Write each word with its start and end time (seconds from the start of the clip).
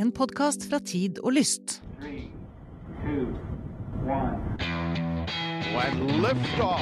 En 0.00 0.12
podkast 0.12 0.62
fra 0.70 0.78
Tid 0.78 1.18
og 1.18 1.32
Lyst. 1.32 1.82
Three, 2.00 2.30
two, 3.04 3.26
one. 4.08 4.40
And 5.76 6.10
liftoff. 6.24 6.80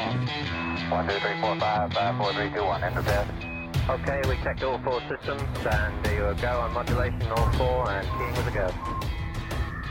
One, 0.92 1.08
two, 1.08 1.18
three, 1.18 1.34
four, 1.42 1.56
five, 1.58 1.92
five, 1.92 2.14
four, 2.18 2.30
three, 2.36 2.50
two, 2.54 2.62
one. 2.62 2.84
Enter 2.84 3.02
test. 3.02 3.30
Okay, 3.90 4.20
we 4.28 4.36
checked 4.44 4.62
all 4.62 4.78
four 4.86 5.00
systems, 5.10 5.42
and 5.66 5.92
there 6.04 6.30
you 6.30 6.40
go 6.40 6.52
on 6.62 6.72
modulation, 6.72 7.26
all 7.36 7.50
four, 7.58 7.90
and 7.90 8.06
keying 8.06 8.34
with 8.38 8.53
a 8.53 8.54
go. 8.54 8.69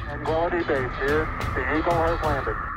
Tranquility 0.05 0.64
Base 0.70 0.96
here. 1.04 1.28
The 1.55 1.64
Eagle 1.75 2.00
has 2.07 2.20
landed. 2.23 2.77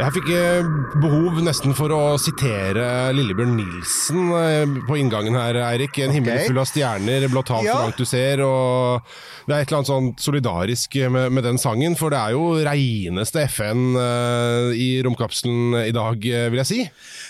Jeg 0.00 0.14
fikk 0.16 0.28
eh, 0.32 0.68
behov 1.02 1.40
nesten 1.44 1.74
for 1.76 1.92
å 1.92 2.14
sitere 2.20 3.10
Lillebjørn 3.12 3.50
Nilsen 3.58 4.30
eh, 4.32 4.72
på 4.88 4.96
inngangen 4.96 5.36
her, 5.36 5.58
Eirik. 5.66 5.98
En 6.00 6.14
himmel 6.14 6.40
full 6.46 6.60
av 6.62 6.68
stjerner, 6.70 7.26
blått 7.28 7.52
hav 7.52 7.60
så 7.60 7.68
Ja. 7.68 7.74
langt 7.84 8.00
du 8.00 8.06
ser. 8.08 8.40
og 8.40 9.02
Det 9.44 9.52
er 9.52 9.60
et 9.60 9.68
eller 9.68 9.80
annet 9.82 9.90
sånn 9.90 10.08
solidarisk 10.16 10.96
med, 11.12 11.32
med 11.36 11.44
den 11.44 11.60
sangen, 11.60 11.98
for 12.00 12.14
det 12.14 12.20
er 12.22 12.32
jo 12.32 12.46
reineste 12.64 13.44
FN 13.50 13.90
eh, 14.00 14.70
i 14.72 14.88
romkapselen 15.04 15.76
i 15.84 15.92
dag, 15.92 16.16
vil 16.24 16.62
jeg 16.62 16.70
si. 16.70 16.80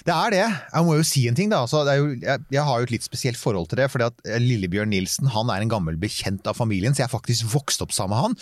Det 0.06 0.14
er 0.14 0.32
det. 0.32 0.44
Jeg 0.46 0.86
må 0.86 0.94
jo 0.96 1.04
si 1.06 1.26
en 1.28 1.36
ting, 1.36 1.50
da. 1.52 1.62
Altså, 1.66 1.82
det 1.84 1.96
jo, 1.98 2.08
jeg, 2.22 2.44
jeg 2.54 2.64
har 2.66 2.80
jo 2.80 2.88
et 2.88 2.94
litt 2.94 3.04
spesielt 3.04 3.38
forhold 3.40 3.68
til 3.70 3.80
det. 3.82 3.88
fordi 3.92 4.06
at 4.08 4.22
eh, 4.24 4.40
Lillebjørn 4.40 4.90
Nilsen 4.92 5.28
han 5.34 5.50
er 5.52 5.64
en 5.64 5.72
gammel 5.72 5.98
bekjent 6.00 6.46
av 6.48 6.56
familien, 6.56 6.94
så 6.94 7.02
jeg 7.02 7.10
har 7.10 7.12
faktisk 7.12 7.50
vokst 7.52 7.84
opp 7.84 7.92
sammen 7.94 8.14
med 8.14 8.24
han. 8.24 8.36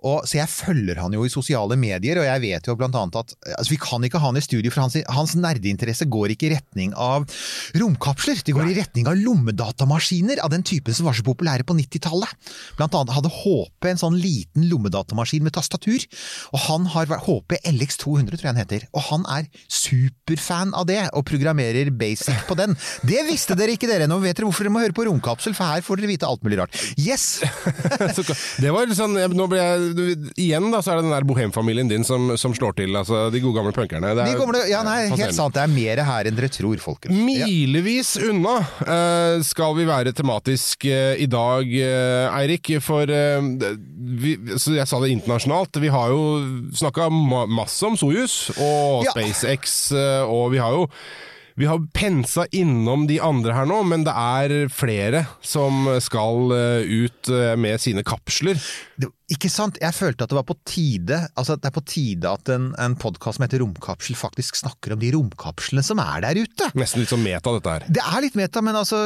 Og, 0.00 0.28
så 0.28 0.38
jeg 0.38 0.52
følger 0.52 1.00
han 1.02 1.14
jo 1.16 1.24
i 1.26 1.32
sosiale 1.32 1.76
medier, 1.80 2.20
og 2.20 2.28
jeg 2.28 2.44
vet 2.44 2.70
jo 2.70 2.76
blant 2.78 2.96
annet 2.98 3.18
at 3.20 3.34
altså, 3.56 3.72
vi 3.72 3.80
kan 3.82 4.06
ikke 4.06 4.20
ha 4.22 4.30
han 4.30 4.38
i 4.38 4.44
studio, 4.44 4.72
for 4.72 4.86
hans, 4.86 4.98
hans 5.10 5.34
nerdeinteresse 5.38 6.06
går 6.10 6.36
ikke 6.36 6.50
i 6.50 6.52
retning 6.54 6.94
av 6.94 7.26
romkapsler. 7.80 8.44
Det 8.46 8.54
går 8.56 8.70
i 8.70 8.78
retning 8.78 9.10
av 9.10 9.18
lommedatamaskiner 9.18 10.44
av 10.44 10.54
den 10.54 10.64
typen 10.66 10.96
som 10.96 11.10
var 11.10 11.18
så 11.18 11.26
populære 11.26 11.66
på 11.66 11.76
90-tallet. 11.78 12.54
Blant 12.78 12.96
annet 12.96 13.16
hadde 13.16 13.34
HP 13.40 13.90
en 13.90 14.02
sånn 14.04 14.20
liten 14.20 14.68
lommedatamaskin 14.70 15.44
med 15.46 15.56
tastatur, 15.58 16.06
og 16.54 16.64
han 16.68 16.88
har 16.94 17.10
HP 17.26 17.58
LX200, 17.66 18.36
tror 18.36 18.46
jeg 18.46 18.52
han 18.52 18.62
heter. 18.62 18.86
Og 18.94 19.06
han 19.10 19.26
er 19.30 19.50
superfan 19.66 20.74
av 20.78 20.86
det, 20.88 20.99
og 21.16 21.24
programmerer 21.28 21.90
basic 21.94 22.44
på 22.48 22.56
den. 22.58 22.76
Det 23.06 23.22
visste 23.28 23.56
dere 23.58 23.74
ikke 23.76 23.88
dere! 23.90 24.08
Nå 24.10 24.18
vet 24.22 24.36
dere 24.38 24.48
hvorfor 24.48 24.66
dere 24.66 24.74
må 24.74 24.82
høre 24.84 24.96
på 24.96 25.06
Romkapsel, 25.08 25.54
for 25.56 25.64
her 25.70 25.84
får 25.86 26.00
dere 26.02 26.10
vite 26.12 26.28
alt 26.28 26.42
mulig 26.46 26.58
rart. 26.60 26.76
Yes! 27.00 27.40
Det 28.60 28.70
var 28.74 28.90
sånn, 28.96 29.14
nå 29.34 29.46
ble 29.50 29.60
jeg, 29.60 30.16
Igjen 30.40 30.68
da, 30.72 30.80
så 30.84 30.92
er 30.94 31.00
det 31.00 31.06
den 31.06 31.14
der 31.14 31.26
bohemfamilien 31.28 31.88
din 31.90 32.04
som, 32.06 32.30
som 32.40 32.54
slår 32.56 32.74
til. 32.80 32.94
altså 32.98 33.28
De 33.32 33.40
gode 33.42 33.56
gamle 33.58 33.72
punkerne. 33.76 34.12
Det 34.16 34.24
er- 34.24 34.32
De 34.34 34.40
gamle, 34.40 34.62
ja, 34.70 34.82
nei, 34.86 34.98
helt 35.14 35.36
sant. 35.36 35.54
Det 35.56 35.62
er 35.64 35.72
mer 35.72 36.02
her 36.06 36.28
enn 36.30 36.36
dere 36.38 36.50
tror, 36.52 36.76
folkens. 36.82 37.14
Ja. 37.30 37.46
Milevis 37.48 38.14
unna 38.20 38.56
uh, 38.62 39.42
skal 39.46 39.74
vi 39.78 39.86
være 39.88 40.12
tematisk 40.16 40.86
uh, 40.90 41.14
i 41.20 41.28
dag, 41.30 41.64
uh, 41.80 42.38
Eirik. 42.40 42.72
For 42.84 43.06
vi, 43.06 44.34
så 44.60 44.74
jeg 44.76 44.88
sa 44.88 44.98
det 45.02 45.12
internasjonalt. 45.14 45.78
Vi 45.82 45.90
har 45.92 46.10
jo 46.12 46.22
snakka 46.76 47.08
ma 47.12 47.44
masse 47.50 47.84
om 47.86 47.96
Soyuz 47.98 48.50
og 48.56 49.04
Ja. 49.06 49.12
SpaceX, 49.14 49.92
eh, 49.96 50.22
og 50.26 50.50
vi 50.52 50.58
har 50.60 50.74
jo 50.74 50.86
vi 51.60 51.66
har 51.68 51.82
pensa 51.92 52.46
innom 52.56 53.06
de 53.10 53.18
andre 53.20 53.52
her 53.52 53.66
nå, 53.68 53.82
men 53.90 54.06
det 54.06 54.14
er 54.16 54.70
flere 54.72 55.26
som 55.44 55.88
skal 56.00 56.54
eh, 56.56 56.86
ut 57.04 57.28
eh, 57.28 57.52
med 57.60 57.82
sine 57.82 58.04
kapsler. 58.06 58.60
Det, 59.00 59.08
ikke 59.32 59.48
sant? 59.52 59.78
Jeg 59.80 59.94
følte 59.96 60.26
at 60.26 60.32
det 60.32 60.36
var 60.36 60.44
på 60.48 60.56
tide 60.68 61.20
altså 61.38 61.54
det 61.56 61.68
er 61.70 61.74
på 61.74 61.82
tide 61.86 62.28
at 62.28 62.50
en, 62.52 62.70
en 62.80 62.96
podkast 62.98 63.38
som 63.38 63.44
heter 63.46 63.62
Romkapsel 63.62 64.16
faktisk 64.18 64.58
snakker 64.58 64.94
om 64.94 65.00
de 65.00 65.12
romkapslene 65.14 65.84
som 65.86 66.00
er 66.02 66.24
der 66.24 66.40
ute. 66.42 66.68
Nesten 66.78 67.02
litt 67.02 67.12
som 67.12 67.22
meta, 67.22 67.52
dette 67.56 67.74
her. 67.76 67.86
Det 67.88 68.02
er 68.02 68.24
litt 68.24 68.36
meta, 68.38 68.62
men 68.64 68.76
altså 68.78 68.98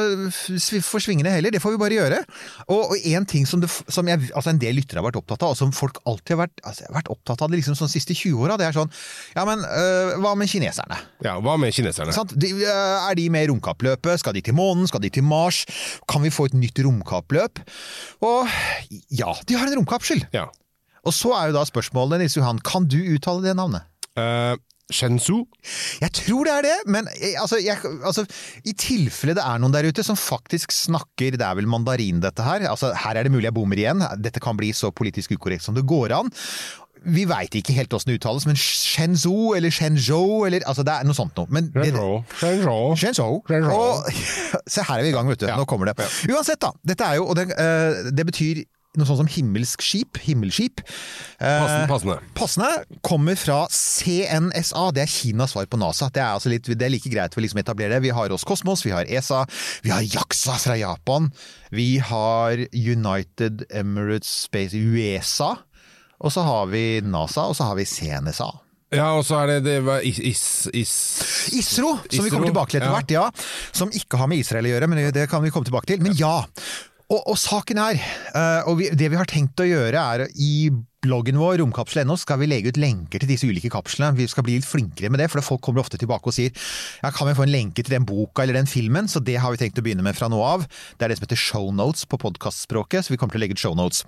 forsvingende 0.83 1.31
heller. 1.33 1.53
Det 1.53 1.61
får 1.63 1.75
vi 1.75 1.81
bare 1.81 1.99
gjøre. 1.99 2.21
Og, 2.67 2.95
og 2.95 3.07
en 3.11 3.27
ting 3.29 3.47
som, 3.49 3.61
det, 3.63 3.69
som 3.71 4.09
jeg, 4.09 4.29
altså 4.33 4.51
en 4.51 4.61
del 4.61 4.77
lyttere 4.79 4.99
har 5.01 5.07
vært 5.07 5.19
opptatt 5.21 5.45
av, 5.45 5.53
og 5.55 5.59
som 5.59 5.73
folk 5.75 6.01
alltid 6.09 6.35
har 6.35 6.41
vært, 6.45 6.63
altså, 6.65 6.89
vært 6.95 7.11
opptatt 7.13 7.45
av 7.45 7.53
det 7.53 7.61
liksom 7.61 7.77
sånn 7.79 7.91
siste 7.91 8.17
20 8.17 8.41
åra, 8.45 8.57
det 8.59 8.67
er 8.67 8.75
sånn 8.75 8.91
Ja, 9.35 9.45
men 9.47 9.63
øh, 9.63 10.15
hva 10.23 10.33
med 10.39 10.51
kineserne? 10.51 10.99
Ja, 11.25 11.37
Hva 11.43 11.55
med 11.61 11.75
kineserne? 11.75 12.15
De, 12.33 12.51
øh, 12.65 12.97
er 13.05 13.19
de 13.19 13.29
med 13.33 13.47
i 13.47 13.51
romkappløpet? 13.53 14.23
Skal 14.23 14.35
de 14.37 14.43
til 14.45 14.57
månen? 14.57 14.89
Skal 14.89 15.03
de 15.05 15.13
til 15.13 15.25
Mars? 15.25 15.63
Kan 16.09 16.25
vi 16.25 16.33
få 16.33 16.49
et 16.49 16.57
nytt 16.57 16.81
romkappløp? 16.85 17.61
Og 18.25 18.49
ja, 19.13 19.31
de 19.47 19.57
har 19.57 19.69
en 19.69 19.84
romkapsel. 19.85 20.25
Ja. 20.33 20.49
Og 21.05 21.13
så 21.13 21.33
er 21.37 21.51
jo 21.51 21.59
da 21.59 21.65
spørsmålet, 21.69 22.23
Nils 22.23 22.37
Johan, 22.37 22.61
kan 22.65 22.89
du 22.89 22.97
uttale 23.13 23.45
det 23.45 23.55
navnet? 23.57 23.85
Uh, 24.17 24.57
Shenzhou? 24.93 25.43
Jeg 26.01 26.13
tror 26.13 26.45
det 26.45 26.53
er 26.53 26.65
det, 26.67 26.75
men 26.93 27.09
eh, 27.17 27.33
altså, 27.41 27.57
jeg, 27.61 27.77
altså, 28.05 28.25
i 28.65 28.73
tilfelle 28.77 29.33
det 29.37 29.41
er 29.45 29.61
noen 29.61 29.73
der 29.73 29.87
ute 29.89 30.05
som 30.05 30.17
faktisk 30.19 30.73
snakker 30.75 31.37
Det 31.39 31.45
er 31.45 31.57
vel 31.57 31.69
mandarin, 31.69 32.21
dette 32.21 32.45
her. 32.45 32.67
Altså, 32.69 32.93
her 32.93 33.17
er 33.17 33.25
det 33.25 33.33
mulig 33.33 33.49
jeg 33.49 33.57
bommer 33.57 33.81
igjen. 33.81 34.03
Dette 34.21 34.41
kan 34.43 34.57
bli 34.57 34.71
så 34.77 34.91
politisk 34.93 35.33
ukorrekt 35.37 35.65
som 35.65 35.77
det 35.77 35.87
går 35.89 36.13
an. 36.19 36.29
Vi 37.05 37.25
veit 37.29 37.53
ikke 37.57 37.73
helt 37.75 37.93
åssen 37.93 38.09
det 38.09 38.19
uttales, 38.19 38.45
men 38.49 38.57
Shenzhou 38.57 39.53
eller 39.57 39.73
Shenzhou 39.73 40.45
eller 40.47 40.65
altså, 40.69 40.85
Det 40.85 40.93
er 40.93 41.09
noe 41.09 41.17
sånt 41.17 41.37
noe. 41.37 41.49
Men 41.53 41.69
det, 41.73 41.89
Shenzhou. 41.89 42.21
Shenzhou. 42.37 42.93
Shenzhou. 43.01 43.41
Shenzhou. 43.49 43.81
Og, 43.81 44.63
se, 44.73 44.85
her 44.85 45.01
er 45.01 45.05
vi 45.05 45.11
i 45.13 45.17
gang, 45.17 45.29
vet 45.33 45.41
du. 45.41 45.49
Ja. 45.49 45.57
Nå 45.57 45.65
kommer 45.69 45.89
det. 45.89 46.09
Uansett, 46.29 46.61
da. 46.61 46.73
Dette 46.85 47.09
er 47.09 47.19
jo 47.21 47.29
Og 47.29 47.37
det, 47.37 47.49
eh, 47.57 48.13
det 48.13 48.25
betyr 48.29 48.63
noe 48.99 49.07
sånt 49.09 49.21
som 49.23 49.29
himmelsk 49.31 49.83
skip. 49.85 50.19
Himmelskip. 50.25 50.81
Eh, 51.39 51.85
Passende. 51.89 52.17
passende. 52.37 52.69
Kommer 53.05 53.37
fra 53.39 53.65
CNSA, 53.71 54.89
det 54.95 55.05
er 55.05 55.11
Kinas 55.11 55.55
svar 55.55 55.67
på 55.69 55.79
NASA. 55.81 56.09
Det 56.13 56.23
er, 56.23 56.33
altså 56.37 56.51
litt, 56.53 56.69
det 56.69 56.87
er 56.87 56.93
like 56.93 57.11
greit 57.11 57.35
for 57.35 57.43
å 57.43 57.45
liksom 57.45 57.61
etablere. 57.61 58.01
Vi 58.03 58.13
har 58.15 58.31
Roskosmos, 58.31 58.85
vi 58.85 58.95
har 58.95 59.07
ESA, 59.07 59.45
vi 59.85 59.93
har 59.93 60.05
JAXA 60.05 60.59
fra 60.63 60.79
Japan. 60.79 61.31
Vi 61.75 61.97
har 61.99 62.65
United 62.71 63.65
Emirates 63.69 64.31
Space, 64.47 64.77
USA. 64.77 65.55
Og 66.23 66.31
så 66.31 66.45
har 66.47 66.69
vi 66.71 67.01
NASA, 67.03 67.49
og 67.49 67.57
så 67.57 67.71
har 67.71 67.79
vi 67.79 67.87
CNSA. 67.89 68.51
Ja, 68.93 69.11
og 69.17 69.25
så 69.27 69.39
er 69.41 69.55
det, 69.55 69.61
det 69.65 69.79
var 69.85 70.03
is, 70.05 70.19
is, 70.21 70.41
is 70.73 70.93
ISRO, 71.57 71.95
som 72.05 72.25
vi 72.25 72.31
kommer 72.31 72.51
tilbake 72.51 72.75
til 72.75 72.79
etter 72.79 72.91
ja. 72.91 72.97
hvert, 72.99 73.15
ja. 73.15 73.71
Som 73.75 73.91
ikke 73.95 74.19
har 74.21 74.29
med 74.31 74.43
Israel 74.43 74.67
å 74.69 74.75
gjøre, 74.75 74.89
men 74.91 75.01
det 75.15 75.25
kan 75.31 75.43
vi 75.43 75.51
komme 75.53 75.67
tilbake 75.67 75.89
til. 75.89 76.03
Men 76.05 76.15
ja. 76.19 76.37
Og, 77.13 77.21
og 77.21 77.37
saken 77.37 77.79
er, 77.81 77.99
eh, 78.33 78.67
og 78.69 78.79
vi, 78.79 78.89
det 78.97 79.11
vi 79.13 79.19
har 79.19 79.29
tenkt 79.29 79.61
å 79.61 79.67
gjøre 79.67 80.05
er 80.15 80.25
i 80.41 80.71
bloggen 81.03 81.37
vår, 81.39 81.59
romkapsel.no, 81.61 82.17
skal 82.19 82.39
vi 82.41 82.49
legge 82.49 82.71
ut 82.73 82.79
lenker 82.81 83.21
til 83.21 83.29
disse 83.29 83.47
ulike 83.47 83.71
kapslene. 83.73 84.15
Vi 84.17 84.27
skal 84.31 84.45
bli 84.47 84.57
litt 84.59 84.67
flinkere 84.67 85.11
med 85.13 85.21
det, 85.21 85.29
for 85.33 85.43
folk 85.45 85.63
kommer 85.65 85.83
ofte 85.83 85.99
tilbake 86.01 86.31
og 86.31 86.35
sier 86.35 86.51
ja, 86.51 87.11
kan 87.13 87.29
vi 87.29 87.35
få 87.37 87.45
en 87.45 87.53
lenke 87.53 87.83
til 87.83 87.97
den 87.97 88.07
boka 88.07 88.43
eller 88.43 88.57
den 88.57 88.69
filmen, 88.69 89.09
så 89.11 89.21
det 89.23 89.37
har 89.41 89.53
vi 89.53 89.61
tenkt 89.61 89.79
å 89.81 89.85
begynne 89.85 90.05
med 90.05 90.17
fra 90.17 90.29
nå 90.31 90.39
av. 90.41 90.65
Det 90.97 91.05
er 91.05 91.13
det 91.13 91.19
som 91.19 91.27
heter 91.27 91.41
shownotes 91.41 92.07
på 92.09 92.19
podkastspråket, 92.21 93.05
så 93.05 93.13
vi 93.13 93.19
kommer 93.21 93.35
til 93.35 93.43
å 93.43 93.45
legge 93.45 93.57
ut 93.57 93.65
shownotes. 93.65 94.05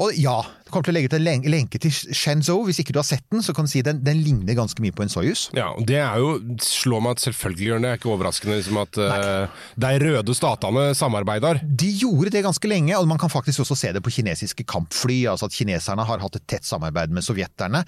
Og 0.00 0.16
ja, 0.18 0.38
du 0.64 0.72
kommer 0.72 0.88
til 0.88 0.94
å 0.94 0.98
legge 0.98 1.10
ut 1.10 1.18
en 1.18 1.50
lenke 1.50 1.80
til 1.82 1.92
Shenzhou, 1.92 2.64
hvis 2.68 2.80
ikke 2.82 2.94
du 2.96 3.00
har 3.02 3.08
sett 3.08 3.26
den, 3.32 3.44
så 3.44 3.54
kan 3.56 3.66
du 3.66 3.72
si 3.72 3.82
den, 3.86 4.02
den 4.06 4.22
ligner 4.24 4.56
ganske 4.58 4.80
mye 4.82 4.94
på 4.94 5.04
en 5.04 5.12
Soyuz. 5.12 5.48
Ja, 5.56 5.72
og 5.74 5.86
det 5.88 6.00
er 6.00 6.20
jo 6.22 6.36
slår 6.64 7.04
meg 7.04 7.18
at 7.18 7.24
selvfølgelig 7.26 7.66
gjør 7.66 7.80
den 7.80 7.88
det. 7.88 7.90
Er 7.90 8.00
ikke 8.00 8.12
overraskende 8.14 8.58
liksom, 8.60 8.78
at 8.80 9.00
uh, 9.00 9.64
de 9.82 9.92
røde 10.04 10.36
statene 10.36 10.84
samarbeider. 10.96 11.62
De 11.64 11.90
gjorde 12.00 12.32
det 12.36 12.44
ganske 12.46 12.70
lenge, 12.70 12.94
og 12.96 13.08
man 13.10 13.20
kan 13.20 13.32
faktisk 13.32 13.64
også 13.64 13.78
se 13.78 13.92
det 13.96 14.02
på 14.04 14.14
kinesiske 14.14 14.66
kampfly. 14.70 15.24
altså 15.32 15.50
at 15.50 15.56
Kineserne 15.56 16.06
har 16.06 16.22
hatt 16.22 16.29
et 16.38 16.46
tett 16.50 16.66
samarbeid 16.66 17.12
med 17.14 17.24
sovjeterne. 17.26 17.82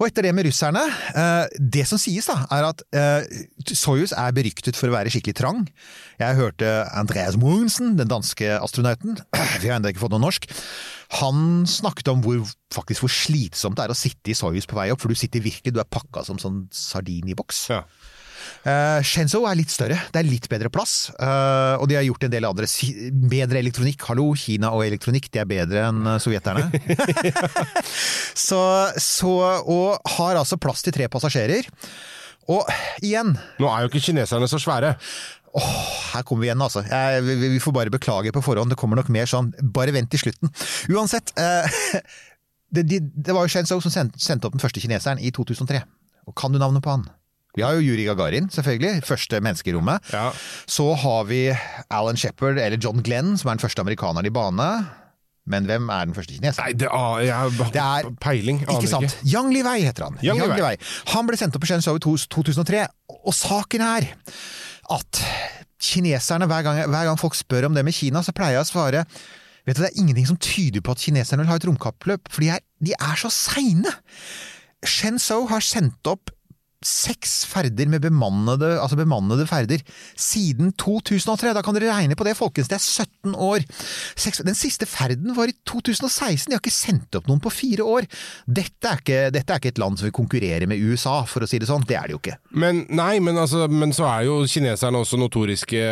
Og 0.00 0.06
etter 0.08 0.26
det 0.26 0.34
med 0.36 0.48
russerne 0.48 0.82
eh, 1.14 1.58
Det 1.58 1.84
som 1.88 2.00
sies, 2.00 2.28
da, 2.30 2.38
er 2.54 2.68
at 2.70 2.84
eh, 2.96 3.44
Soyuz 3.74 4.14
er 4.16 4.34
beryktet 4.36 4.78
for 4.78 4.90
å 4.90 4.96
være 4.96 5.12
skikkelig 5.12 5.36
trang. 5.38 5.62
Jeg 6.20 6.38
hørte 6.38 6.72
Andreas 6.94 7.38
Mogensen, 7.40 7.94
den 8.00 8.10
danske 8.10 8.56
astronauten, 8.58 9.18
vi 9.60 9.68
har 9.68 9.78
ennå 9.78 9.92
ikke 9.92 10.04
fått 10.06 10.14
noe 10.14 10.24
norsk, 10.24 10.48
han 11.20 11.64
snakket 11.68 12.10
om 12.10 12.24
hvor, 12.24 12.42
faktisk 12.74 13.04
hvor 13.04 13.12
slitsomt 13.12 13.78
det 13.78 13.86
er 13.86 13.94
å 13.94 13.98
sitte 13.98 14.32
i 14.32 14.36
Soyuz 14.38 14.66
på 14.70 14.78
vei 14.78 14.88
opp, 14.94 15.02
for 15.02 15.12
du 15.12 15.18
sitter 15.18 15.44
virkelig, 15.44 15.74
du 15.74 15.82
er 15.82 15.88
pakka 15.90 16.24
som 16.26 16.40
sånn 16.42 16.64
sardin 16.74 17.30
i 17.30 17.36
boks. 17.38 17.66
Ja. 17.74 17.84
Uh, 18.64 19.00
Shenzhou 19.04 19.44
er 19.48 19.58
litt 19.58 19.72
større, 19.72 19.98
det 20.12 20.20
er 20.20 20.28
litt 20.28 20.48
bedre 20.52 20.70
plass, 20.72 21.12
Uh, 21.14 21.76
og 21.80 21.86
de 21.88 21.96
har 21.96 22.04
gjort 22.06 22.24
en 22.26 22.32
del 22.32 22.46
andre 22.46 22.66
bedre 23.30 23.60
elektronikk. 23.60 24.02
Hallo, 24.08 24.26
Kina 24.38 24.72
og 24.74 24.84
elektronikk, 24.86 25.30
de 25.32 25.40
er 25.42 25.48
bedre 25.48 25.84
enn 25.88 26.02
eh, 26.08 26.18
sovjeterne. 26.22 26.66
så, 28.48 28.60
så, 29.00 29.32
og 29.62 30.12
har 30.16 30.40
altså 30.40 30.58
plass 30.60 30.84
til 30.84 30.94
tre 30.96 31.08
passasjerer. 31.12 31.68
Og 32.52 32.68
igjen, 33.04 33.32
Nå 33.62 33.70
er 33.70 33.84
jo 33.84 33.90
ikke 33.90 34.04
kineserne 34.04 34.48
så 34.50 34.60
svære. 34.60 34.94
Åh, 35.54 35.72
her 36.12 36.24
kommer 36.26 36.44
vi 36.44 36.50
igjen, 36.50 36.62
altså. 36.66 36.82
Jeg, 36.88 37.24
vi, 37.24 37.36
vi 37.54 37.62
får 37.62 37.76
bare 37.76 37.94
beklage 37.94 38.32
på 38.34 38.42
forhånd, 38.44 38.72
det 38.74 38.78
kommer 38.80 38.98
nok 39.00 39.10
mer 39.14 39.28
sånn. 39.30 39.52
Bare 39.74 39.94
vent 39.94 40.10
til 40.12 40.26
slutten. 40.26 40.52
Uansett, 40.92 41.32
eh, 41.40 41.76
det, 42.74 42.88
de, 42.90 43.00
det 43.00 43.36
var 43.36 43.46
jo 43.46 43.54
Shenzhou 43.54 43.80
som 43.84 43.94
sendte, 43.94 44.20
sendte 44.22 44.50
opp 44.50 44.56
den 44.56 44.64
første 44.64 44.82
kineseren 44.82 45.22
i 45.22 45.32
2003. 45.34 45.84
Og 46.28 46.36
kan 46.38 46.52
du 46.52 46.60
navnet 46.60 46.84
på 46.84 46.92
han? 46.92 47.06
Vi 47.54 47.62
har 47.62 47.76
jo 47.78 47.84
Yuri 47.86 48.04
Gagarin, 48.08 48.48
selvfølgelig. 48.50 49.04
Første 49.06 49.38
menneske 49.44 49.70
i 49.70 49.74
rommet. 49.76 50.02
Ja. 50.12 50.30
Så 50.66 50.88
har 51.04 51.24
vi 51.28 51.40
Alan 51.90 52.16
Shepherd, 52.18 52.58
eller 52.58 52.78
John 52.82 53.02
Glenn, 53.02 53.36
som 53.38 53.50
er 53.50 53.54
den 53.58 53.62
første 53.62 53.84
amerikaneren 53.84 54.26
i 54.26 54.32
bane. 54.34 54.68
Men 55.46 55.66
hvem 55.68 55.90
er 55.92 56.08
den 56.08 56.14
første 56.16 56.34
kineseren? 56.34 56.64
Nei, 56.64 56.72
det, 56.80 56.88
ah, 56.90 57.18
jeg 57.22 57.50
Det 57.74 57.82
er- 57.82 58.10
peiling. 58.20 58.62
Aner 58.64 58.80
Ikke 58.80 58.88
sant? 58.88 59.18
Yang 59.22 59.52
Liwei 59.52 59.80
heter 59.84 60.04
han. 60.08 60.18
Yang 60.22 60.38
Yang 60.40 60.56
Li 60.56 60.62
Wei. 60.62 60.74
Wei. 60.74 60.76
Han 61.12 61.26
ble 61.28 61.36
sendt 61.36 61.54
opp 61.54 61.62
på 61.62 61.68
Shenzhou 61.68 61.96
i 61.96 62.00
2003, 62.00 62.86
og 63.26 63.34
saken 63.34 63.80
er 63.80 64.08
at 64.90 65.22
kineserne, 65.80 66.46
hver 66.48 66.62
gang, 66.64 66.80
hver 66.88 67.04
gang 67.04 67.18
folk 67.20 67.34
spør 67.36 67.66
om 67.66 67.74
det 67.74 67.84
med 67.84 67.92
Kina, 67.94 68.22
så 68.24 68.32
pleier 68.32 68.58
jeg 68.58 68.64
å 68.64 68.72
svare 68.72 69.04
Vet 69.66 69.76
du, 69.78 69.82
Det 69.82 69.92
er 69.94 70.00
ingenting 70.00 70.26
som 70.26 70.36
tyder 70.36 70.82
på 70.84 70.90
at 70.92 70.98
kineserne 70.98 71.40
vil 71.40 71.48
ha 71.48 71.56
et 71.56 71.64
romkappløp, 71.64 72.28
for 72.28 72.40
de 72.44 72.50
er, 72.50 72.60
de 72.84 72.92
er 72.92 73.16
så 73.16 73.30
seine! 73.32 73.88
Shenzhou 74.84 75.46
har 75.48 75.60
sendt 75.64 76.04
opp 76.06 76.28
seks 76.84 77.42
ferder 77.48 77.88
med 77.90 78.04
bemannede, 78.04 78.74
altså 78.80 78.98
bemannede 78.98 79.46
ferder 79.48 79.82
siden 80.16 80.72
2003. 80.80 81.54
Da 81.56 81.62
kan 81.64 81.76
dere 81.76 81.92
regne 81.94 82.16
på 82.18 82.26
det, 82.26 82.36
folkens. 82.38 82.70
Det 82.70 82.78
er 82.78 82.84
17 82.84 83.34
år. 83.34 83.64
Den 84.44 84.58
siste 84.58 84.88
ferden 84.88 85.34
var 85.36 85.50
i 85.50 85.56
2016. 85.66 86.50
De 86.50 86.56
har 86.56 86.62
ikke 86.62 86.74
sendt 86.74 87.18
opp 87.18 87.28
noen 87.30 87.42
på 87.44 87.52
fire 87.54 87.86
år. 87.86 88.08
Dette 88.46 88.90
er, 88.90 89.02
ikke, 89.02 89.20
dette 89.34 89.54
er 89.54 89.62
ikke 89.62 89.74
et 89.74 89.82
land 89.82 89.98
som 90.00 90.08
vil 90.08 90.16
konkurrere 90.16 90.68
med 90.70 90.82
USA, 90.84 91.22
for 91.28 91.44
å 91.44 91.50
si 91.50 91.60
det 91.60 91.70
sånn. 91.70 91.86
Det 91.88 91.98
er 91.98 92.08
det 92.08 92.16
jo 92.16 92.22
ikke. 92.22 92.38
Men 92.54 92.84
nei, 92.92 93.18
men, 93.24 93.38
altså, 93.40 93.66
men 93.70 93.94
så 93.96 94.08
er 94.10 94.28
jo 94.28 94.42
kineserne 94.48 95.00
også 95.00 95.20
notoriske 95.20 95.84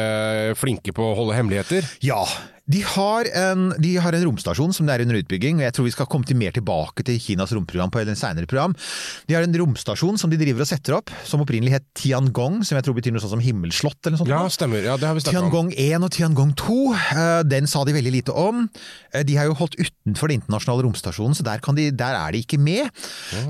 flinke 0.61 0.95
på 0.97 1.11
å 1.11 1.17
holde 1.19 1.39
hemmeligheter. 1.39 1.89
Ja. 2.05 2.23
De 2.71 2.79
har, 2.87 3.27
en, 3.35 3.73
de 3.83 3.97
har 3.99 4.15
en 4.15 4.23
romstasjon 4.29 4.71
som 4.77 4.87
det 4.87 4.95
er 4.95 5.03
under 5.03 5.19
utbygging, 5.19 5.59
og 5.59 5.65
jeg 5.67 5.75
tror 5.75 5.87
vi 5.89 5.93
skal 5.97 6.07
komme 6.07 6.29
til 6.29 6.39
mer 6.39 6.55
tilbake 6.55 7.03
til 7.09 7.19
Kinas 7.19 7.51
romprogram 7.57 7.91
på 7.91 7.99
et 7.99 8.11
senere 8.19 8.47
program. 8.47 8.77
De 9.27 9.35
har 9.35 9.43
en 9.43 9.57
romstasjon 9.59 10.21
som 10.21 10.31
de 10.31 10.39
driver 10.39 10.63
og 10.63 10.71
setter 10.71 10.95
opp, 10.95 11.11
som 11.27 11.43
opprinnelig 11.43 11.75
het 11.75 11.87
Tiangong, 11.99 12.61
som 12.63 12.79
jeg 12.79 12.87
tror 12.87 12.95
betyr 13.01 13.17
noe 13.17 13.23
sånt 13.25 13.35
som 13.35 13.43
himmelslott 13.43 13.99
eller 14.07 14.15
noe 14.15 14.23
sånt. 14.23 14.31
Ja, 14.31 14.43
stemmer. 14.53 14.85
Ja, 14.87 14.95
det 15.01 15.09
har 15.11 15.19
vi 15.19 15.25
snakket 15.25 15.41
om. 15.41 15.49
Tiangong 15.49 15.73
1 15.75 16.07
og 16.07 16.13
Tiangong 16.15 16.53
2, 16.63 16.77
eh, 16.95 17.41
den 17.51 17.67
sa 17.71 17.83
de 17.89 17.97
veldig 17.99 18.13
lite 18.15 18.37
om. 18.39 18.69
Eh, 19.13 19.25
De 19.27 19.37
har 19.41 19.51
jo 19.51 19.57
holdt 19.59 19.75
utenfor 19.83 20.31
den 20.31 20.39
internasjonale 20.39 20.87
romstasjonen, 20.87 21.35
så 21.35 21.43
der, 21.47 21.59
kan 21.65 21.75
de, 21.75 21.91
der 21.91 22.15
er 22.15 22.31
de 22.31 22.45
ikke 22.47 22.61
med. 22.63 22.93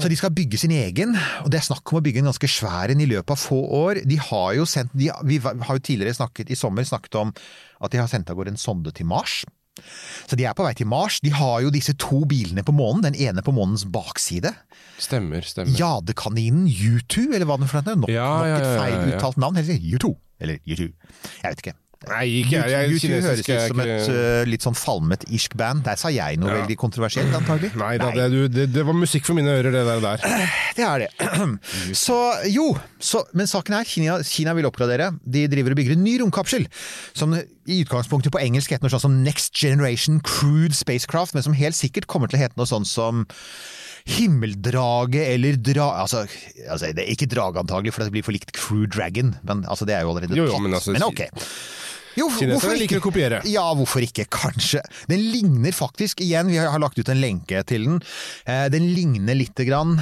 Så 0.00 0.08
de 0.08 0.16
skal 0.16 0.32
bygge 0.32 0.56
sin 0.58 0.72
egen, 0.72 1.12
og 1.44 1.50
det 1.52 1.60
er 1.60 1.68
snakk 1.68 1.84
om 1.92 2.00
å 2.00 2.04
bygge 2.04 2.24
en 2.24 2.30
ganske 2.32 2.48
svær 2.48 2.88
en 2.94 3.04
i 3.04 3.10
løpet 3.12 3.36
av 3.36 3.44
få 3.44 3.60
år. 3.84 4.00
De 4.08 4.16
har 4.16 4.54
jo 4.56 4.64
sendt, 4.64 4.96
de, 4.96 5.12
vi 5.28 5.36
har 5.44 5.76
jo 5.76 5.84
tidligere 5.84 6.16
snakket, 6.16 6.48
i 6.48 6.56
sommer 6.56 6.88
snakket 6.88 7.20
om 7.20 7.34
at 7.82 7.92
de 7.94 8.00
har 8.00 8.08
sendt 8.10 8.30
av 8.30 8.38
gårde 8.38 8.54
en 8.54 8.60
sonde 8.60 8.92
til 8.94 9.06
Mars. 9.10 9.42
Så 10.28 10.36
de 10.36 10.44
er 10.44 10.52
på 10.56 10.66
vei 10.66 10.74
til 10.76 10.86
Mars. 10.90 11.16
De 11.24 11.30
har 11.32 11.62
jo 11.64 11.70
disse 11.72 11.94
to 12.00 12.22
bilene 12.28 12.62
på 12.66 12.74
månen, 12.76 13.02
den 13.06 13.16
ene 13.16 13.42
på 13.44 13.54
månens 13.56 13.86
bakside. 13.88 14.52
Stemmer, 15.00 15.40
stemmer. 15.48 15.72
Jadekaninen 15.78 16.66
U2, 16.68 17.30
eller 17.32 17.48
hva 17.48 17.56
den 17.60 17.70
for 17.70 17.80
noe? 17.86 18.02
Nok, 18.04 18.12
Ja, 18.12 18.28
nok 18.42 18.58
et 18.60 18.68
feil 18.82 19.14
uttalt 19.14 19.40
navn. 19.40 19.56
Eller 19.62 19.80
U2. 19.96 20.12
Eller 20.42 20.60
U2. 20.66 20.90
Jeg 20.90 21.48
vet 21.48 21.64
ikke. 21.64 21.74
Nei, 22.10 22.24
ikke 22.42 22.58
jeg. 22.58 22.72
jeg 22.72 22.96
U2 22.96 23.10
høres 23.22 23.42
ut 23.46 23.68
som 23.70 23.82
et 23.84 24.08
uh, 24.10 24.42
litt 24.48 24.64
sånn 24.66 24.76
falmet 24.78 25.26
irsk 25.30 25.54
band. 25.58 25.84
Der 25.86 26.00
sa 26.00 26.10
jeg 26.12 26.40
noe 26.42 26.50
Ja. 26.50 26.60
veldig 26.62 26.76
kontroversielt, 26.80 27.34
antagelig. 27.38 27.70
Nei 27.78 27.92
da, 28.02 28.10
det, 28.16 28.48
det, 28.52 28.66
det 28.74 28.84
var 28.88 28.96
musikk 28.98 29.26
for 29.28 29.38
mine 29.38 29.52
ører, 29.60 29.70
det 29.74 29.84
der. 29.86 30.00
der. 30.02 30.26
Det 30.76 30.84
er 30.88 31.02
det. 31.04 31.10
Så 31.98 32.16
jo, 32.48 32.70
så, 32.98 33.20
men 33.36 33.46
saken 33.50 33.74
er, 33.76 33.84
Kina, 33.84 34.14
Kina 34.24 34.54
vil 34.56 34.64
oppgradere. 34.70 35.10
De 35.22 35.44
driver 35.52 35.74
og 35.74 35.78
bygger 35.82 35.94
en 35.98 36.04
ny 36.06 36.14
romkapsel. 36.22 36.64
Som 37.12 37.34
i 37.36 37.82
utgangspunktet 37.84 38.32
på 38.34 38.40
engelsk 38.42 38.72
heter 38.72 38.86
noe 38.88 38.94
sånt 38.94 39.04
som 39.04 39.20
Next 39.22 39.52
Generation 39.54 40.18
Crude 40.24 40.74
Spacecraft, 40.74 41.36
men 41.36 41.44
som 41.44 41.54
helt 41.54 41.76
sikkert 41.78 42.08
kommer 42.10 42.32
til 42.32 42.40
å 42.40 42.44
hete 42.46 42.58
noe 42.58 42.66
sånt 42.70 42.88
som 42.90 43.26
Himmeldraget 44.08 45.28
eller 45.36 45.56
dra... 45.62 45.84
Altså, 46.02 46.24
altså 46.66 46.90
det 46.96 47.04
ikke 47.12 47.28
drage 47.30 47.60
antagelig, 47.62 47.92
for 47.94 48.02
det 48.02 48.14
blir 48.14 48.24
for 48.26 48.34
likt 48.34 48.50
Crew 48.56 48.88
Dragon. 48.90 49.34
Men 49.46 49.62
altså, 49.70 49.86
det 49.86 49.94
er 49.94 50.02
jo 50.06 50.10
allerede 50.14 50.38
Jo, 50.38 50.48
jo, 50.50 50.58
men 50.62 50.74
altså- 50.74 50.94
men 50.96 51.04
ok. 51.06 51.22
Jo, 52.18 52.28
Kineserne 52.36 52.76
liker 52.80 53.00
å 53.00 53.04
kopiere. 53.04 53.40
Ja, 53.48 53.64
hvorfor 53.76 54.04
ikke? 54.04 54.26
Kanskje. 54.32 54.82
Den 55.08 55.24
ligner 55.32 55.72
faktisk, 55.76 56.20
igjen, 56.24 56.50
vi 56.52 56.60
har 56.60 56.82
lagt 56.82 57.00
ut 57.00 57.08
en 57.12 57.22
lenke 57.22 57.62
til 57.68 57.88
den, 57.88 58.02
eh, 58.46 58.68
den 58.72 58.92
ligner 58.96 59.38
lite 59.38 59.66
grann 59.68 59.96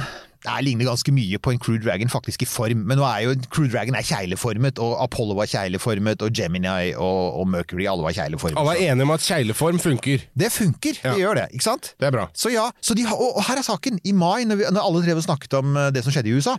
Nei, 0.45 0.57
ligner 0.65 0.87
ganske 0.89 1.11
mye 1.13 1.37
på 1.37 1.51
en 1.53 1.59
Crew 1.61 1.77
Dragon, 1.83 2.09
faktisk 2.09 2.41
i 2.41 2.47
form. 2.49 2.85
Men 2.89 2.97
nå 2.97 3.05
er 3.05 3.27
jo 3.27 3.35
Crew 3.53 3.67
Dragon 3.69 3.93
er 3.97 4.05
kjegleformet, 4.07 4.79
og 4.81 4.95
Apollo 5.03 5.35
var 5.37 5.45
kjegleformet, 5.51 6.21
og 6.25 6.33
Gemini 6.33 6.93
og, 6.95 7.37
og 7.41 7.47
Mercury, 7.51 7.85
alle 7.91 8.01
var 8.07 8.15
kjegleformet. 8.17 8.57
Alle 8.57 8.73
er 8.79 8.91
enige 8.95 9.05
om 9.05 9.13
at 9.13 9.21
kjegleform 9.27 9.79
funker. 9.83 10.25
Det 10.33 10.51
funker, 10.51 10.97
Ja. 11.03 11.13
det 11.13 11.21
gjør 11.21 11.41
det, 11.41 11.47
ikke 11.53 11.67
sant? 11.69 11.93
Det 12.01 12.09
er 12.09 12.15
bra. 12.17 12.27
Så 12.33 12.49
ja, 12.53 12.65
så 12.81 12.97
de 12.97 13.05
og, 13.11 13.35
og 13.37 13.43
her 13.47 13.61
er 13.61 13.67
saken. 13.69 13.99
I 14.03 14.11
mai, 14.17 14.43
når, 14.49 14.55
vi, 14.63 14.69
når 14.73 14.81
alle 14.87 15.05
drev 15.05 15.21
og 15.21 15.27
snakket 15.29 15.53
om 15.61 15.77
eh, 15.77 15.91
det 15.93 16.01
som 16.05 16.13
skjedde 16.15 16.31
i 16.33 16.35
USA, 16.39 16.57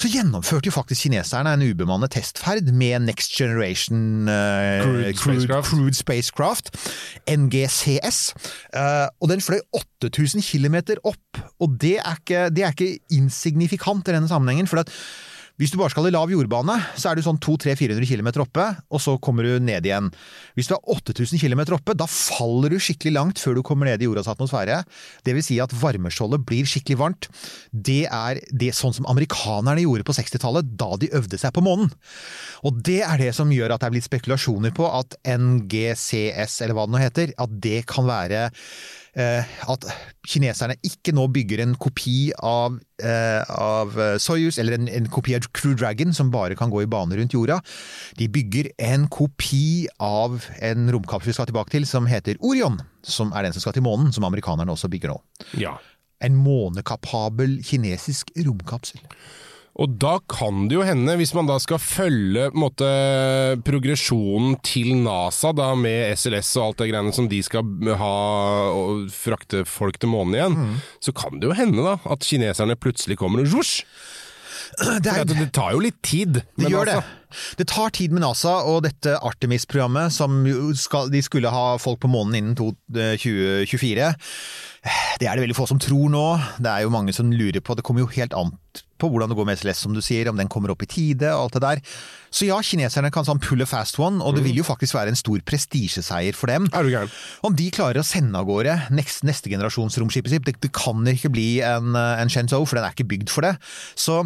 så 0.00 0.08
gjennomførte 0.08 0.70
jo 0.70 0.72
faktisk 0.72 1.02
kineserne 1.04 1.50
en 1.58 1.62
ubemannet 1.66 2.14
testferd 2.14 2.70
med 2.72 3.02
Next 3.04 3.34
Generation 3.36 4.28
uh, 4.30 4.80
Crude 4.80 5.12
spacecraft. 5.18 5.68
crude 5.68 5.94
spacecraft, 5.98 6.70
NGCS. 7.28 8.20
uh, 8.76 9.08
og 9.20 9.28
den 9.28 9.42
fløy 9.44 9.58
8000 9.76 10.40
km 10.46 10.76
opp, 11.04 11.40
og 11.60 11.76
det 11.82 11.98
er 12.00 12.16
ikke, 12.16 12.46
det 12.54 12.64
er 12.64 12.72
ikke 12.72 12.90
insignifikant 13.16 14.08
i 14.08 14.16
denne 14.16 14.30
sammenhengen. 14.30 14.70
for 14.70 14.82
at 14.82 14.92
hvis 15.60 15.74
du 15.74 15.76
bare 15.76 15.92
skal 15.92 16.06
i 16.08 16.12
lav 16.14 16.30
jordbane, 16.32 16.72
så 16.96 17.10
er 17.10 17.18
du 17.18 17.24
sånn 17.24 17.36
200-400 17.44 18.06
km 18.08 18.30
oppe, 18.40 18.64
og 18.88 19.02
så 19.04 19.18
kommer 19.20 19.44
du 19.44 19.58
ned 19.60 19.84
igjen. 19.84 20.06
Hvis 20.56 20.70
du 20.70 20.72
er 20.72 20.94
8000 20.94 21.36
km 21.42 21.74
oppe, 21.76 21.92
da 21.92 22.06
faller 22.08 22.72
du 22.72 22.78
skikkelig 22.80 23.12
langt 23.12 23.42
før 23.42 23.58
du 23.58 23.62
kommer 23.66 23.90
ned 23.90 24.00
i 24.00 24.08
jordas 24.08 24.30
atmosfære. 24.32 24.78
Det 25.26 25.34
vil 25.36 25.44
si 25.44 25.58
at 25.60 25.74
varmeskjoldet 25.76 26.46
blir 26.48 26.64
skikkelig 26.64 26.96
varmt. 27.02 27.28
Det 27.72 28.06
er 28.08 28.40
det 28.56 28.70
sånn 28.78 28.96
som 28.96 29.08
amerikanerne 29.12 29.84
gjorde 29.84 30.06
på 30.08 30.16
60-tallet, 30.16 30.70
da 30.80 30.94
de 31.02 31.12
øvde 31.20 31.40
seg 31.42 31.52
på 31.52 31.64
månen. 31.66 31.92
Og 32.64 32.80
det 32.86 33.02
er 33.04 33.20
det 33.20 33.34
som 33.36 33.52
gjør 33.52 33.76
at 33.76 33.84
det 33.84 33.90
er 33.90 33.96
blitt 33.98 34.08
spekulasjoner 34.08 34.72
på 34.72 34.88
at 34.88 35.18
NGCS, 35.28 36.62
eller 36.64 36.78
hva 36.78 36.88
det 36.88 36.96
nå 36.96 37.04
heter, 37.04 37.36
at 37.36 37.60
det 37.68 37.82
kan 37.90 38.08
være 38.08 38.46
at 39.14 39.86
kineserne 40.28 40.76
ikke 40.86 41.14
nå 41.16 41.26
bygger 41.34 41.62
en 41.64 41.74
kopi 41.80 42.30
av, 42.46 42.76
eh, 43.02 43.42
av 43.50 43.96
eh, 43.98 44.16
Soyuz, 44.22 44.58
eller 44.60 44.76
en, 44.78 44.88
en 44.88 45.08
kopi 45.10 45.34
av 45.34 45.48
Crew 45.56 45.74
Dragon 45.78 46.14
som 46.14 46.30
bare 46.30 46.56
kan 46.58 46.70
gå 46.70 46.84
i 46.84 46.88
bane 46.90 47.16
rundt 47.18 47.34
jorda. 47.34 47.60
De 48.18 48.28
bygger 48.30 48.70
en 48.90 49.08
kopi 49.10 49.88
av 49.98 50.44
en 50.60 50.90
romkapsel 50.94 51.32
vi 51.32 51.36
skal 51.38 51.50
tilbake 51.50 51.74
til, 51.74 51.88
som 51.88 52.08
heter 52.10 52.40
Orion. 52.40 52.80
Som 53.02 53.34
er 53.34 53.46
den 53.46 53.56
som 53.56 53.64
skal 53.64 53.76
til 53.76 53.86
månen, 53.86 54.12
som 54.12 54.26
amerikanerne 54.28 54.72
også 54.72 54.90
bygger 54.92 55.14
nå. 55.14 55.20
Ja. 55.58 55.76
En 56.20 56.36
månekapabel 56.36 57.60
kinesisk 57.64 58.34
romkapsel. 58.36 59.00
Og 59.78 59.92
da 60.02 60.16
kan 60.28 60.66
det 60.68 60.74
jo 60.76 60.82
hende, 60.84 61.14
hvis 61.16 61.32
man 61.36 61.46
da 61.46 61.54
skal 61.62 61.78
følge 61.78 62.48
måte, 62.58 62.88
progresjonen 63.64 64.56
til 64.66 64.90
NASA 65.04 65.52
da 65.56 65.70
med 65.78 66.10
SLS 66.18 66.50
og 66.58 66.64
alt 66.66 66.82
det 66.82 66.88
greiene 66.90 67.14
som 67.16 67.28
de 67.30 67.38
skal 67.46 67.62
ha 68.00 68.14
og 68.74 69.06
frakte 69.14 69.62
folk 69.68 70.00
til 70.02 70.10
månen 70.12 70.34
igjen, 70.36 70.56
Mm. 70.60 70.74
så 71.00 71.12
kan 71.14 71.38
det 71.40 71.48
jo 71.48 71.54
hende 71.56 71.82
da 71.86 71.98
at 72.10 72.20
kineserne 72.26 72.76
plutselig 72.76 73.16
kommer 73.16 73.40
og 73.40 73.46
svosj! 73.54 73.84
Det, 74.78 75.10
er, 75.10 75.24
det 75.26 75.50
tar 75.56 75.74
jo 75.74 75.82
litt 75.82 75.98
tid. 76.02 76.42
det 76.56 76.70
gjør 76.70 76.86
NASA. 76.88 77.00
det. 77.00 77.16
Det 77.60 77.66
tar 77.70 77.92
tid 77.94 78.14
med 78.14 78.24
NASA 78.24 78.56
og 78.66 78.82
dette 78.86 79.14
Artemis-programmet, 79.18 80.14
som 80.14 80.42
skal, 80.78 81.10
de 81.12 81.22
skulle 81.22 81.52
ha 81.52 81.76
folk 81.78 82.00
på 82.02 82.10
månen 82.10 82.38
innen 82.40 82.74
eh, 82.96 83.14
2024. 83.20 84.10
Det 85.20 85.28
er 85.28 85.36
det 85.36 85.44
veldig 85.44 85.58
få 85.58 85.68
som 85.70 85.80
tror 85.82 86.10
nå. 86.12 86.26
Det 86.58 86.70
er 86.70 86.86
jo 86.86 86.94
mange 86.94 87.14
som 87.14 87.30
lurer 87.30 87.62
på. 87.62 87.76
Det 87.76 87.84
kommer 87.86 88.06
jo 88.06 88.12
helt 88.16 88.34
an 88.36 88.54
på 89.00 89.08
hvordan 89.08 89.30
det 89.32 89.36
går 89.38 89.46
med 89.48 89.58
SLS, 89.60 89.82
som 89.84 89.94
du 89.96 90.02
sier, 90.04 90.28
om 90.28 90.36
den 90.36 90.50
kommer 90.52 90.72
opp 90.72 90.82
i 90.84 90.88
tide 90.90 91.30
og 91.32 91.46
alt 91.46 91.56
det 91.56 91.62
der. 91.64 91.80
Så 92.30 92.46
ja, 92.46 92.58
kineserne 92.64 93.10
kan 93.12 93.26
sånn 93.26 93.40
pull 93.42 93.64
a 93.64 93.68
fast 93.68 93.98
one, 94.00 94.20
og 94.22 94.36
det 94.36 94.44
vil 94.44 94.60
jo 94.60 94.66
faktisk 94.66 94.94
være 94.96 95.14
en 95.14 95.18
stor 95.18 95.40
prestisjeseier 95.48 96.36
for 96.36 96.52
dem. 96.52 96.68
Er 96.76 96.84
du 96.84 96.92
gæren? 96.92 97.14
Om 97.46 97.56
de 97.58 97.70
klarer 97.74 98.02
å 98.02 98.06
sende 98.06 98.38
av 98.38 98.48
gårde 98.48 98.76
neste, 98.94 99.26
neste 99.28 99.52
generasjons 99.52 99.96
romskipet 100.00 100.34
sitt, 100.34 100.44
det, 100.46 100.58
det 100.62 100.72
kan 100.76 101.00
ikke 101.10 101.32
bli 101.32 101.48
en, 101.64 101.96
eh, 101.96 102.20
en 102.20 102.32
Shenzhou, 102.32 102.66
for 102.68 102.78
den 102.78 102.86
er 102.86 102.94
ikke 102.96 103.08
bygd 103.10 103.32
for 103.32 103.48
det. 103.48 103.56
Så 103.98 104.22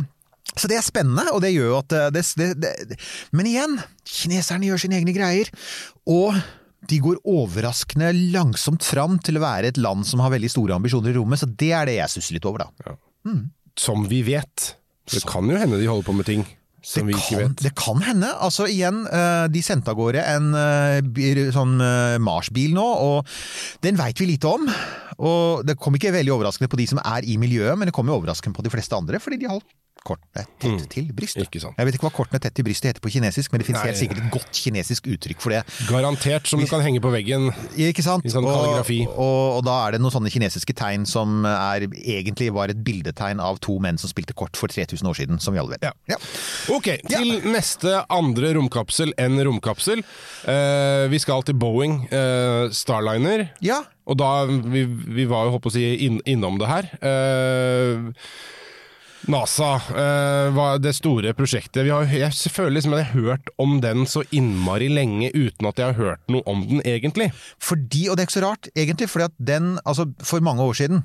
så 0.54 0.70
det 0.70 0.78
er 0.78 0.87
spennende, 0.87 1.26
og 1.34 1.42
det 1.42 1.54
gjør 1.54 1.73
jo 1.73 1.78
at 1.80 1.94
eh, 1.96 2.11
det, 2.14 2.25
det, 2.38 2.75
det, 2.92 2.99
Men 3.34 3.49
igjen, 3.50 3.78
kineserne 4.06 4.70
gjør 4.70 4.84
sine 4.84 5.00
egne 5.00 5.14
greier. 5.16 5.50
Og 6.11 6.37
de 6.90 7.00
går 7.02 7.23
overraskende 7.26 8.12
langsomt 8.34 8.84
fram 8.87 9.16
til 9.25 9.40
å 9.40 9.44
være 9.44 9.73
et 9.73 9.80
land 9.80 10.04
som 10.06 10.20
har 10.23 10.34
veldig 10.34 10.52
store 10.52 10.76
ambisjoner 10.76 11.14
i 11.14 11.16
rommet, 11.16 11.40
så 11.40 11.49
det 11.49 11.73
er 11.73 11.88
det 11.88 11.96
jeg 11.96 12.12
stusser 12.12 12.37
litt 12.37 12.49
over, 12.49 12.66
da. 12.66 12.92
Som 13.80 14.04
vi 14.11 14.20
vet. 14.26 14.75
Det 15.11 15.25
kan 15.28 15.49
jo 15.49 15.56
hende 15.58 15.80
de 15.80 15.88
holder 15.90 16.06
på 16.06 16.16
med 16.16 16.28
ting 16.28 16.44
som 16.84 17.08
vi 17.08 17.14
ikke 17.16 17.38
kan, 17.38 17.40
vet. 17.40 17.62
det 17.64 17.70
kan 17.80 18.02
hende. 18.04 18.28
Altså 18.44 18.66
igjen, 18.68 19.06
eh, 19.08 19.46
de 19.49 19.62
sendte 19.64 19.90
av 19.90 19.96
gårde 19.96 20.20
en 20.20 20.50
eh, 20.61 21.38
sånn 21.56 21.78
Mars-bil 22.23 22.76
nå, 22.76 22.84
og 22.84 23.32
den 23.82 23.96
veit 23.99 24.20
vi 24.20 24.28
lite 24.34 24.52
om. 24.52 24.68
Og 25.25 25.64
det 25.64 25.78
kom 25.80 25.96
ikke 25.96 26.12
veldig 26.14 26.34
overraskende 26.37 26.68
på 26.68 26.78
de 26.78 26.87
som 26.92 27.00
er 27.00 27.25
i 27.25 27.38
miljøet, 27.40 27.78
men 27.80 27.88
det 27.88 27.96
kom 27.96 28.12
jo 28.12 28.18
overraskende 28.20 28.54
på 28.54 28.66
de 28.66 28.75
fleste 28.76 28.94
andre, 28.99 29.18
fordi 29.23 29.40
de 29.40 29.49
har 29.49 29.56
holdt 29.56 29.73
kortene 30.04 30.44
tett 30.61 30.87
til 30.92 31.08
brystet. 31.16 31.42
Mm. 31.42 31.49
Ikke 31.49 31.62
sant. 31.62 31.78
Jeg 31.78 31.88
vet 31.88 31.96
ikke 31.99 32.08
hva 32.08 32.14
kortene 32.14 32.40
tett 32.42 32.54
til 32.56 32.66
brystet 32.66 32.92
heter 32.92 33.04
på 33.04 33.12
kinesisk, 33.14 33.52
men 33.52 33.62
det 33.62 33.68
finnes 33.68 33.80
Nei. 33.82 33.90
helt 33.90 34.00
sikkert 34.00 34.20
et 34.23 34.30
godt 34.34 34.61
kinesisk 34.61 35.08
uttrykk 35.14 35.42
for 35.44 35.54
det. 35.54 35.62
Garantert 35.88 36.50
som 36.50 36.62
du 36.62 36.68
kan 36.70 36.84
henge 36.84 37.02
på 37.04 37.12
veggen. 37.14 37.49
Ikke 37.80 38.04
sant? 38.04 38.26
I 38.26 38.32
sånn 38.34 38.46
kalligrafi. 38.46 39.00
Og, 39.08 39.16
og, 39.16 39.46
og 39.58 39.64
da 39.68 39.78
er 39.87 39.96
det 39.96 40.02
noen 40.04 40.14
sånne 40.14 40.32
kinesiske 40.34 40.76
tegn 40.78 41.08
som 41.08 41.46
er, 41.49 41.88
egentlig 41.88 42.50
var 42.54 42.73
et 42.73 42.84
bildetegn 42.84 43.42
av 43.42 43.61
to 43.64 43.78
menn 43.82 44.00
som 44.00 44.12
spilte 44.12 44.37
kort 44.37 44.58
for 44.61 44.73
3000 44.73 45.11
år 45.11 45.18
siden, 45.18 45.40
som 45.42 45.56
vi 45.56 45.62
alle 45.62 45.78
vet. 45.78 45.88
Ja. 46.11 46.20
Ok, 46.75 46.90
til 47.08 47.49
neste 47.49 48.04
andre 48.12 48.54
romkapsel 48.58 49.16
enn 49.20 49.40
romkapsel. 49.49 50.04
Uh, 50.44 51.08
vi 51.12 51.20
skal 51.23 51.44
til 51.46 51.58
Boeing 51.58 52.04
uh, 52.12 52.70
Starliner. 52.75 53.49
ja. 53.64 53.82
Og 54.04 54.18
da, 54.20 54.44
vi, 54.49 54.84
vi 54.84 55.25
var 55.28 55.46
jo, 55.46 55.54
håper 55.56 55.70
å 55.70 55.73
si, 55.73 55.84
inn, 56.04 56.18
innom 56.28 56.58
det 56.61 56.68
her. 56.68 56.90
Eh, 57.00 58.11
NASA, 59.31 59.71
uh, 59.95 60.62
det 60.83 60.93
store 60.97 61.33
prosjektet. 61.37 61.88
Har, 61.88 62.09
jeg 62.11 62.52
føler 62.52 62.76
liksom 62.76 62.97
at 62.97 63.02
jeg 63.02 63.11
har 63.11 63.28
hørt 63.28 63.52
om 63.62 63.78
den 63.85 64.04
så 64.11 64.25
innmari 64.35 64.90
lenge 64.93 65.31
uten 65.35 65.69
at 65.69 65.81
jeg 65.81 65.93
har 65.93 65.99
hørt 65.99 66.33
noe 66.33 66.45
om 66.50 66.64
den 66.69 66.83
egentlig. 66.85 67.31
Fordi, 67.62 68.07
og 68.09 68.16
det 68.16 68.25
er 68.25 68.28
ikke 68.28 68.37
så 68.37 68.45
rart, 68.45 68.69
egentlig, 68.75 69.09
fordi 69.11 69.28
at 69.31 69.37
den, 69.52 69.71
altså 69.85 70.09
for 70.25 70.45
mange 70.45 70.64
år 70.64 70.76
siden, 70.81 71.04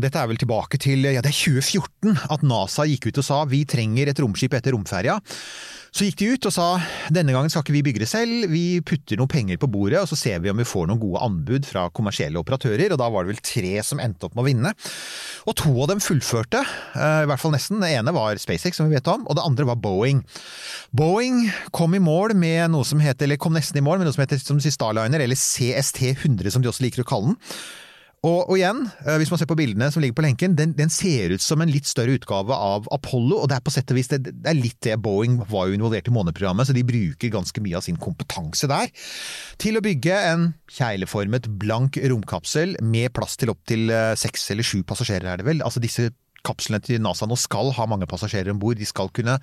dette 0.00 0.20
er 0.20 0.30
vel 0.30 0.40
tilbake 0.40 0.80
til, 0.80 1.04
ja 1.04 1.20
det 1.20 1.32
er 1.32 1.36
2014, 1.36 2.16
at 2.32 2.46
NASA 2.46 2.88
gikk 2.88 3.10
ut 3.10 3.20
og 3.22 3.26
sa 3.26 3.42
vi 3.50 3.64
trenger 3.68 4.10
et 4.10 4.24
romskip 4.24 4.56
etter 4.56 4.76
romferja. 4.76 5.18
Så 5.90 6.06
gikk 6.06 6.20
de 6.20 6.28
ut 6.34 6.46
og 6.46 6.54
sa 6.54 6.66
denne 7.10 7.34
gangen 7.34 7.50
skal 7.50 7.64
ikke 7.64 7.74
vi 7.74 7.82
bygge 7.88 8.04
det 8.04 8.10
selv, 8.10 8.46
vi 8.52 8.80
putter 8.86 9.18
noen 9.18 9.30
penger 9.30 9.58
på 9.60 9.68
bordet 9.70 9.98
og 10.04 10.08
så 10.10 10.18
ser 10.18 10.38
vi 10.42 10.52
om 10.52 10.60
vi 10.60 10.68
får 10.68 10.86
noen 10.86 11.00
gode 11.02 11.22
anbud 11.26 11.66
fra 11.66 11.88
kommersielle 11.94 12.38
operatører, 12.40 12.94
og 12.94 13.00
da 13.00 13.08
var 13.10 13.26
det 13.26 13.34
vel 13.34 13.42
tre 13.44 13.72
som 13.86 14.02
endte 14.02 14.28
opp 14.28 14.36
med 14.36 14.44
å 14.44 14.48
vinne. 14.48 14.72
Og 15.50 15.56
to 15.58 15.72
av 15.82 15.90
dem 15.90 16.02
fullførte, 16.04 16.62
eh, 16.94 17.24
i 17.24 17.28
hvert 17.30 17.42
fall 17.42 17.54
nesten. 17.54 17.80
Det 17.82 17.90
ene 17.90 18.14
var 18.14 18.38
SpaceX, 18.40 18.78
som 18.78 18.88
vi 18.88 18.96
vet 18.98 19.10
om, 19.10 19.26
og 19.26 19.38
det 19.38 19.44
andre 19.46 19.66
var 19.72 19.80
Boeing. 19.82 20.22
Boeing 20.96 21.42
kom 21.74 21.94
i 21.96 22.02
mål 22.02 22.36
med 22.38 22.70
noe 22.74 22.86
som 22.86 23.02
heter, 23.02 23.26
eller 23.26 23.40
kom 23.40 23.56
nesten 23.56 23.80
i 23.80 23.84
mål 23.84 24.00
med 24.00 24.08
noe 24.08 24.16
som 24.16 24.24
heter 24.24 24.40
som 24.42 24.60
Starliner, 24.62 25.22
eller 25.24 25.38
CST-100 25.38 26.54
som 26.54 26.62
de 26.62 26.70
også 26.70 26.86
liker 26.86 27.02
å 27.02 27.10
kalle 27.10 27.34
den. 27.34 27.40
Og, 28.20 28.50
og 28.52 28.58
igjen, 28.58 28.82
eh, 29.06 29.16
hvis 29.16 29.30
man 29.32 29.40
ser 29.40 29.48
på 29.48 29.56
bildene 29.56 29.86
som 29.92 30.02
ligger 30.04 30.18
på 30.18 30.24
lenken, 30.26 30.52
den, 30.56 30.74
den 30.76 30.90
ser 30.92 31.32
ut 31.32 31.40
som 31.40 31.62
en 31.64 31.70
litt 31.72 31.88
større 31.88 32.18
utgave 32.18 32.52
av 32.52 32.88
Apollo, 32.92 33.38
og 33.40 33.48
det 33.48 33.56
er 33.56 33.64
på 33.64 33.72
sett 33.72 33.94
og 33.94 33.96
vis 33.96 34.10
det, 34.12 34.20
det 34.28 34.50
er 34.50 34.58
litt 34.58 34.76
det 34.84 34.98
Boeing 35.00 35.38
var 35.48 35.70
jo 35.70 35.78
involvert 35.78 36.10
i 36.10 36.12
måneprogrammet, 36.12 36.68
så 36.68 36.76
de 36.76 36.84
bruker 36.84 37.32
ganske 37.32 37.64
mye 37.64 37.78
av 37.80 37.86
sin 37.86 37.96
kompetanse 38.00 38.68
der 38.68 38.92
til 39.60 39.80
å 39.80 39.84
bygge 39.84 40.18
en 40.34 40.50
kjegleformet, 40.68 41.48
blank 41.62 41.96
romkapsel 42.12 42.76
med 42.84 43.08
plass 43.16 43.40
til 43.40 43.54
opptil 43.54 43.88
eh, 43.88 44.12
seks 44.20 44.50
eller 44.52 44.68
sju 44.68 44.82
passasjerer, 44.84 45.32
er 45.32 45.40
det 45.40 45.48
vel. 45.48 45.64
Altså 45.64 45.80
disse 45.80 46.10
kapslene 46.44 46.80
til 46.84 47.00
NASA 47.00 47.28
nå 47.28 47.36
skal 47.40 47.72
ha 47.76 47.86
mange 47.88 48.08
passasjerer 48.10 48.52
om 48.52 48.60
bord. 48.60 48.76
De 48.80 48.88
skal 48.88 49.08
kunne 49.16 49.38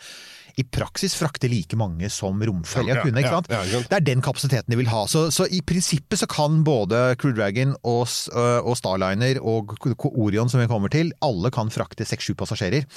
i 0.57 0.63
praksis 0.65 1.13
frakte 1.17 1.49
like 1.51 1.77
mange 1.77 2.09
som 2.09 2.39
romferja 2.41 3.01
kunne. 3.03 3.21
ikke 3.21 3.33
sant? 3.35 3.49
Det 3.89 3.97
er 3.99 4.05
den 4.05 4.23
kapasiteten 4.25 4.73
de 4.73 4.79
vil 4.79 4.89
ha. 4.89 5.03
Så, 5.09 5.27
så 5.33 5.45
i 5.53 5.61
prinsippet 5.61 6.17
så 6.23 6.27
kan 6.31 6.63
både 6.65 7.13
Crew 7.21 7.35
Dragon 7.37 7.75
og, 7.85 8.07
og 8.33 8.73
Starliner 8.79 9.37
og 9.37 9.75
Orion 10.09 10.49
som 10.49 10.63
vi 10.63 10.69
kommer 10.71 10.93
til, 10.93 11.13
alle 11.21 11.53
kan 11.53 11.69
frakte 11.73 12.07
seks-sju 12.09 12.33
passasjerer. 12.39 12.87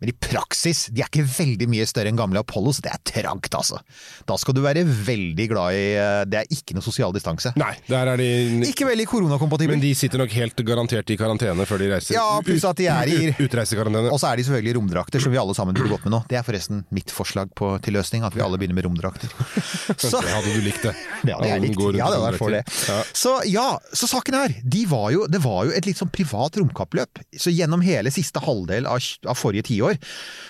Men 0.00 0.12
i 0.12 0.14
praksis, 0.14 0.86
de 0.94 1.02
er 1.02 1.08
ikke 1.10 1.24
veldig 1.26 1.66
mye 1.72 1.86
større 1.90 2.10
enn 2.12 2.18
gamle 2.18 2.38
Apollo, 2.44 2.72
så 2.76 2.84
det 2.84 2.92
er 2.94 3.00
trangt, 3.08 3.50
altså. 3.58 3.80
Da 4.28 4.36
skal 4.38 4.54
du 4.54 4.60
være 4.62 4.84
veldig 4.86 5.46
glad 5.50 5.74
i 5.74 5.84
øh, 5.98 6.22
Det 6.30 6.38
er 6.42 6.52
ikke 6.54 6.76
noe 6.76 6.84
sosial 6.86 7.12
distanse. 7.16 7.50
Nei, 7.58 7.72
der 7.88 8.12
er 8.12 8.20
de 8.20 8.28
Ikke 8.68 8.86
veldig 8.88 9.06
koronakompatibel. 9.10 9.74
Men 9.74 9.82
de 9.82 9.90
sitter 9.98 10.22
nok 10.22 10.30
helt 10.38 10.62
garantert 10.68 11.10
i 11.10 11.16
karantene 11.18 11.66
før 11.68 11.82
de 11.82 11.88
reiser. 11.92 12.14
Ja, 12.14 12.26
pluss 12.46 12.66
at 12.68 12.78
de 12.78 12.86
er 12.92 13.10
i- 13.10 13.32
Utreisekarantene. 13.42 14.12
Og 14.14 14.20
så 14.22 14.30
er 14.32 14.36
de 14.38 14.46
selvfølgelig 14.46 14.76
romdrakter, 14.78 15.22
som 15.24 15.32
vi 15.34 15.40
alle 15.42 15.54
sammen 15.58 15.74
burde 15.74 15.90
gått 15.92 16.04
med 16.06 16.14
nå. 16.14 16.22
Det 16.30 16.38
er 16.38 16.46
forresten 16.46 16.84
mitt 16.94 17.10
forslag 17.14 17.50
på, 17.58 17.72
til 17.82 17.96
løsning, 17.98 18.22
at 18.26 18.36
vi 18.38 18.44
alle 18.44 18.58
begynner 18.60 18.78
med 18.78 18.86
romdrakter. 18.86 19.28
Så, 19.98 20.20
Det 20.22 20.30
hadde 20.30 20.52
du 20.54 20.60
likt, 20.62 20.82
det. 20.86 20.94
Det 21.26 21.34
hadde 21.34 21.48
jeg 21.50 21.64
likt. 21.66 21.82
Ja, 21.98 22.10
det 22.12 22.20
var 22.22 22.36
for 22.38 22.54
det. 22.54 22.62
Ja. 22.88 22.98
Så 23.16 23.34
ja, 23.50 23.66
så 23.96 24.06
saken 24.10 24.36
er, 24.44 24.54
de 24.62 24.84
var 24.90 25.10
jo, 25.14 25.26
det 25.30 25.40
var 25.44 25.66
jo 25.68 25.74
et 25.74 25.86
litt 25.88 25.98
sånn 26.00 26.10
privat 26.14 26.56
romkappløp. 26.60 27.22
Så 27.38 27.50
gjennom 27.54 27.82
hele 27.84 28.12
siste 28.14 28.42
halvdel 28.44 28.86
av, 28.90 29.02
av 29.26 29.38
forrige 29.38 29.66
tiår, 29.70 29.87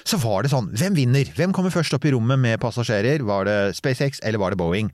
så 0.08 0.20
var 0.22 0.44
det 0.44 0.52
sånn, 0.52 0.70
hvem 0.78 0.96
vinner? 0.98 1.32
Hvem 1.36 1.54
kommer 1.56 1.74
først 1.74 1.94
opp 1.96 2.06
i 2.08 2.14
rommet 2.14 2.40
med 2.40 2.60
passasjerer? 2.62 3.24
Var 3.28 3.48
det 3.48 3.58
SpaceX, 3.78 4.22
eller 4.24 4.42
var 4.42 4.54
det 4.54 4.60
Boeing? 4.60 4.92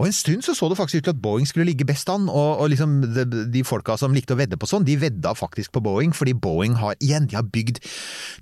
Og 0.00 0.08
en 0.08 0.14
stund 0.14 0.44
så 0.44 0.54
så 0.56 0.68
det 0.70 0.78
faktisk 0.78 1.02
ut 1.02 1.08
til 1.08 1.12
at 1.12 1.20
Boeing 1.22 1.48
skulle 1.48 1.66
ligge 1.68 1.86
best 1.88 2.08
an, 2.12 2.28
og, 2.30 2.62
og 2.62 2.70
liksom 2.72 3.00
de, 3.02 3.26
de 3.52 3.64
folka 3.66 3.96
som 4.00 4.14
likte 4.16 4.34
å 4.34 4.40
vedde 4.40 4.58
på 4.60 4.68
sånn, 4.68 4.86
de 4.88 4.96
vedda 5.00 5.34
faktisk 5.36 5.74
på 5.74 5.82
Boeing, 5.84 6.14
fordi 6.16 6.34
Boeing 6.34 6.78
har 6.80 6.96
igjen, 7.00 7.28
de 7.28 7.36
har 7.38 7.46
bygd 7.46 7.82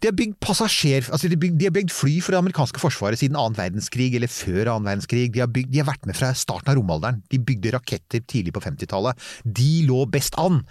de 0.01 0.09
har 0.09 0.17
bygd 0.17 0.39
passasjer, 0.43 1.11
altså 1.11 1.31
de, 1.31 1.39
bygd, 1.41 1.59
de 1.61 1.69
har 1.69 1.75
bygd 1.75 1.93
fly 1.95 2.19
for 2.25 2.35
det 2.35 2.41
amerikanske 2.41 2.83
forsvaret 2.83 3.21
siden 3.21 3.39
annen 3.39 3.59
verdenskrig, 3.59 4.13
eller 4.17 4.31
før 4.31 4.73
annen 4.75 4.89
verdenskrig. 4.89 5.29
De 5.35 5.43
har, 5.43 5.51
bygd, 5.53 5.73
de 5.75 5.83
har 5.83 5.91
vært 5.91 6.09
med 6.09 6.17
fra 6.17 6.31
starten 6.39 6.73
av 6.73 6.79
romalderen. 6.79 7.21
De 7.33 7.43
bygde 7.43 7.75
raketter 7.75 8.25
tidlig 8.25 8.55
på 8.57 8.63
50-tallet. 8.65 9.29
De 9.45 9.71
lå 9.89 10.05
best 10.11 10.39
an. 10.41 10.63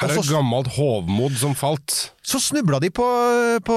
Her 0.00 0.08
er 0.08 0.12
det 0.14 0.18
et 0.18 0.24
så- 0.24 0.34
gammelt 0.38 0.66
hovmod 0.72 1.34
som 1.36 1.54
falt. 1.54 2.12
så 2.24 2.38
snubla 2.40 2.78
de 2.80 2.88
på, 2.90 3.04
på 3.64 3.74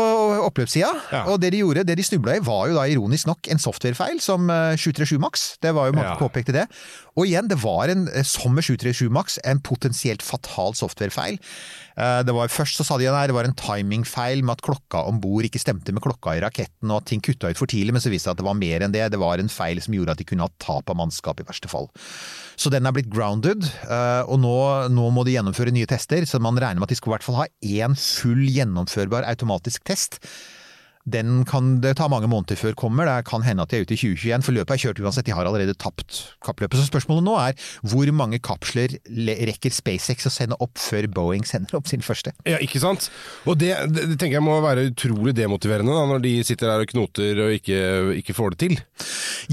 oppløpssida, 0.47 0.87
Ja. 1.11 1.23
og 1.27 1.41
det 1.41 1.51
de 1.51 1.57
gjorde, 1.59 1.83
det 1.83 1.97
de 1.97 2.03
snubla 2.03 2.35
i 2.37 2.39
var 2.45 2.67
jo 2.69 2.75
da 2.75 2.85
ironisk 2.87 3.27
nok 3.27 3.47
en 3.51 3.59
softwarefeil 3.59 4.21
som 4.21 4.49
eh, 4.49 4.75
737 4.77 5.19
Max. 5.19 5.57
Det 5.61 5.73
var 5.75 5.87
jo 5.87 5.91
mange 5.91 6.09
Ja. 6.13 6.15
påpekte 6.15 6.53
det. 6.53 6.67
Og 7.17 7.25
igjen, 7.27 7.47
det 7.49 7.57
var 7.61 7.89
en, 7.91 8.07
eh, 8.13 8.23
som 8.23 8.53
med 8.55 8.63
737 8.63 9.09
Max, 9.11 9.37
en 9.43 9.59
potensielt 9.59 10.21
fatal 10.21 10.73
softwarefeil. 10.73 11.37
Eh, 11.97 12.21
Det 12.27 12.33
var, 12.35 12.51
først 12.51 12.79
så 12.79 12.85
sa 12.85 12.97
de 12.99 13.07
at 13.07 13.27
det 13.29 13.35
var 13.35 13.47
en 13.47 13.55
timingfeil 13.55 14.43
med 14.43 14.57
at 14.57 14.63
klokka 14.65 15.05
om 15.07 15.19
bord 15.23 15.47
ikke 15.47 15.61
stemte 15.61 15.93
med 15.95 16.03
klokka 16.03 16.35
i 16.35 16.41
raketten, 16.43 16.91
og 16.91 17.01
at 17.01 17.05
ting 17.11 17.21
kutta 17.23 17.49
ut 17.49 17.59
for 17.59 17.71
tidlig, 17.71 17.93
men 17.95 18.03
så 18.03 18.11
viste 18.11 18.27
det 18.27 18.35
at 18.35 18.41
det 18.43 18.47
var 18.49 18.59
mer 18.59 18.83
enn 18.85 18.95
det. 18.95 19.05
Det 19.11 19.21
var 19.21 19.39
en 19.39 19.51
feil 19.51 19.79
som 19.83 19.95
gjorde 19.95 20.11
at 20.15 20.21
de 20.21 20.27
kunne 20.27 20.43
ha 20.43 20.51
tap 20.59 20.89
av 20.91 20.99
mannskap 20.99 21.39
i 21.39 21.47
verste 21.47 21.71
fall. 21.71 21.89
Så 22.59 22.71
den 22.71 22.85
er 22.87 22.95
blitt 22.95 23.11
grounded, 23.11 23.63
eh, 23.87 24.23
og 24.27 24.39
nå, 24.43 24.57
nå 24.91 25.09
må 25.11 25.23
de 25.25 25.35
gjennomføre 25.37 25.73
nye 25.75 25.87
tester, 25.89 26.27
så 26.27 26.39
man 26.43 26.59
regner 26.59 26.79
med 26.79 26.89
at 26.89 26.95
de 26.95 26.99
skal 26.99 27.13
i 27.13 27.15
hvert 27.15 27.27
fall 27.27 27.39
ha 27.43 27.47
én 27.63 27.95
full 27.99 28.43
gjennomførbar 28.47 29.27
automatisk 29.31 29.83
test. 29.87 30.19
Den 31.05 31.43
kan 31.45 31.75
det 31.83 31.95
ta 31.99 32.07
mange 32.09 32.29
måneder 32.31 32.57
før 32.57 32.73
kommer, 32.77 33.05
det 33.05 33.27
kan 33.29 33.43
hende 33.45 33.61
at 33.61 33.69
de 33.69 33.77
er 33.77 33.85
ute 33.85 33.93
i 33.93 33.99
2021, 33.99 34.45
for 34.45 34.57
løpet 34.57 34.73
er 34.73 34.81
kjørt 34.81 35.01
uansett, 35.03 35.27
de 35.27 35.35
har 35.37 35.45
allerede 35.45 35.75
tapt 35.77 36.21
kappløpet. 36.45 36.79
Så 36.81 36.89
spørsmålet 36.89 37.25
nå 37.27 37.35
er 37.37 37.59
hvor 37.85 38.09
mange 38.15 38.39
kapsler 38.43 38.97
rekker 39.05 39.73
SpaceX 39.73 40.25
å 40.25 40.33
sende 40.33 40.57
opp 40.63 40.81
før 40.81 41.05
Boeing 41.13 41.45
sender 41.45 41.77
opp 41.77 41.91
sin 41.91 42.01
første? 42.05 42.33
Ja, 42.49 42.57
ikke 42.63 42.81
sant? 42.81 43.11
Og 43.45 43.59
det, 43.61 43.75
det, 43.93 44.07
det 44.11 44.17
tenker 44.17 44.39
jeg 44.39 44.47
må 44.47 44.57
være 44.65 44.87
utrolig 44.89 45.35
demotiverende 45.37 45.93
da, 45.93 46.07
når 46.09 46.25
de 46.25 46.33
sitter 46.47 46.71
der 46.71 46.85
og 46.87 46.89
knoter 46.89 47.43
og 47.45 47.53
ikke, 47.59 47.79
ikke 48.23 48.37
får 48.37 48.55
det 48.55 48.61
til. 48.65 48.79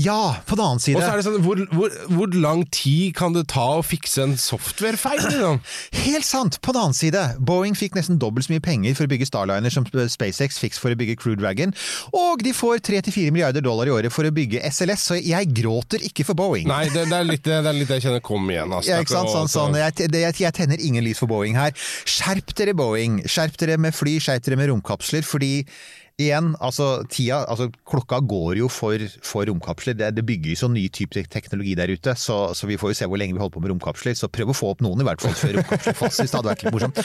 Ja, 0.00 0.38
på 0.49 0.56
den 0.56 0.64
annen 0.64 0.80
side 0.80 0.97
Og 0.97 1.04
så 1.04 1.11
er 1.12 1.21
det 1.21 1.26
sånn, 1.26 1.42
hvor, 1.44 1.61
hvor, 1.76 1.92
hvor 2.09 2.32
lang 2.40 2.64
tid 2.73 3.12
kan 3.18 3.37
det 3.37 3.44
ta 3.52 3.66
å 3.76 3.85
fikse 3.85 4.25
en 4.25 4.38
softwarefeil? 4.40 5.21
Liksom? 5.28 5.61
Helt 6.00 6.28
sant! 6.28 6.61
På 6.64 6.73
den 6.73 6.87
annen 6.87 6.97
side, 6.97 7.26
Boeing 7.44 7.76
fikk 7.76 7.99
nesten 7.99 8.21
dobbelt 8.23 8.49
så 8.49 8.54
mye 8.54 8.64
penger 8.64 8.97
for 8.97 9.04
å 9.04 9.12
bygge 9.12 9.28
Starliner 9.28 9.73
som 9.73 9.85
SpaceX 9.85 10.56
fikk 10.62 10.80
for 10.80 10.94
å 10.94 10.99
bygge 10.99 11.18
Crew 11.21 11.37
Dragon, 11.42 11.75
og 12.16 12.44
de 12.44 12.54
får 12.56 12.82
3-4 12.88 13.32
milliarder 13.34 13.64
dollar 13.64 13.90
i 13.90 13.94
året 13.94 14.14
for 14.14 14.28
å 14.28 14.34
bygge 14.34 14.62
SLS, 14.70 15.06
så 15.11 15.18
jeg 15.18 15.50
gråter 15.54 16.04
ikke 16.08 16.26
for 16.28 16.38
Boeing. 16.38 16.68
Nei, 16.70 16.84
det, 16.92 17.06
det, 17.11 17.18
er 17.18 17.28
litt, 17.28 17.44
det 17.46 17.61
er 17.61 17.76
litt 17.76 17.90
jeg 17.96 18.06
kjenner 18.06 18.22
kom 18.25 18.50
igjen. 18.50 18.72
Altså. 18.72 18.92
Ja, 18.92 19.00
ikke 19.02 19.16
sant? 19.16 19.32
Sånn, 19.32 19.50
sånn. 19.52 19.78
Jeg, 19.80 20.11
det, 20.12 20.26
jeg, 20.30 20.54
tenner 20.56 20.82
ingen 20.82 21.04
lys 21.04 21.22
for 21.22 21.30
Boeing 21.30 21.58
her. 21.58 21.75
Skjerp 22.08 22.54
dere, 22.58 22.76
Boeing. 22.78 23.22
Skjerp 23.30 23.58
dere 23.61 23.80
med 23.80 23.96
fly, 23.96 24.18
skjerp 24.22 24.46
dere 24.46 24.61
med 24.61 24.72
romkapsler, 24.72 25.26
fordi 25.26 25.54
Igjen, 26.20 26.50
altså, 26.61 27.06
tida, 27.08 27.40
altså 27.49 27.70
klokka 27.88 28.18
går 28.28 28.58
jo 28.61 28.68
for, 28.70 29.00
for 29.25 29.49
romkapsler. 29.49 29.96
Det, 29.96 30.11
det 30.18 30.25
bygges 30.28 30.61
jo 30.62 30.68
ny 30.68 30.84
type 30.92 31.25
teknologi 31.32 31.72
der 31.78 31.88
ute, 31.88 32.14
så, 32.20 32.52
så 32.56 32.68
vi 32.68 32.76
får 32.80 32.92
jo 32.92 32.99
se 33.00 33.08
hvor 33.08 33.20
lenge 33.20 33.32
vi 33.32 33.40
holder 33.40 33.54
på 33.56 33.62
med 33.64 33.72
romkapsler. 33.72 34.16
Så 34.18 34.28
prøv 34.32 34.52
å 34.52 34.56
få 34.56 34.75
opp 34.75 34.84
noen 34.84 35.00
i 35.00 35.08
hvert 35.08 35.25
fall 35.25 35.34
før 35.38 35.56
romkapsler 35.58 35.96
fases. 35.96 36.28
Det 36.28 36.38
hadde 36.38 36.52
vært 36.52 36.66
litt 36.66 36.76
morsomt. 36.76 37.00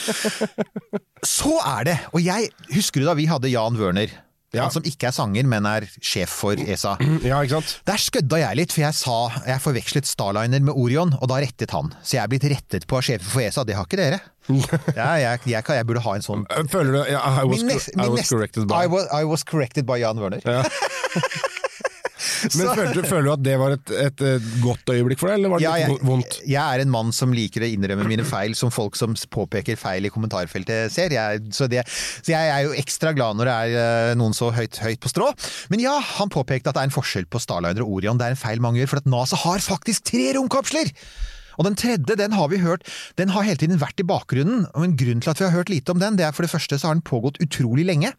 Så 1.38 1.56
er 1.64 1.88
det, 1.88 1.96
og 2.12 2.22
jeg 2.22 2.52
husker 2.76 3.02
du 3.02 3.08
da 3.08 3.16
vi 3.18 3.26
hadde 3.30 3.50
Jan 3.50 3.80
Wørner, 3.80 4.12
Ja. 4.56 4.62
han 4.64 4.72
som 4.72 4.84
ikke 4.88 5.10
er 5.10 5.12
sanger, 5.12 5.44
men 5.44 5.66
er 5.68 5.84
sjef 6.00 6.30
for 6.40 6.56
ESA. 6.56 6.94
Ja, 7.20 7.42
ikke 7.44 7.58
sant? 7.58 7.74
Der 7.88 8.00
skødda 8.00 8.38
jeg 8.40 8.56
litt, 8.62 8.72
for 8.72 8.80
jeg 8.86 8.96
sa 8.96 9.16
jeg 9.44 9.60
forvekslet 9.60 10.08
Starliner 10.08 10.62
med 10.64 10.72
Orion, 10.72 11.12
og 11.20 11.28
da 11.28 11.42
rettet 11.44 11.74
han. 11.76 11.90
Så 12.00 12.16
jeg 12.16 12.22
er 12.24 12.30
blitt 12.32 12.46
rettet 12.48 12.86
på 12.88 12.96
av 12.96 13.04
sjefen 13.04 13.28
for 13.28 13.44
ESA, 13.44 13.66
det 13.68 13.76
har 13.76 13.84
ikke 13.88 14.00
dere. 14.00 14.20
Ja, 14.96 15.10
jeg, 15.20 15.42
jeg, 15.44 15.60
jeg 15.60 15.84
burde 15.84 16.00
ha 16.00 16.12
en 16.16 16.22
sånn 16.24 16.46
Føler 16.72 16.94
du 16.94 17.10
ja, 17.12 17.18
I 17.20 17.42
was, 17.44 17.60
Min 17.60 17.68
neste- 17.74 17.92
I 18.00 18.06
was 18.08 18.30
corrected 18.32 18.64
by 18.70 18.78
I 18.86 18.88
was, 18.88 19.04
I 19.12 19.26
was 19.28 19.44
corrected 19.44 19.84
by 19.84 19.98
Jan 20.00 20.16
Wørner. 20.16 20.40
Men 22.58 22.70
føler, 22.74 22.92
du- 22.96 23.06
føler 23.06 23.26
du 23.28 23.32
at 23.34 23.42
det 23.46 23.54
var 23.60 23.74
et, 23.76 23.92
et, 24.04 24.24
godt 24.62 24.90
øyeblikk 24.94 25.20
for 25.20 25.30
deg, 25.30 25.38
eller 25.38 25.52
var 25.54 25.62
det 25.62 25.66
Ja, 25.66 25.74
litt 25.78 25.94
jeg, 25.98 26.06
vondt? 26.08 26.38
jeg 26.48 26.62
er 26.78 26.82
en 26.84 26.92
mann 26.92 27.12
som 27.14 27.32
liker 27.34 27.64
å 27.64 27.70
innrømme 27.70 28.06
mine 28.10 28.26
feil, 28.28 28.56
som 28.58 28.72
folk 28.74 28.98
som 28.98 29.14
påpeker 29.34 29.78
feil 29.80 30.08
i 30.08 30.12
kommentarfeltet 30.14 30.92
ser. 30.94 31.14
Jeg, 31.14 31.44
så, 31.54 31.68
det, 31.70 31.84
så 31.88 32.34
jeg 32.34 32.52
er 32.54 32.66
jo 32.66 32.74
ekstra 32.78 33.14
glad 33.16 33.38
når 33.38 33.50
det 33.50 33.56
er 33.62 33.78
eh, 33.84 34.12
noen 34.18 34.36
så 34.36 34.50
høyt, 34.54 34.80
høyt 34.84 35.00
på 35.04 35.12
strå. 35.12 35.30
Men 35.72 35.82
ja, 35.84 35.96
han 36.18 36.32
påpekte 36.34 36.72
at 36.72 36.78
det 36.78 36.84
er 36.86 36.90
en 36.90 36.98
forskjell 36.98 37.28
på 37.30 37.40
Starliner 37.42 37.84
og 37.86 37.98
Orion. 38.00 38.18
Det 38.20 38.28
er 38.28 38.36
en 38.36 38.40
feil 38.44 38.62
mange 38.64 38.82
gjør, 38.82 38.94
for 38.94 39.02
at 39.04 39.10
NASA 39.10 39.38
har 39.46 39.62
faktisk 39.64 40.08
tre 40.12 40.30
romkapsler! 40.38 40.94
Og 41.58 41.66
den 41.66 41.74
tredje, 41.74 42.14
den 42.14 42.34
har 42.38 42.46
vi 42.52 42.60
hørt, 42.62 42.84
den 43.18 43.32
har 43.34 43.42
hele 43.42 43.58
tiden 43.58 43.80
vært 43.82 43.98
i 43.98 44.06
bakgrunnen. 44.06 44.68
Og 44.78 44.84
en 44.86 44.92
grunn 44.94 45.18
til 45.24 45.32
at 45.32 45.40
vi 45.40 45.48
har 45.48 45.56
hørt 45.56 45.72
lite 45.72 45.90
om 45.90 45.98
den, 45.98 46.14
det 46.14 46.22
er 46.28 46.34
for 46.36 46.46
det 46.46 46.52
første 46.52 46.78
så 46.78 46.86
har 46.86 46.94
den 46.94 47.02
pågått 47.02 47.40
utrolig 47.42 47.82
lenge. 47.88 48.12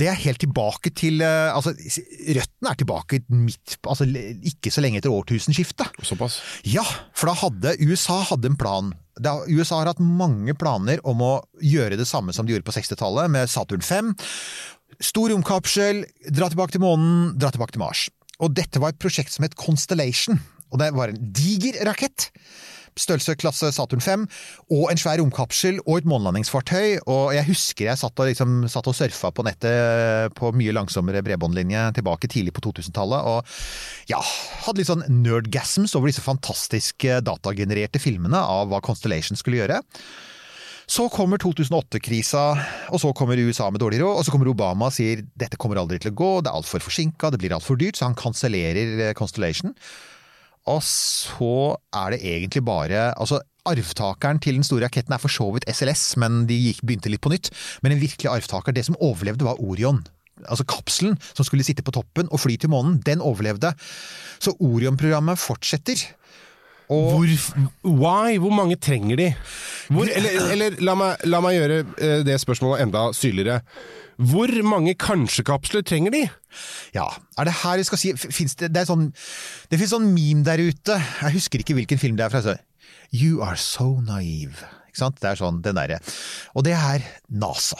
Det 0.00 0.08
er 0.08 0.16
helt 0.22 0.40
tilbake 0.40 0.92
til 0.96 1.20
eh, 1.24 1.52
Altså, 1.52 1.74
røttene 1.76 2.72
er 2.72 2.78
tilbake 2.80 3.20
midt 3.28 3.76
Altså 3.84 4.06
ikke 4.08 4.72
så 4.72 4.82
lenge 4.84 5.00
etter 5.00 5.12
årtusenskiftet. 5.12 6.00
Såpass? 6.06 6.40
Ja, 6.64 6.84
for 7.16 7.30
da 7.30 7.36
hadde 7.42 7.76
USA 7.84 8.20
hadde 8.30 8.50
en 8.50 8.58
plan. 8.60 8.94
Da, 9.20 9.36
USA 9.50 9.82
har 9.82 9.92
hatt 9.92 10.00
mange 10.00 10.54
planer 10.56 11.02
om 11.08 11.20
å 11.24 11.32
gjøre 11.60 11.98
det 12.00 12.08
samme 12.08 12.32
som 12.32 12.46
de 12.46 12.54
gjorde 12.54 12.68
på 12.68 12.76
60-tallet, 12.78 13.28
med 13.32 13.50
Saturn 13.52 13.84
5. 13.84 14.14
Stor 15.04 15.32
romkapsel, 15.32 16.04
dra 16.32 16.48
tilbake 16.52 16.76
til 16.76 16.84
månen, 16.84 17.34
dra 17.40 17.52
tilbake 17.52 17.76
til 17.76 17.84
Mars. 17.84 18.06
Og 18.40 18.54
dette 18.56 18.80
var 18.80 18.94
et 18.94 19.02
prosjekt 19.02 19.34
som 19.34 19.44
het 19.44 19.58
Constellation. 19.60 20.40
Og 20.70 20.80
det 20.80 20.92
var 20.96 21.12
en 21.12 21.32
diger 21.36 21.80
rakett 21.88 22.30
størrelse 22.98 23.36
klasse 23.40 23.70
Saturn 23.74 24.02
5, 24.04 24.24
og 24.76 24.86
en 24.90 25.00
svær 25.00 25.20
romkapsel 25.20 25.80
og 25.84 26.00
et 26.00 26.08
månelandingsfartøy. 26.10 27.00
Og 27.06 27.34
jeg 27.36 27.48
husker 27.50 27.90
jeg 27.90 28.00
satt 28.00 28.22
og, 28.22 28.30
liksom, 28.30 28.64
satt 28.70 28.90
og 28.90 28.96
surfa 28.96 29.32
på 29.34 29.44
nettet 29.46 30.34
på 30.38 30.52
mye 30.56 30.74
langsommere 30.76 31.22
bredbåndlinje 31.26 31.86
tilbake 32.00 32.30
tidlig 32.30 32.54
på 32.56 32.64
2000-tallet, 32.68 33.30
og 33.30 34.10
ja, 34.10 34.20
hadde 34.64 34.82
litt 34.82 34.90
sånn 34.90 35.06
nerdgasms 35.20 35.94
over 35.98 36.10
disse 36.10 36.24
fantastiske 36.24 37.20
datagenererte 37.26 38.02
filmene 38.02 38.40
av 38.40 38.70
hva 38.70 38.82
Constellation 38.84 39.38
skulle 39.38 39.62
gjøre. 39.62 39.80
Så 40.90 41.04
kommer 41.12 41.38
2008-krisa, 41.38 42.44
og 42.90 42.98
så 42.98 43.12
kommer 43.14 43.38
USA 43.38 43.68
med 43.70 43.78
dårlig 43.78 44.00
råd, 44.02 44.16
og 44.18 44.24
så 44.26 44.32
kommer 44.34 44.50
Obama 44.50 44.88
og 44.88 44.96
sier 44.96 45.22
dette 45.38 45.58
kommer 45.60 45.78
aldri 45.78 46.00
til 46.02 46.10
å 46.10 46.16
gå, 46.18 46.30
det 46.42 46.50
er 46.50 46.58
altfor 46.58 46.82
forsinka, 46.82 47.30
det 47.30 47.38
blir 47.38 47.54
altfor 47.54 47.78
dyrt, 47.78 48.00
så 48.00 48.08
han 48.08 48.18
kansellerer 48.18 49.04
eh, 49.04 49.12
Constellation. 49.14 49.76
Og 50.70 50.82
så 50.86 51.76
er 51.96 52.14
det 52.14 52.20
egentlig 52.22 52.64
bare 52.66 53.10
altså 53.16 53.42
Arvtakeren 53.68 54.38
til 54.40 54.56
den 54.56 54.64
store 54.64 54.86
raketten 54.86 55.12
er 55.12 55.20
for 55.20 55.28
så 55.28 55.44
vidt 55.52 55.66
SLS, 55.68 56.14
men 56.16 56.46
de 56.48 56.56
gikk, 56.56 56.80
begynte 56.80 57.10
litt 57.12 57.20
på 57.20 57.28
nytt. 57.28 57.50
Men 57.84 57.92
en 57.92 58.00
virkelig 58.00 58.30
arvtaker, 58.32 58.72
det 58.72 58.86
som 58.86 58.96
overlevde, 59.04 59.44
var 59.44 59.60
Orion. 59.60 60.00
Altså 60.46 60.64
kapselen 60.64 61.18
som 61.34 61.44
skulle 61.44 61.66
sitte 61.66 61.84
på 61.84 61.92
toppen 61.92 62.30
og 62.32 62.40
fly 62.40 62.56
til 62.56 62.72
månen, 62.72 63.02
den 63.04 63.20
overlevde. 63.20 63.74
Så 64.40 64.54
Orion-programmet 64.64 65.38
fortsetter. 65.38 66.06
Og 66.90 67.10
Hvor, 67.14 67.30
why? 67.86 68.38
Hvor 68.42 68.54
mange 68.54 68.76
trenger 68.76 69.16
de? 69.20 69.28
Hvor, 69.90 70.10
eller 70.10 70.52
eller 70.54 70.78
la, 70.82 70.96
meg, 70.98 71.22
la 71.30 71.40
meg 71.44 71.56
gjøre 71.56 71.80
eh, 72.02 72.22
det 72.26 72.38
spørsmålet 72.42 72.82
enda 72.84 73.04
syrligere. 73.14 73.60
Hvor 74.20 74.50
mange 74.66 74.96
kanskje-kapsler 75.00 75.84
trenger 75.86 76.12
de? 76.12 76.24
Ja, 76.94 77.06
er 77.38 77.48
det 77.48 77.54
her 77.62 77.78
vi 77.80 77.86
skal 77.88 78.00
si 78.02 78.10
finnes 78.18 78.58
det, 78.58 78.72
det, 78.74 78.82
er 78.82 78.90
sånn, 78.90 79.06
det 79.70 79.78
finnes 79.78 79.94
sånn 79.94 80.10
meme 80.12 80.44
der 80.44 80.60
ute, 80.60 80.98
jeg 80.98 81.36
husker 81.38 81.62
ikke 81.62 81.78
hvilken 81.78 82.02
film 82.02 82.18
det 82.18 82.26
er 82.26 82.34
fra. 82.34 82.42
så, 82.44 82.58
You 83.14 83.40
are 83.46 83.56
so 83.56 83.96
naive. 84.04 84.66
Ikke 84.90 85.00
sant? 85.04 85.22
Det 85.22 85.30
er 85.30 85.40
sånn, 85.40 85.62
den 85.64 85.78
derre. 85.78 86.02
Og 86.58 86.66
det 86.66 86.76
er 86.76 87.06
NASA. 87.30 87.78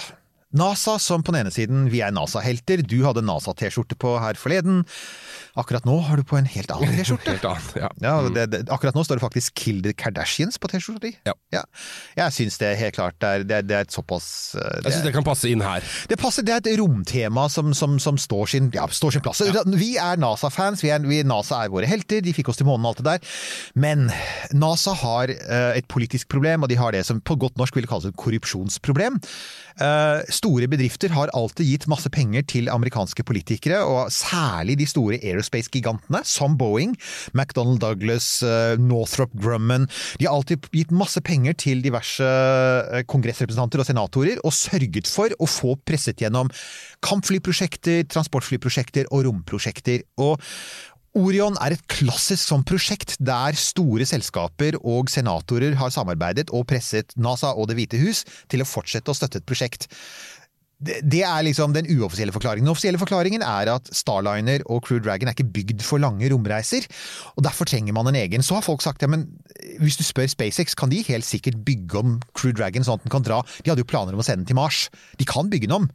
NASA 0.50 0.96
som 0.98 1.22
på 1.22 1.30
den 1.34 1.44
ene 1.44 1.52
siden, 1.54 1.84
vi 1.92 2.00
er 2.02 2.14
NASA-helter, 2.14 2.82
du 2.82 3.04
hadde 3.04 3.22
NASA-T-skjorte 3.22 3.98
på 4.00 4.16
her 4.22 4.38
forleden. 4.38 4.82
Akkurat 5.58 5.86
nå 5.88 5.96
har 6.06 6.20
du 6.20 6.24
på 6.26 6.36
en 6.38 6.46
helt 6.46 6.70
annen 6.70 6.94
T-skjorte. 7.00 7.36
Ja. 7.80 7.88
Ja, 8.02 8.12
det, 8.30 8.64
akkurat 8.72 8.94
nå 8.96 9.02
står 9.06 9.18
det 9.18 9.24
faktisk 9.24 9.54
'Kill 9.56 9.80
the 9.82 9.92
Kardashians' 9.96 10.58
på 10.60 10.68
T-skjorta 10.70 11.00
di. 11.06 11.12
Ja. 11.26 11.62
Jeg 12.16 12.32
syns 12.36 12.58
det 12.60 12.76
helt 12.78 12.94
klart 12.94 13.22
er, 13.22 13.44
det, 13.46 13.56
er- 13.56 13.66
det 13.66 13.78
et 13.86 13.92
såpass 13.94 14.54
det, 14.54 14.84
Jeg 14.84 14.92
syns 14.98 15.06
det 15.06 15.12
kan 15.14 15.26
passe 15.26 15.48
inn 15.50 15.62
her. 15.64 15.84
det 16.08 16.18
passer, 16.18 16.42
det 16.46 16.54
er 16.54 16.62
et 16.62 16.78
romtema 16.80 17.48
som, 17.48 17.72
som, 17.74 17.98
som 18.02 18.18
står, 18.18 18.46
sin, 18.52 18.70
ja, 18.74 18.86
står 18.86 19.16
sin 19.16 19.24
plass. 19.24 19.42
Vi 19.74 19.96
er 19.96 20.20
NASA-fans, 20.20 20.82
NASA 20.84 21.64
er 21.64 21.72
våre 21.72 21.86
helter, 21.86 22.20
de 22.20 22.34
fikk 22.36 22.50
oss 22.52 22.60
til 22.60 22.66
månen 22.68 22.86
og 22.86 22.94
alt 22.94 23.02
det 23.02 23.08
der. 23.10 23.20
Men 23.74 24.10
NASA 24.52 24.94
har 24.94 25.30
uh, 25.30 25.72
et 25.76 25.88
politisk 25.88 26.28
problem, 26.28 26.62
og 26.62 26.68
de 26.72 26.78
har 26.80 26.92
det 26.92 27.04
som 27.06 27.20
på 27.20 27.36
godt 27.40 27.58
norsk 27.58 27.76
ville 27.76 27.90
kalles 27.90 28.10
et 28.10 28.16
korrupsjonsproblem. 28.16 29.20
Eh, 29.80 30.20
store 30.28 30.68
bedrifter 30.68 31.12
har 31.16 31.32
alltid 31.36 31.68
gitt 31.70 31.86
masse 31.90 32.10
penger 32.12 32.44
til 32.48 32.68
amerikanske 32.72 33.24
politikere, 33.24 33.80
og 33.86 34.12
særlig 34.12 34.76
de 34.80 34.88
store 34.88 35.20
aerospace-gigantene, 35.22 36.20
som 36.28 36.56
Boeing, 36.60 36.96
McDonnell 37.32 37.80
Douglas, 37.80 38.42
eh, 38.42 38.76
Northrop 38.80 39.32
Grumman. 39.40 39.88
De 40.20 40.26
har 40.26 40.36
alltid 40.36 40.68
gitt 40.74 40.92
masse 40.92 41.20
penger 41.24 41.56
til 41.56 41.80
diverse 41.84 42.24
eh, 42.24 43.04
kongressrepresentanter 43.08 43.80
og 43.80 43.88
senatorer, 43.88 44.42
og 44.44 44.52
sørget 44.52 45.08
for 45.08 45.32
å 45.40 45.48
få 45.48 45.76
presset 45.88 46.20
gjennom 46.20 46.52
kampflyprosjekter, 47.06 48.04
transportflyprosjekter 48.12 49.08
og 49.10 49.24
romprosjekter. 49.30 50.04
Og 50.20 50.40
Orion 51.18 51.56
er 51.58 51.74
et 51.74 51.86
klassisk 51.90 52.52
sånn 52.52 52.62
prosjekt 52.66 53.16
der 53.18 53.56
store 53.58 54.06
selskaper 54.06 54.76
og 54.78 55.10
senatorer 55.10 55.74
har 55.80 55.90
samarbeidet 55.90 56.52
og 56.54 56.68
presset 56.70 57.16
NASA 57.18 57.50
og 57.56 57.66
Det 57.70 57.78
hvite 57.80 57.98
hus 57.98 58.22
til 58.50 58.62
å 58.62 58.68
fortsette 58.68 59.10
å 59.10 59.16
støtte 59.18 59.40
et 59.40 59.48
prosjekt. 59.48 59.88
Det, 60.80 61.20
er 61.26 61.42
liksom 61.44 61.74
den 61.74 61.90
uoffisielle 61.92 62.32
forklaringen. 62.32 62.64
Den 62.64 62.72
offisielle 62.72 63.00
forklaringen 63.00 63.42
er 63.44 63.68
at 63.74 63.90
Starliner 63.92 64.62
og 64.64 64.86
Crew 64.86 65.02
Dragon 65.02 65.28
er 65.28 65.36
ikke 65.36 65.50
bygd 65.52 65.82
for 65.84 66.00
lange 66.00 66.30
romreiser, 66.32 66.86
og 67.34 67.44
derfor 67.44 67.68
trenger 67.68 67.92
man 67.92 68.08
en 68.08 68.16
egen. 68.16 68.40
Så 68.40 68.56
har 68.56 68.64
folk 68.64 68.80
sagt 68.80 69.04
ja, 69.04 69.10
men 69.10 69.26
hvis 69.82 69.98
du 70.00 70.06
spør 70.06 70.30
SpaceX, 70.30 70.78
kan 70.78 70.88
de 70.88 71.02
helt 71.10 71.28
sikkert 71.28 71.60
bygge 71.66 72.00
om 72.00 72.16
Crew 72.32 72.54
Dragon 72.56 72.86
sånn 72.86 72.96
at 72.96 73.04
den 73.04 73.12
kan 73.12 73.26
dra? 73.26 73.42
De 73.60 73.68
hadde 73.68 73.84
jo 73.84 73.90
planer 73.92 74.16
om 74.16 74.22
å 74.22 74.24
sende 74.24 74.46
den 74.46 74.54
til 74.54 74.60
Mars. 74.62 74.86
De 75.20 75.28
kan 75.28 75.52
bygge 75.52 75.68
den 75.68 75.82
om. 75.82 75.90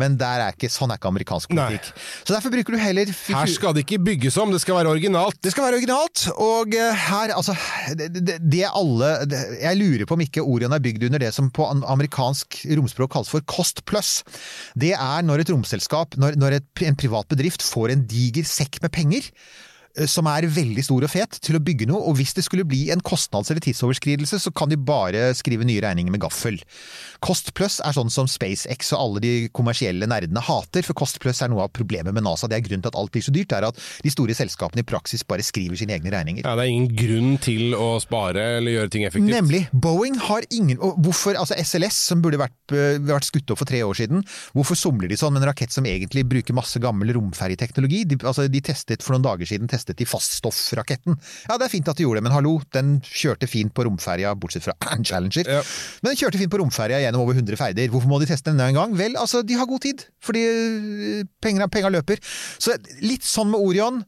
Men 0.00 0.18
der 0.20 0.42
er 0.44 0.56
ikke, 0.56 0.68
sånn 0.72 0.92
er 0.92 1.00
ikke 1.00 1.10
amerikansk 1.10 1.52
Nei. 1.56 1.66
politikk. 1.70 2.04
Så 2.26 2.34
derfor 2.34 2.52
bruker 2.52 2.76
du 2.76 2.80
heller 2.80 3.10
Her 3.10 3.52
skal 3.52 3.76
det 3.76 3.86
ikke 3.86 4.00
bygges 4.04 4.36
om, 4.42 4.52
det 4.52 4.60
skal 4.64 4.78
være 4.78 4.92
originalt. 4.92 5.38
det 5.42 5.52
skal 5.54 5.66
være 5.68 5.80
originalt, 5.80 6.26
og 6.36 6.74
eh, 6.76 7.04
her, 7.06 7.32
altså 7.36 7.56
Det, 7.96 8.10
det, 8.16 8.38
det 8.42 8.64
alle 8.68 9.12
det, 9.30 9.40
Jeg 9.62 9.80
lurer 9.80 10.08
på 10.08 10.16
om 10.18 10.24
ikke 10.26 10.44
Orion 10.44 10.74
er 10.76 10.82
bygd 10.84 11.06
under 11.08 11.22
det 11.22 11.32
som 11.36 11.48
på 11.54 11.68
amerikansk 11.68 12.60
romspråk 12.76 13.12
kalles 13.16 13.30
for 13.32 13.44
cost 13.48 13.84
plus. 13.88 14.20
Det 14.78 14.92
er 14.96 15.24
når 15.24 15.44
et 15.44 15.52
romselskap, 15.54 16.16
når, 16.20 16.36
når 16.40 16.60
et, 16.60 16.68
en 16.88 16.98
privat 16.98 17.28
bedrift 17.32 17.64
får 17.64 17.94
en 17.94 18.04
diger 18.08 18.46
sekk 18.48 18.80
med 18.84 18.92
penger, 18.94 19.30
som 20.04 20.28
er 20.28 20.48
veldig 20.52 20.84
stor 20.84 21.06
og 21.06 21.12
fet, 21.12 21.38
til 21.40 21.56
å 21.56 21.62
bygge 21.64 21.88
noe, 21.88 22.02
og 22.04 22.18
hvis 22.18 22.34
det 22.36 22.44
skulle 22.44 22.66
bli 22.68 22.90
en 22.92 23.00
kostnads- 23.00 23.50
eller 23.52 23.64
tidsoverskridelse, 23.64 24.40
så 24.42 24.52
kan 24.52 24.68
de 24.68 24.76
bare 24.76 25.30
skrive 25.38 25.64
nye 25.64 25.80
regninger 25.80 26.12
med 26.12 26.20
gaffel. 26.20 26.60
Cost 27.24 27.52
plus 27.56 27.78
er 27.80 27.96
sånn 27.96 28.12
som 28.12 28.28
SpaceX 28.28 28.92
og 28.94 29.00
alle 29.00 29.22
de 29.24 29.32
kommersielle 29.56 30.08
nerdene 30.08 30.42
hater, 30.44 30.84
for 30.86 30.98
Cost 30.98 31.20
plus 31.22 31.40
er 31.42 31.50
noe 31.52 31.64
av 31.64 31.72
problemet 31.76 32.14
med 32.14 32.26
NASA. 32.26 32.48
Det 32.50 32.58
er 32.58 32.66
grunnen 32.66 32.84
til 32.84 32.92
at 32.92 32.98
alt 33.00 33.12
blir 33.14 33.24
så 33.24 33.34
dyrt, 33.34 33.54
er 33.56 33.68
at 33.70 33.80
de 34.04 34.12
store 34.12 34.36
selskapene 34.36 34.84
i 34.84 34.86
praksis 34.86 35.24
bare 35.26 35.44
skriver 35.46 35.78
sine 35.80 35.96
egne 35.96 36.12
regninger. 36.12 36.44
Ja, 36.44 36.56
det 36.58 36.66
er 36.66 36.74
ingen 36.74 36.92
grunn 36.96 37.38
til 37.42 37.76
å 37.78 37.96
spare 38.02 38.44
eller 38.58 38.76
gjøre 38.76 38.92
ting 38.92 39.06
effektivt. 39.08 39.32
Nemlig. 39.32 39.62
Boeing 39.72 40.18
har 40.28 40.46
ingen 40.50 40.80
og 40.82 41.00
Hvorfor 41.06 41.36
altså 41.38 41.54
SLS, 41.60 41.96
som 42.10 42.22
burde 42.24 42.38
vært, 42.40 42.56
øh, 42.74 42.96
vært 43.06 43.28
skutt 43.28 43.50
opp 43.52 43.60
for 43.60 43.68
tre 43.68 43.82
år 43.84 43.94
siden, 43.98 44.24
hvorfor 44.56 44.78
somler 44.78 45.10
de 45.10 45.18
sånn 45.18 45.34
med 45.36 45.44
en 45.44 45.50
rakett 45.50 45.74
som 45.74 45.86
egentlig 45.86 46.24
bruker 46.28 46.56
masse 46.56 46.80
gammel 46.82 47.12
romferjeteknologi? 47.14 48.02
De, 48.10 48.18
altså, 48.26 48.46
de 48.50 48.62
testet 48.64 49.04
for 49.04 49.14
noen 49.14 49.26
dager 49.26 49.48
siden 49.48 49.70
testet 49.70 49.85
de 49.94 50.06
faststoffraketten. 50.08 51.18
Ja, 51.46 51.56
det 51.56 51.68
er 51.68 51.72
fint 51.72 51.90
at 51.90 51.98
de 51.98 52.06
gjorde 52.06 52.20
det, 52.20 52.26
men 52.26 52.34
hallo, 52.34 52.56
den 52.74 52.96
kjørte 53.06 53.48
fint 53.50 53.74
på 53.76 53.86
romferja, 53.86 54.34
bortsett 54.38 54.66
fra 54.66 54.74
Challenger. 55.06 55.46
Ja. 55.58 55.60
Men 56.02 56.12
den 56.12 56.20
kjørte 56.22 56.40
fint 56.42 56.52
på 56.52 56.60
romferja 56.62 57.02
gjennom 57.04 57.26
over 57.26 57.38
100 57.38 57.60
ferder. 57.60 57.92
Hvorfor 57.92 58.10
må 58.10 58.20
de 58.22 58.30
teste 58.30 58.50
den 58.50 58.64
en 58.64 58.80
gang? 58.80 58.96
Vel, 58.98 59.18
altså, 59.20 59.44
de 59.46 59.58
har 59.58 59.70
god 59.70 59.84
tid, 59.86 60.06
fordi 60.24 60.42
øh, 60.46 61.22
penga 61.42 61.70
penga 61.70 61.92
løper. 61.92 62.22
Så 62.58 62.74
litt 63.04 63.26
sånn 63.26 63.52
med 63.52 63.62
Orion. 63.62 64.02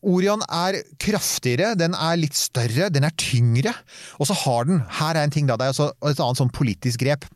Orion 0.00 0.40
er 0.48 0.78
kraftigere, 1.02 1.74
den 1.76 1.92
er 1.92 2.16
litt 2.16 2.36
større, 2.38 2.88
den 2.92 3.04
er 3.04 3.12
tyngre. 3.20 3.74
Og 4.18 4.30
så 4.30 4.36
har 4.46 4.68
den, 4.68 4.80
her 5.00 5.16
er 5.16 5.26
en 5.26 5.34
ting 5.34 5.50
da, 5.50 5.58
det 5.60 5.68
er 5.68 5.92
et 6.08 6.22
annet 6.22 6.40
sånn 6.40 6.54
politisk 6.56 7.02
grep. 7.04 7.26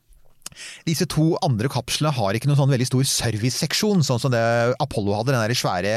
Disse 0.89 1.07
to 1.11 1.33
andre 1.45 1.71
kapslene 1.73 2.13
har 2.15 2.37
ikke 2.37 2.51
noen 2.51 2.61
sånn 2.61 2.73
veldig 2.73 2.89
stor 2.89 3.09
serviceseksjon, 3.11 4.05
sånn 4.07 4.23
som 4.23 4.33
det 4.35 4.43
Apollo 4.83 5.19
hadde. 5.19 5.35
Den 5.35 5.43
der 5.43 5.59
svære 5.59 5.95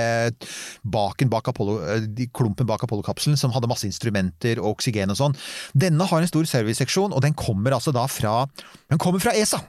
baken 0.87 1.31
bak 1.33 1.51
Apollo, 1.51 1.79
eh, 1.93 2.27
klumpen 2.35 2.69
bak 2.69 2.85
Apollo-kapselen 2.87 3.39
som 3.39 3.53
hadde 3.55 3.69
masse 3.71 3.87
instrumenter 3.89 4.61
og 4.61 4.77
oksygen 4.77 5.13
og 5.13 5.19
sånn. 5.19 5.37
Denne 5.77 6.07
har 6.09 6.23
en 6.23 6.31
stor 6.31 6.47
serviceseksjon, 6.49 7.15
og 7.15 7.23
den 7.25 7.37
kommer 7.37 7.77
altså 7.77 7.93
da 7.95 8.07
fra, 8.11 8.45
den 8.91 9.01
kommer 9.01 9.23
fra 9.23 9.35
ESA. 9.37 9.61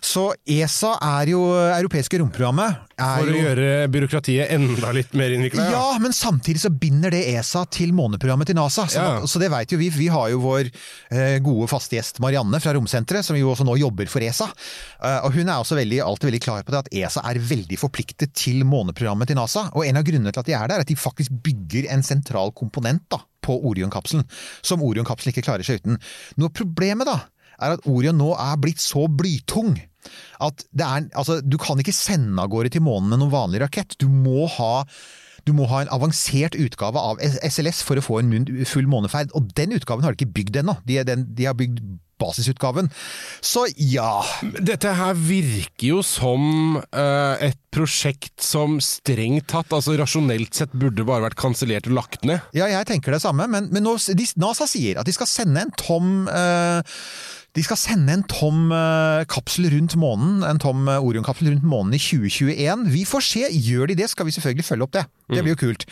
Så 0.00 0.30
ESA 0.48 0.94
er 1.04 1.30
jo 1.32 1.40
europeiske 1.52 2.18
romprogrammet. 2.22 2.78
Er 3.00 3.20
For 3.22 3.28
å 3.30 3.34
jo, 3.36 3.42
gjøre 3.44 3.66
byråkratiet 3.92 4.50
enda 4.54 4.90
litt 4.96 5.12
mer 5.16 5.32
innvikla. 5.36 5.66
ja, 5.72 5.98
men 6.00 6.12
samtidig 6.16 6.60
så 6.62 6.70
binder 6.72 7.12
det 7.14 7.20
ESA 7.34 7.66
til 7.72 7.92
måneprogrammet 7.96 8.48
til 8.50 8.56
NASA. 8.56 8.86
Så, 8.88 9.00
Ja. 9.00 9.20
så 9.28 9.38
det 9.40 9.50
vet 9.52 9.72
jo 9.72 9.78
vi. 9.80 9.90
Vi 9.90 10.08
har 10.12 10.30
jo 10.32 10.40
vår 10.40 10.70
eh, 11.10 11.38
gode 11.44 11.68
faste 11.68 11.96
gjest 11.96 12.20
Marianne 12.20 12.60
fra 12.60 12.72
Romsenteret, 12.76 13.24
som 13.24 13.36
jo 13.36 13.50
også 13.52 13.64
nå 13.68 13.76
jobber 13.80 14.08
for 14.08 14.20
ESA. 14.24 14.48
Eh, 15.02 15.20
og 15.24 15.32
hun 15.36 15.48
er 15.48 15.60
også 15.60 15.76
veldig, 15.76 16.00
alltid 16.04 16.30
veldig 16.30 16.42
klar 16.44 16.62
på 16.64 16.72
det 16.74 16.82
at 16.84 16.92
ESA 16.92 17.20
er 17.30 17.38
veldig 17.38 17.78
forpliktet 17.80 18.32
til 18.34 18.64
måneprogrammet 18.64 19.28
til 19.28 19.36
NASA. 19.36 19.68
Og 19.74 19.84
en 19.86 19.96
av 20.00 20.04
grunnene 20.08 20.32
til 20.32 20.40
at 20.40 20.46
de 20.46 20.56
er 20.56 20.66
der, 20.68 20.76
er 20.80 20.80
at 20.80 20.88
de 20.92 20.96
faktisk 20.96 21.30
bygger 21.44 21.90
en 21.92 22.02
sentral 22.02 22.52
komponent 22.56 23.04
da, 23.12 23.20
på 23.44 23.56
Orion-kapselen, 23.64 24.24
som 24.62 24.82
Orion-kapselen 24.84 25.32
ikke 25.34 25.44
klarer 25.46 25.64
seg 25.64 25.80
uten. 25.80 25.96
Noe 26.36 26.48
av 26.50 26.56
problemet 26.56 27.08
da, 27.08 27.20
er 27.60 27.76
at 27.76 27.86
Orion 27.88 28.18
nå 28.20 28.32
er 28.34 28.60
blitt 28.60 28.82
så 28.82 29.06
blytung 29.08 29.76
at 30.40 30.64
det 30.72 30.86
er, 30.86 31.08
altså, 31.18 31.40
du 31.44 31.58
kan 31.60 31.80
ikke 31.80 31.94
sende 31.94 32.40
av 32.40 32.50
gårde 32.52 32.72
til 32.72 32.84
månen 32.84 33.12
med 33.12 33.20
noen 33.20 33.34
vanlig 33.34 33.60
rakett. 33.64 33.98
Du 34.00 34.08
må 34.08 34.46
ha 34.58 34.84
du 35.48 35.54
må 35.56 35.64
ha 35.70 35.80
en 35.80 35.92
avansert 35.92 36.56
utgave 36.60 37.00
av 37.00 37.20
SLS 37.24 37.80
for 37.86 37.96
å 37.96 38.04
få 38.04 38.20
en 38.20 38.32
full 38.68 38.88
måneferd, 38.90 39.32
og 39.36 39.48
den 39.56 39.72
utgaven 39.76 40.04
har 40.04 40.12
de 40.12 40.20
ikke 40.20 40.36
bygd 40.36 40.60
ennå. 40.60 40.76
De, 40.88 41.00
de 41.00 41.48
har 41.48 41.56
bygd 41.56 41.80
basisutgaven. 42.20 42.90
Så 43.40 43.64
ja 43.80 44.20
Dette 44.42 44.92
her 44.98 45.16
virker 45.16 45.86
jo 45.86 46.02
som 46.04 46.76
uh, 46.76 47.40
et 47.40 47.56
prosjekt 47.72 48.42
som 48.44 48.76
strengt 48.84 49.48
tatt, 49.52 49.72
altså 49.72 49.94
rasjonelt 49.98 50.56
sett, 50.58 50.74
burde 50.76 51.06
bare 51.08 51.28
vært 51.28 51.40
kansellert 51.40 51.88
og 51.88 51.96
lagt 51.96 52.26
ned. 52.28 52.42
Ja, 52.56 52.68
jeg 52.68 52.88
tenker 52.90 53.14
det 53.14 53.22
samme, 53.24 53.46
men, 53.50 53.70
men 53.72 53.86
nå, 53.86 53.96
de, 53.96 54.26
NASA 54.42 54.68
sier 54.68 55.00
at 55.00 55.08
de 55.08 55.14
skal 55.16 55.30
sende 55.30 55.64
en 55.64 55.72
tom 55.78 56.26
eh, 56.28 56.98
de 57.58 57.62
skal 57.66 57.78
sende 57.80 58.14
en 58.14 58.24
tom 58.30 58.70
eh, 58.74 59.24
kapsel 59.30 59.66
rundt 59.72 59.96
månen, 59.98 60.44
en 60.46 60.60
tom 60.62 60.86
eh, 60.88 61.02
Orion-kapsel 61.02 61.50
rundt 61.50 61.66
månen 61.66 61.96
i 61.96 62.02
2021. 62.02 62.84
Vi 62.92 63.04
får 63.08 63.26
se. 63.26 63.46
Gjør 63.50 63.90
de 63.90 63.98
det, 63.98 64.10
skal 64.12 64.28
vi 64.28 64.34
selvfølgelig 64.36 64.66
følge 64.68 64.86
opp 64.86 64.94
det. 64.94 65.06
Det 65.32 65.42
blir 65.42 65.56
jo 65.56 65.62
kult. 65.66 65.86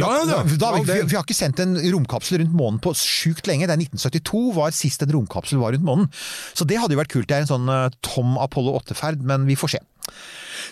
Ja, 0.00 0.08
da, 0.24 0.38
da, 0.40 0.56
da, 0.56 0.68
vi, 0.80 0.94
vi 1.04 1.16
har 1.18 1.24
ikke 1.24 1.36
sendt 1.36 1.60
en 1.60 1.74
romkapsel 1.76 2.40
rundt 2.40 2.54
månen 2.56 2.80
på 2.80 2.94
sjukt 2.96 3.48
lenge. 3.48 3.66
Det 3.68 3.74
er 3.74 3.82
1972 3.84 4.44
var 4.56 4.72
sist 4.72 5.04
en 5.04 5.12
romkapsel 5.12 5.60
var 5.60 5.76
rundt 5.76 5.84
månen. 5.84 6.08
Så 6.56 6.64
det 6.68 6.80
hadde 6.80 6.96
jo 6.96 7.00
vært 7.02 7.12
kult. 7.12 7.28
Det 7.28 7.36
er 7.36 7.44
en 7.44 7.50
sånn 7.50 7.68
eh, 7.72 7.88
Tom 8.04 8.38
Apollo 8.40 8.78
8-ferd, 8.80 9.24
men 9.28 9.44
vi 9.48 9.56
får 9.60 9.76
se. 9.76 9.82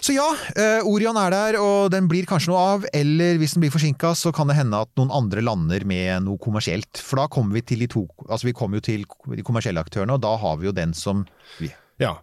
Så 0.00 0.14
ja, 0.14 0.26
uh, 0.32 0.88
Orion 0.88 1.18
er 1.20 1.34
der, 1.34 1.58
og 1.60 1.90
den 1.92 2.06
blir 2.08 2.28
kanskje 2.28 2.52
noe 2.52 2.62
av. 2.74 2.86
Eller 2.96 3.36
hvis 3.40 3.56
den 3.56 3.64
blir 3.64 3.74
forsinka, 3.74 4.14
så 4.16 4.32
kan 4.34 4.48
det 4.48 4.56
hende 4.56 4.80
at 4.80 4.90
noen 4.96 5.12
andre 5.12 5.44
lander 5.44 5.84
med 5.88 6.24
noe 6.24 6.40
kommersielt. 6.40 7.02
For 7.04 7.20
da 7.20 7.28
kommer 7.32 7.58
vi 7.58 7.66
til 7.68 7.84
de 7.84 7.90
to 7.90 8.06
Altså 8.28 8.48
vi 8.48 8.56
kommer 8.56 8.80
jo 8.80 8.86
til 8.86 9.04
de 9.04 9.44
kommersielle 9.44 9.82
aktørene, 9.82 10.16
og 10.16 10.24
da 10.24 10.32
har 10.40 10.58
vi 10.60 10.70
jo 10.70 10.76
den 10.76 10.96
som 10.96 11.26
vi 11.60 11.70
Ja, 12.00 12.16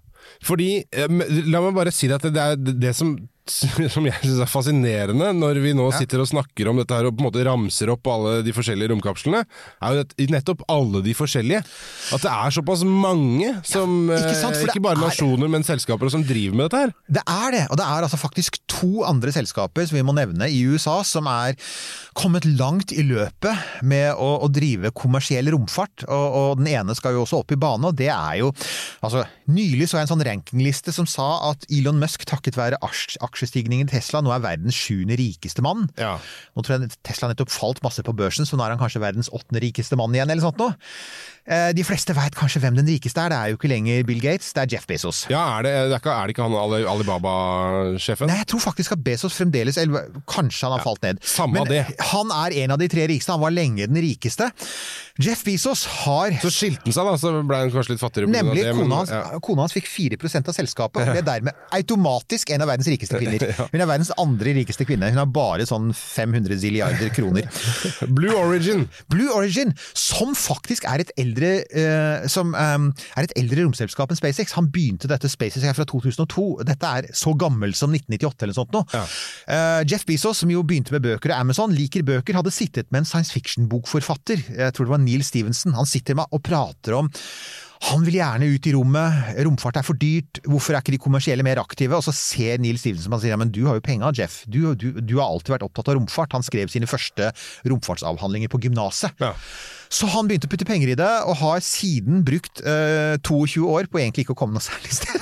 fordi 0.43 0.81
um, 1.05 1.21
La 1.51 1.61
meg 1.63 1.75
bare 1.75 1.93
si 1.93 2.09
at 2.11 2.25
det 2.25 2.41
er 2.41 2.57
det 2.57 2.95
som 2.97 3.13
som 3.93 4.05
jeg 4.07 4.17
synes 4.21 4.41
er 4.43 4.49
fascinerende 4.51 5.29
når 5.37 5.59
vi 5.63 5.73
nå 5.77 5.87
sitter 5.95 6.21
og 6.23 6.29
snakker 6.29 6.69
om 6.71 6.79
dette 6.81 6.95
her 6.97 7.07
og 7.09 7.15
på 7.17 7.23
en 7.23 7.27
måte 7.29 7.45
ramser 7.47 7.91
opp 7.93 8.07
alle 8.11 8.37
de 8.45 8.53
forskjellige 8.55 8.91
romkapslene, 8.93 9.43
er 9.83 9.99
jo 10.01 10.27
nettopp 10.33 10.63
alle 10.71 11.01
de 11.05 11.13
forskjellige. 11.17 11.63
At 12.15 12.23
det 12.25 12.31
er 12.33 12.55
såpass 12.57 12.83
mange 12.87 13.53
som 13.67 13.95
ikke 14.11 14.33
eh, 14.33 14.39
sant, 14.41 14.59
Ikke 14.67 14.83
bare 14.83 14.97
er- 14.99 15.05
nasjoner, 15.07 15.51
men 15.51 15.65
selskaper 15.67 16.11
som 16.13 16.25
driver 16.27 16.57
med 16.59 16.67
dette 16.69 16.83
her. 16.85 16.93
Det 17.19 17.23
er 17.23 17.55
det, 17.55 17.63
og 17.71 17.79
det 17.79 17.87
er 17.87 18.07
altså 18.07 18.19
faktisk 18.21 18.59
to 18.71 19.03
andre 19.07 19.31
selskaper 19.35 19.87
som 19.87 19.97
vi 19.99 20.05
må 20.07 20.15
nevne 20.17 20.49
i 20.51 20.61
USA, 20.67 20.99
som 21.07 21.27
er 21.31 21.55
kommet 22.17 22.45
langt 22.57 22.91
i 22.95 23.03
løpet 23.05 23.83
med 23.87 24.13
å, 24.17 24.29
å 24.45 24.49
drive 24.51 24.91
kommersiell 24.97 25.49
romfart. 25.53 26.05
Og, 26.07 26.27
og 26.41 26.61
den 26.61 26.71
ene 26.73 26.95
skal 26.97 27.15
jo 27.17 27.23
også 27.25 27.41
opp 27.43 27.53
i 27.53 27.59
bane, 27.59 27.91
og 27.91 27.97
det 27.99 28.09
er 28.13 28.39
jo 28.43 28.51
altså, 29.05 29.25
Nylig 29.47 29.85
så 29.87 29.95
jeg 30.01 30.03
en 30.07 30.09
sånn 30.11 30.23
rankingliste 30.27 30.91
som 30.91 31.05
sa 31.07 31.25
at 31.53 31.61
Elon 31.71 32.01
Musk 32.01 32.25
takket 32.27 32.57
være 32.59 32.75
aks- 32.83 33.15
aksjestigningen 33.37 33.87
i 33.87 33.93
Tesla 33.93 34.23
nå 34.25 34.33
er 34.33 34.43
verdens 34.43 34.77
sjuende 34.77 35.17
rikeste 35.19 35.61
mann. 35.65 35.85
Ja. 36.01 36.17
Nå 36.57 36.65
tror 36.65 36.79
jeg 36.79 36.97
Tesla 37.05 37.29
nettopp 37.31 37.53
falt 37.53 37.83
masse 37.85 38.03
på 38.05 38.15
børsen, 38.17 38.49
så 38.49 38.57
nå 38.57 38.65
er 38.65 38.73
han 38.73 38.81
kanskje 38.81 39.03
verdens 39.03 39.29
åttende 39.29 39.61
rikeste 39.63 39.99
mann 39.99 40.15
igjen, 40.17 40.33
eller 40.33 40.43
sånt 40.43 40.61
noe. 40.61 40.73
Eh, 41.47 41.69
De 41.77 41.83
fleste 41.87 42.11
veit 42.17 42.35
kanskje 42.35 42.59
hvem 42.63 42.75
den 42.75 42.87
rikeste 42.91 43.21
er, 43.23 43.31
det 43.31 43.37
er 43.39 43.51
jo 43.53 43.57
ikke 43.59 43.69
lenger 43.71 44.03
Bill 44.07 44.19
Gates, 44.23 44.49
det 44.55 44.65
er 44.65 44.73
Jeff 44.75 44.87
Bezos. 44.89 45.23
Ja, 45.31 45.43
er 45.59 45.63
det, 45.67 45.71
det 45.87 45.95
er, 45.95 46.01
ikke, 46.01 46.11
er 46.11 46.27
det 46.27 46.35
ikke 46.35 46.47
han 46.47 46.57
Alibaba-sjefen? 46.91 48.27
Nei, 48.31 48.37
jeg 48.41 48.49
tror 48.51 48.63
faktisk 48.67 48.95
at 48.97 49.03
Bezos 49.05 49.35
fremdeles 49.37 49.77
Eller 49.81 50.09
kanskje 50.29 50.67
han 50.67 50.75
har 50.77 50.83
falt 50.85 51.03
ned. 51.05 51.21
samme 51.23 51.61
Men 51.61 51.69
det. 51.71 51.83
han 52.11 52.31
er 52.35 52.55
en 52.63 52.71
av 52.75 52.81
de 52.81 52.87
tre 52.91 53.07
rikeste. 53.09 53.31
Han 53.31 53.43
var 53.43 53.53
lenge 53.55 53.87
den 53.87 54.01
rikeste. 54.03 54.49
Jeff 55.17 55.41
Bezos 55.47 55.85
har 56.03 56.35
Så 56.43 56.51
skilte 56.53 56.83
han 56.85 56.93
seg, 56.93 57.07
da, 57.07 57.15
så 57.17 57.31
ble 57.47 57.57
han 57.63 57.71
kanskje 57.73 57.95
litt 57.95 58.03
fattigere. 58.03 58.29
Nemlig, 58.29 58.61
det, 58.67 58.73
men- 58.75 58.83
kona 58.83 58.99
hans, 59.01 59.13
ja. 59.15 59.39
kona 59.47 59.63
hans 59.65 59.73
fikk 59.73 59.87
4 59.89 60.19
av 60.43 60.53
selskapet, 60.53 61.01
og 61.01 61.13
ble 61.15 61.23
dermed 61.31 61.53
automatisk 61.73 62.51
en 62.53 62.61
av 62.65 62.69
verdens 62.73 62.91
rikeste 62.91 63.17
kvinner. 63.21 63.47
Hun 63.71 63.81
er 63.81 63.89
verdens 63.89 64.11
andre 64.21 64.53
rikeste 64.59 64.85
kvinne. 64.85 65.09
Hun 65.13 65.17
har 65.23 65.31
bare 65.31 65.65
sånn 65.69 65.89
500 65.95 66.59
zilliarder 66.61 67.09
kroner. 67.15 67.47
Blue 68.17 68.35
Origin. 68.37 68.85
Blue 69.09 69.31
Origin, 69.33 69.73
som 69.97 70.35
faktisk 70.37 70.85
er 70.89 71.05
et 71.05 71.11
eldre, 71.17 71.36
eh, 71.45 72.27
som, 72.31 72.53
eh, 72.55 73.05
er 73.17 73.27
et 73.27 73.35
eldre 73.37 73.65
romselskap 73.65 74.11
enn 74.11 74.19
SpaceX. 74.19 74.55
Han 74.57 74.69
begynte 74.73 75.07
dette 75.07 75.29
SpaceX 75.29 75.63
her 75.63 75.77
fra 75.77 75.85
2002. 75.85 76.63
Dette 76.67 76.83
er 76.83 77.09
så 77.13 77.35
gammelt 77.37 77.77
som 77.77 77.91
1998 77.91 78.43
eller 78.43 78.53
noe 78.53 78.61
sånt 78.61 78.75
nå. 78.75 78.83
Eh, 79.47 79.83
Jeff 79.85 80.05
Bezos, 80.05 80.37
som 80.43 80.51
jo 80.51 80.63
begynte 80.63 80.91
med 80.95 81.05
bøker 81.05 81.33
og 81.33 81.39
Amazon, 81.39 81.73
liker 81.73 82.03
bøker, 82.03 82.33
hadde 82.33 82.53
sittet 82.53 82.91
med 82.91 83.03
en 83.03 83.09
science 83.09 83.31
fiction-bokforfatter. 83.31 84.43
Jeg 84.57 84.73
tror 84.73 84.87
det 84.87 84.95
var 84.95 85.03
Neil 85.03 85.23
Stevenson. 85.23 85.77
Han 85.77 85.85
sitter 85.85 86.15
med 86.15 86.25
og 86.31 86.43
prater 86.43 86.97
om 86.97 87.11
han 87.85 88.03
vil 88.07 88.17
gjerne 88.17 88.47
ut 88.49 88.67
i 88.67 88.73
rommet, 88.73 89.31
romfart 89.45 89.77
er 89.79 89.85
for 89.85 89.99
dyrt, 89.99 90.41
hvorfor 90.49 90.73
er 90.73 90.81
ikke 90.81 90.95
de 90.95 91.01
kommersielle 91.01 91.45
mer 91.45 91.61
aktive? 91.61 91.97
Og 91.97 92.05
så 92.07 92.13
ser 92.15 92.61
Neil 92.63 92.79
Stevenson 92.81 93.13
og 93.13 93.21
sier 93.21 93.35
ja, 93.35 93.39
men 93.39 93.53
du 93.53 93.63
har 93.67 93.77
jo 93.77 93.85
penga, 93.85 94.09
Jeff. 94.17 94.41
Du, 94.49 94.73
du, 94.73 94.89
du 94.97 95.15
har 95.19 95.29
alltid 95.29 95.55
vært 95.55 95.67
opptatt 95.67 95.91
av 95.93 95.99
romfart. 95.99 96.33
Han 96.35 96.45
skrev 96.45 96.71
sine 96.73 96.89
første 96.89 97.31
romfartsavhandlinger 97.69 98.51
på 98.51 98.61
gymnaset. 98.65 99.13
Ja. 99.21 99.33
Så 99.93 100.09
han 100.11 100.27
begynte 100.27 100.49
å 100.49 100.51
putte 100.51 100.67
penger 100.67 100.91
i 100.91 100.99
det, 100.99 101.11
og 101.29 101.39
har 101.39 101.63
siden 101.63 102.25
brukt 102.27 102.63
eh, 102.65 103.15
22 103.21 103.67
år 103.71 103.91
på 103.91 104.01
egentlig 104.01 104.25
ikke 104.25 104.35
å 104.35 104.41
komme 104.41 104.57
noe 104.57 104.65
særlig 104.65 104.97
sted. 104.97 105.21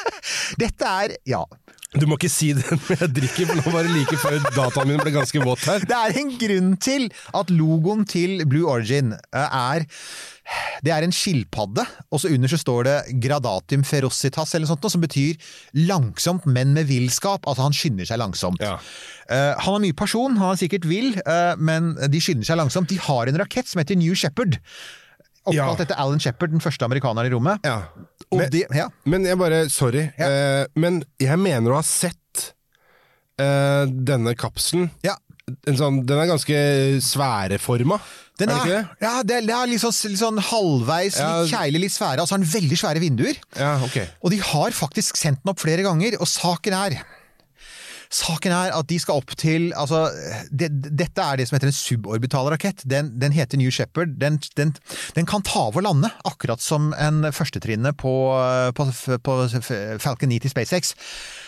Dette 0.62 0.96
er, 1.02 1.16
ja 1.26 1.42
Du 1.94 2.06
må 2.10 2.16
ikke 2.18 2.30
si 2.32 2.50
det 2.56 2.64
når 2.72 3.02
jeg 3.04 3.12
drikker, 3.20 3.48
for 3.48 3.60
nå 3.60 3.74
var 3.74 3.86
det 3.86 3.94
like 3.94 4.18
før 4.18 4.38
dataen 4.56 4.90
min 4.90 5.02
ble 5.02 5.12
ganske 5.14 5.42
våt 5.44 5.66
her. 5.68 5.84
Det 5.86 5.98
er 5.98 6.16
en 6.22 6.32
grunn 6.40 6.72
til 6.82 7.06
at 7.38 7.52
logoen 7.54 8.02
til 8.08 8.42
Blue 8.50 8.66
Origin 8.70 9.14
eh, 9.14 9.46
er 9.46 9.86
det 10.86 10.92
er 10.94 11.02
en 11.02 11.14
skilpadde, 11.14 11.82
og 12.14 12.20
så 12.22 12.30
under 12.30 12.50
så 12.50 12.58
står 12.60 12.86
det 12.86 12.96
gradatum 13.24 13.82
ferocitas, 13.86 14.52
eller 14.54 14.68
sånt, 14.70 14.84
som 14.92 15.02
betyr 15.02 15.40
langsomt, 15.88 16.46
men 16.46 16.74
med 16.76 16.86
villskap. 16.86 17.48
Altså 17.50 17.66
han 17.66 17.74
skynder 17.74 18.06
seg 18.06 18.20
langsomt. 18.22 18.62
Ja. 18.62 18.76
Eh, 19.26 19.54
han 19.58 19.74
har 19.74 19.82
mye 19.82 19.96
person, 19.96 20.38
han 20.38 20.54
er 20.54 20.60
sikkert 20.60 20.86
vill, 20.86 21.16
eh, 21.18 21.56
men 21.58 21.96
de 21.98 22.22
skynder 22.22 22.46
seg 22.46 22.60
langsomt. 22.60 22.92
De 22.92 23.00
har 23.08 23.26
en 23.26 23.40
rakett 23.42 23.66
som 23.66 23.82
heter 23.82 23.98
New 23.98 24.14
Shepherd. 24.14 24.60
Oppkalt 25.46 25.80
etter 25.86 25.98
Alan 26.02 26.20
Shepherd, 26.22 26.50
den 26.56 26.60
første 26.64 26.84
amerikaneren 26.88 27.30
i 27.30 27.34
rommet. 27.34 27.64
Ja. 27.64 27.76
Og 28.30 28.38
Men- 28.40 28.50
de, 28.50 28.64
ja. 28.74 28.88
Men 29.04 29.24
jeg 29.24 29.38
bare, 29.38 29.68
sorry, 29.70 30.08
eh, 30.18 30.64
men 30.74 31.04
jeg 31.22 31.38
mener 31.38 31.70
å 31.70 31.78
ha 31.80 31.82
sett 31.86 32.52
uh, 33.40 33.84
denne 33.86 34.34
kapselen. 34.38 34.90
ja. 35.06 35.16
En 35.70 35.76
sånn, 35.78 36.00
den 36.02 36.18
er 36.18 36.26
ganske 36.26 36.56
sfæreforma, 37.06 38.00
Den 38.36 38.50
er 38.50 38.50
det 38.50 38.56
er, 38.56 38.64
ikke 38.64 38.72
det? 38.72 39.04
ja, 39.04 39.10
det 39.22 39.34
er, 39.36 39.44
det 39.46 39.58
litt, 39.70 39.78
sånn, 39.84 39.94
litt 40.10 40.18
sånn 40.18 40.40
halvveis, 40.42 41.18
Ja. 41.20 41.28
litt 41.44 41.52
keilig, 41.54 41.80
litt 41.84 41.94
svære. 41.94 42.18
Altså 42.18 42.34
har 42.34 42.42
den 42.42 42.50
veldig 42.50 42.78
svære 42.80 42.98
vinduer. 43.04 43.38
Ja, 43.54 43.76
ok. 43.86 44.00
Og 44.26 44.32
de 44.34 44.40
har 44.42 44.74
faktisk 44.74 45.14
sendt 45.14 45.44
den 45.44 45.52
opp 45.52 45.60
flere 45.62 45.84
ganger, 45.86 46.16
og 46.18 46.26
saken 46.26 46.74
er 46.74 46.96
Saken 48.12 48.54
er 48.54 48.74
at 48.76 48.88
de 48.90 48.98
skal 49.02 49.20
opp 49.20 49.32
til 49.38 49.70
altså, 49.78 50.06
det, 50.50 50.70
Dette 50.86 51.22
er 51.22 51.40
det 51.40 51.48
som 51.48 51.56
heter 51.56 51.70
en 51.70 51.76
suborbital 51.76 52.50
rakett. 52.52 52.84
Den, 52.88 53.12
den 53.20 53.34
heter 53.34 53.60
New 53.60 53.72
Shepherd. 53.74 54.16
Den, 54.20 54.38
den, 54.58 54.74
den 55.16 55.28
kan 55.28 55.44
ta 55.46 55.66
og 55.70 55.82
lande, 55.84 56.10
akkurat 56.28 56.62
som 56.62 56.92
en 57.00 57.26
førstetrinnet 57.34 57.98
på, 58.00 58.12
på, 58.76 58.88
på 59.26 59.36
Falcon 60.02 60.32
9 60.32 60.40
til 60.44 60.54
SpaceX. 60.54 60.94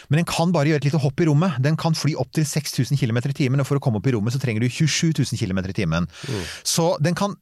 Men 0.08 0.22
den 0.22 0.28
kan 0.28 0.52
bare 0.54 0.70
gjøre 0.70 0.82
et 0.82 0.88
lite 0.88 1.00
hopp 1.02 1.20
i 1.20 1.28
rommet. 1.28 1.58
Den 1.64 1.76
kan 1.80 1.96
fly 1.96 2.14
opp 2.20 2.32
til 2.36 2.46
6000 2.48 2.98
km 3.00 3.20
i 3.28 3.36
timen, 3.36 3.60
og 3.60 3.68
for 3.68 3.78
å 3.78 3.82
komme 3.84 4.00
opp 4.00 4.08
i 4.08 4.14
rommet 4.16 4.34
så 4.34 4.40
trenger 4.42 4.64
du 4.64 4.70
27 4.72 5.12
000 5.20 5.40
km 5.40 5.60
i 5.68 5.76
timen. 5.76 6.08
Så 6.66 6.94
den 7.04 7.16
kan, 7.18 7.36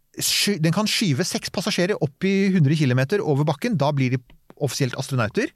den 0.63 0.75
kan 0.75 0.91
skyve 0.91 1.27
seks 1.27 1.53
passasjerer 1.55 2.03
opp 2.03 2.27
i 2.27 2.51
100 2.51 2.75
km 2.81 3.05
over 3.23 3.47
bakken. 3.47 3.79
Da 3.79 3.93
blir 3.95 4.17
de 4.17 4.23
offisielt 4.63 4.97
astronauter. 4.99 5.53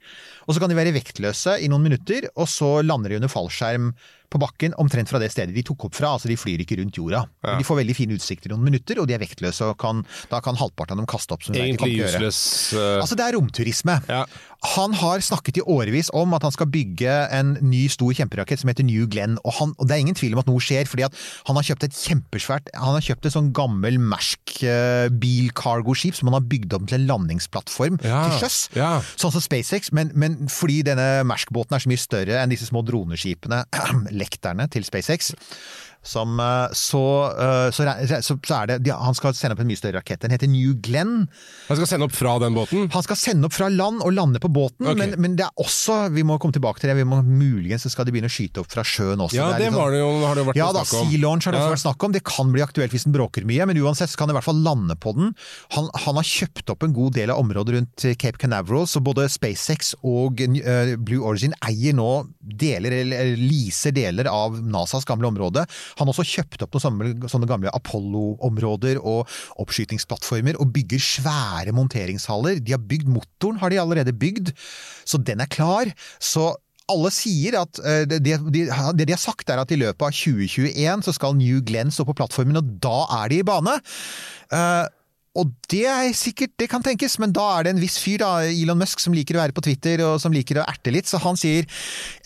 Og 0.47 0.53
så 0.53 0.61
kan 0.61 0.71
de 0.71 0.77
være 0.77 0.95
vektløse 0.95 1.57
i 1.61 1.69
noen 1.71 1.85
minutter, 1.87 2.29
og 2.35 2.49
så 2.51 2.79
lander 2.85 3.11
de 3.13 3.21
under 3.21 3.31
fallskjerm 3.31 3.91
på 4.31 4.39
bakken 4.41 4.75
omtrent 4.81 5.11
fra 5.11 5.19
det 5.21 5.31
stedet 5.33 5.55
de 5.55 5.63
tok 5.67 5.89
opp 5.89 5.97
fra. 5.97 6.13
Altså 6.15 6.31
de 6.31 6.39
flyr 6.39 6.63
ikke 6.63 6.79
rundt 6.79 6.97
jorda. 6.97 7.25
Ja. 7.43 7.57
De 7.59 7.67
får 7.67 7.81
veldig 7.81 7.97
fine 7.97 8.15
utsikter 8.17 8.49
i 8.49 8.53
noen 8.55 8.65
minutter, 8.67 9.01
og 9.01 9.09
de 9.09 9.17
er 9.17 9.23
vektløse, 9.23 9.67
og 9.67 9.77
kan, 9.81 10.05
da 10.31 10.39
kan 10.43 10.59
halvparten 10.59 10.95
av 10.95 11.03
dem 11.03 11.09
kaste 11.09 11.35
opp. 11.35 11.43
Som 11.45 11.57
Egentlig 11.57 11.97
de 11.97 12.07
useless 12.07 12.41
Uh... 12.71 13.01
Altså 13.01 13.17
det 13.17 13.25
er 13.25 13.35
romturisme. 13.35 13.97
Ja. 14.09 14.23
Han 14.75 14.93
har 14.93 15.23
snakket 15.25 15.57
i 15.57 15.63
årevis 15.65 16.11
om 16.13 16.35
at 16.37 16.43
han 16.45 16.53
skal 16.53 16.69
bygge 16.69 17.09
en 17.33 17.55
ny 17.65 17.87
stor 17.89 18.13
kjemperakett 18.13 18.61
som 18.61 18.69
heter 18.69 18.85
New 18.85 19.07
Glenn, 19.09 19.39
og, 19.41 19.55
han, 19.57 19.73
og 19.81 19.89
det 19.89 19.95
er 19.95 20.03
ingen 20.03 20.17
tvil 20.17 20.35
om 20.35 20.41
at 20.43 20.49
noe 20.49 20.61
skjer, 20.61 20.85
fordi 20.89 21.07
at 21.07 21.17
han 21.47 21.57
har 21.57 21.65
kjøpt 21.65 21.87
et 21.87 21.97
kjempesvært 21.97 22.69
Han 22.77 22.95
har 22.95 23.05
kjøpt 23.05 23.25
et 23.27 23.33
sånn 23.33 23.49
gammel 23.57 23.97
Mersk 24.01 24.61
eh, 24.67 25.07
bil-cargoskip 25.21 26.17
som 26.17 26.29
han 26.29 26.37
har 26.37 26.45
bygd 26.51 26.75
om 26.77 26.85
til 26.89 26.99
en 26.99 27.07
landingsplattform 27.09 27.97
Ja, 28.05 28.21
til 28.29 28.45
sjøs. 28.45 28.59
Sånn 29.19 29.33
som 29.33 29.43
SpaceX, 29.43 29.91
men, 29.97 30.13
men 30.13 30.37
fordi 30.51 30.81
denne 30.91 31.07
Mersk-båten 31.27 31.77
er 31.77 31.83
så 31.83 31.91
mye 31.91 32.01
større 32.01 32.37
enn 32.43 32.53
disse 32.53 32.69
små 32.69 32.85
droneskipene, 32.85 33.63
lekterne 34.21 34.69
til 34.71 34.85
SpaceX, 34.87 35.33
som, 36.03 36.39
eh, 36.39 36.67
så, 36.73 37.01
eh, 37.37 37.69
så, 37.71 37.85
så, 38.41 38.55
er 38.57 38.67
det 38.71 38.77
de, 38.87 38.91
Han 38.91 39.13
skal 39.13 39.33
sende 39.37 39.53
opp 39.53 39.59
en 39.61 39.67
mye 39.69 39.77
større 39.77 39.99
rakett. 39.99 40.19
Den 40.23 40.31
heter 40.33 40.49
New 40.49 40.73
Glenn. 40.81 41.27
Han 41.67 41.77
skal 41.77 41.87
sende 41.87 42.07
opp 42.07 42.15
fra 42.17 42.39
den 42.41 42.55
båten? 42.57 42.87
Han 42.93 43.03
skal 43.05 43.15
sende 43.21 43.45
opp 43.45 43.53
fra 43.53 43.67
land 43.69 44.01
og 44.01 44.13
lande 44.17 44.39
på 44.41 44.49
båten, 44.49 44.87
Okay. 44.91 44.95
men, 44.97 45.13
men 45.21 45.35
det 45.37 45.45
er 45.45 45.53
også 45.61 46.09
Vi 46.15 46.23
må 46.25 46.39
komme 46.41 46.53
tilbake 46.55 46.81
til 46.81 46.89
det. 46.89 46.97
Vi 46.97 47.05
må 47.05 47.21
Muligens 47.21 47.83
så 47.85 47.91
skal 47.93 48.05
de 48.09 48.11
begynne 48.15 48.31
å 48.31 48.33
skyte 48.33 48.63
opp 48.63 48.71
fra 48.73 48.81
sjøen 48.83 49.21
også. 49.21 49.37
Ja, 49.37 49.51
det 49.57 49.69
sånn- 49.69 49.77
var 49.77 49.91
det 49.93 49.99
jo, 50.01 50.09
har 50.25 50.35
det 50.35 50.41
jo 50.43 50.49
vært 50.49 50.57
ja 50.59 50.69
snakk 50.73 50.93
om. 51.01 51.11
Sea 51.11 51.21
Launch 51.21 51.45
har 51.45 51.53
det 51.53 51.61
også 51.61 51.69
Ja. 51.69 51.75
vært 51.75 51.85
snakk 51.85 52.03
om. 52.07 52.11
Det 52.17 52.23
kan 52.25 52.51
bli 52.51 52.61
aktuelt 52.65 52.91
hvis 52.91 53.05
den 53.05 53.13
bråker 53.13 53.45
mye, 53.45 53.65
men 53.69 53.77
uansett 53.77 54.09
så 54.09 54.17
kan 54.17 54.27
det 54.27 54.33
i 54.35 54.39
hvert 54.39 54.49
fall 54.49 54.61
lande 54.65 54.95
på 54.97 55.13
den. 55.15 55.35
Han, 55.77 55.89
han 56.05 56.15
har 56.15 56.23
kjøpt 56.27 56.69
opp 56.73 56.83
en 56.83 56.93
god 56.97 57.13
del 57.13 57.29
av 57.29 57.37
området 57.45 57.77
rundt 57.77 58.07
Cape 58.17 58.37
Canaveral, 58.41 58.87
så 58.89 58.99
både 59.05 59.29
SpaceX 59.29 59.93
og 60.03 60.41
eh, 60.41 60.95
Blue 60.97 61.21
Origin 61.29 61.53
eier 61.67 61.93
nå 61.93 62.09
deler, 62.41 62.91
eller 63.03 63.21
eller 63.21 63.37
leaser 63.37 63.91
deler 63.93 64.27
av 64.31 64.57
NASAs 64.61 65.05
gamle 65.05 65.27
område. 65.29 65.65
Han 65.99 66.11
også 66.11 66.25
kjøpt 66.27 66.65
opp 66.65 66.77
noen 66.77 67.27
sånne, 67.31 67.49
gamle 67.49 67.73
Apollo-områder 67.75 69.01
og 69.01 69.29
oppskytingsplattformer, 69.61 70.59
og 70.61 70.73
bygger 70.75 71.01
svære 71.01 71.75
monteringshaller. 71.75 72.61
De 72.63 72.75
har 72.75 72.83
bygd 72.83 73.11
motoren, 73.11 73.59
har 73.61 73.73
de 73.73 73.81
allerede 73.81 74.15
bygd, 74.15 74.53
så 75.05 75.19
den 75.21 75.43
er 75.43 75.51
klar. 75.51 75.91
Så 76.21 76.51
alle 76.91 77.11
sier 77.13 77.55
at 77.61 77.79
eh, 77.85 78.03
det, 78.09 78.21
de, 78.25 78.37
de, 78.51 78.65
de 78.67 79.13
har 79.13 79.21
sagt 79.21 79.51
er 79.51 79.61
at 79.61 79.71
i 79.71 79.79
løpet 79.79 80.03
av 80.07 80.15
2021 80.15 81.05
så 81.07 81.13
skal 81.15 81.37
New 81.39 81.61
Glenn 81.65 81.93
stå 81.93 82.05
på 82.07 82.17
plattformen, 82.17 82.59
og 82.59 82.73
da 82.83 82.97
er 83.21 83.31
de 83.31 83.41
i 83.41 83.47
bane. 83.47 83.77
Eh, 84.51 84.87
og 85.39 85.51
det 85.71 85.85
er 85.87 86.09
sikkert, 86.17 86.51
det 86.59 86.67
kan 86.67 86.83
tenkes, 86.83 87.13
men 87.23 87.31
da 87.31 87.45
er 87.55 87.63
det 87.63 87.71
en 87.71 87.79
viss 87.79 87.95
fyr, 88.03 88.19
da, 88.19 88.31
Elon 88.51 88.81
Musk, 88.81 88.99
som 88.99 89.15
liker 89.15 89.37
å 89.37 89.39
være 89.39 89.55
på 89.55 89.63
Twitter 89.63 90.03
og 90.03 90.17
som 90.19 90.33
liker 90.35 90.59
å 90.59 90.65
erte 90.67 90.91
litt, 90.91 91.07
så 91.07 91.21
han 91.23 91.39
sier 91.39 91.63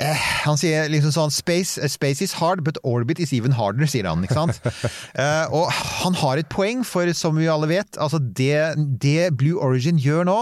eh, 0.02 0.24
Han 0.48 0.58
sier 0.58 0.90
liksom 0.90 1.14
sånn 1.14 1.34
space, 1.34 1.78
eh, 1.78 1.92
space 1.92 2.26
is 2.26 2.34
hard, 2.40 2.64
but 2.66 2.80
orbit 2.82 3.22
is 3.22 3.34
even 3.38 3.54
harder, 3.54 3.86
sier 3.90 4.10
han, 4.10 4.26
ikke 4.26 4.40
sant? 4.40 4.58
eh, 5.22 5.46
og 5.54 5.70
han 5.70 6.18
har 6.18 6.42
et 6.42 6.50
poeng, 6.50 6.82
for 6.82 7.14
som 7.14 7.38
vi 7.38 7.46
alle 7.52 7.70
vet, 7.70 8.02
altså 8.02 8.18
det, 8.18 8.74
det 9.02 9.36
Blue 9.38 9.62
Origin 9.62 10.02
gjør 10.02 10.26
nå 10.32 10.40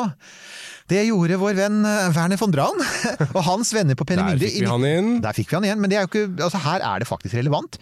det 0.92 1.06
gjorde 1.08 1.40
vår 1.40 1.56
venn 1.58 1.84
eh, 1.88 2.10
Werner 2.16 2.40
von 2.40 2.52
Braun 2.54 2.82
og 3.36 3.44
hans 3.48 3.72
venner 3.76 3.96
på 3.98 4.08
Der 4.08 4.36
fikk 4.36 4.60
vi 4.60 4.68
han 4.68 4.88
inn. 4.88 5.14
Der 5.24 5.36
fikk 5.36 5.52
vi 5.52 5.60
han 5.60 5.68
igjen, 5.68 5.80
men 5.84 5.92
det 5.92 6.00
er 6.00 6.08
jo 6.08 6.12
ikke, 6.12 6.28
altså 6.44 6.60
her 6.64 6.84
er 6.84 7.04
det 7.04 7.08
faktisk 7.10 7.40
relevant. 7.40 7.80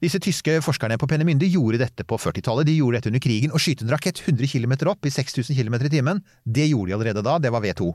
Disse 0.00 0.16
tyske 0.22 0.54
forskerne 0.64 0.96
på 0.96 1.08
Penemynde 1.10 1.48
gjorde 1.52 1.82
dette 1.82 2.06
på 2.08 2.16
40-tallet. 2.16 2.64
De 2.68 2.78
gjorde 2.78 2.96
dette 2.96 3.10
under 3.12 3.20
krigen. 3.20 3.52
Å 3.52 3.60
skyte 3.60 3.84
en 3.84 3.92
rakett 3.92 4.22
100 4.24 4.48
km 4.48 4.72
opp 4.88 5.04
i 5.04 5.12
6000 5.12 5.52
km 5.58 5.76
i 5.76 5.92
timen, 5.92 6.22
det 6.44 6.70
gjorde 6.70 6.88
de 6.88 6.96
allerede 6.96 7.24
da. 7.26 7.36
Det 7.38 7.52
var 7.52 7.64
V2. 7.64 7.92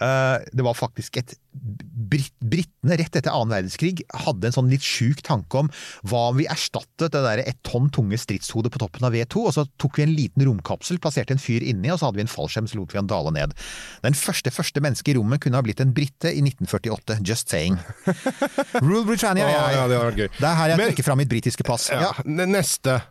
Eh, 0.00 0.38
Det 0.52 0.64
var 0.64 0.74
faktisk 0.74 1.16
et 1.20 1.34
Brit 1.52 2.32
Britene 2.40 2.96
rett 2.96 3.14
etter 3.16 3.28
annen 3.30 3.52
verdenskrig 3.52 4.00
hadde 4.24 4.46
en 4.48 4.52
sånn 4.56 4.70
litt 4.72 4.80
sjuk 4.82 5.20
tanke 5.22 5.58
om 5.60 5.68
hva 6.08 6.30
om 6.30 6.36
vi 6.38 6.46
erstattet 6.48 7.12
det 7.12 7.20
der 7.22 7.42
ett 7.44 7.58
tonn 7.62 7.90
tunge 7.92 8.16
stridshodet 8.16 8.72
på 8.72 8.80
toppen 8.80 9.04
av 9.04 9.12
V2, 9.12 9.42
og 9.46 9.52
så 9.52 9.66
tok 9.78 9.98
vi 9.98 10.02
en 10.06 10.14
liten 10.16 10.46
romkapsel, 10.48 10.98
plasserte 10.98 11.32
en 11.36 11.38
fyr 11.42 11.60
inni, 11.62 11.90
og 11.92 11.98
så 12.00 12.08
hadde 12.08 12.16
vi 12.22 12.24
en 12.24 12.32
fallskjerm, 12.32 12.68
så 12.72 12.78
lot 12.80 12.92
vi 12.94 12.98
han 13.02 13.06
dale 13.10 13.30
ned. 13.36 13.52
Den 14.02 14.16
første 14.16 14.50
første 14.50 14.80
mennesket 14.80 15.12
i 15.12 15.18
rommet 15.18 15.40
kunne 15.44 15.60
ha 15.60 15.62
blitt 15.66 15.80
en 15.84 15.92
brite 15.92 16.32
i 16.32 16.40
1948. 16.40 17.20
Just 17.28 17.52
saying. 17.52 17.76
Rule 18.80 19.04
Britannia. 19.04 19.44
ja, 19.48 19.68
jeg- 19.68 19.76
ja, 19.76 19.88
det 19.88 19.98
var 19.98 20.12
gøy. 20.12 20.28
Det 20.38 20.48
er 20.48 20.54
her 20.56 20.68
jeg 20.72 20.78
trekker 20.88 21.04
fram 21.04 21.18
mitt 21.18 21.28
britiske 21.28 21.64
pass. 21.68 21.88
Ja, 21.92 22.00
Ja. 22.00 22.12
Neste 22.24 23.02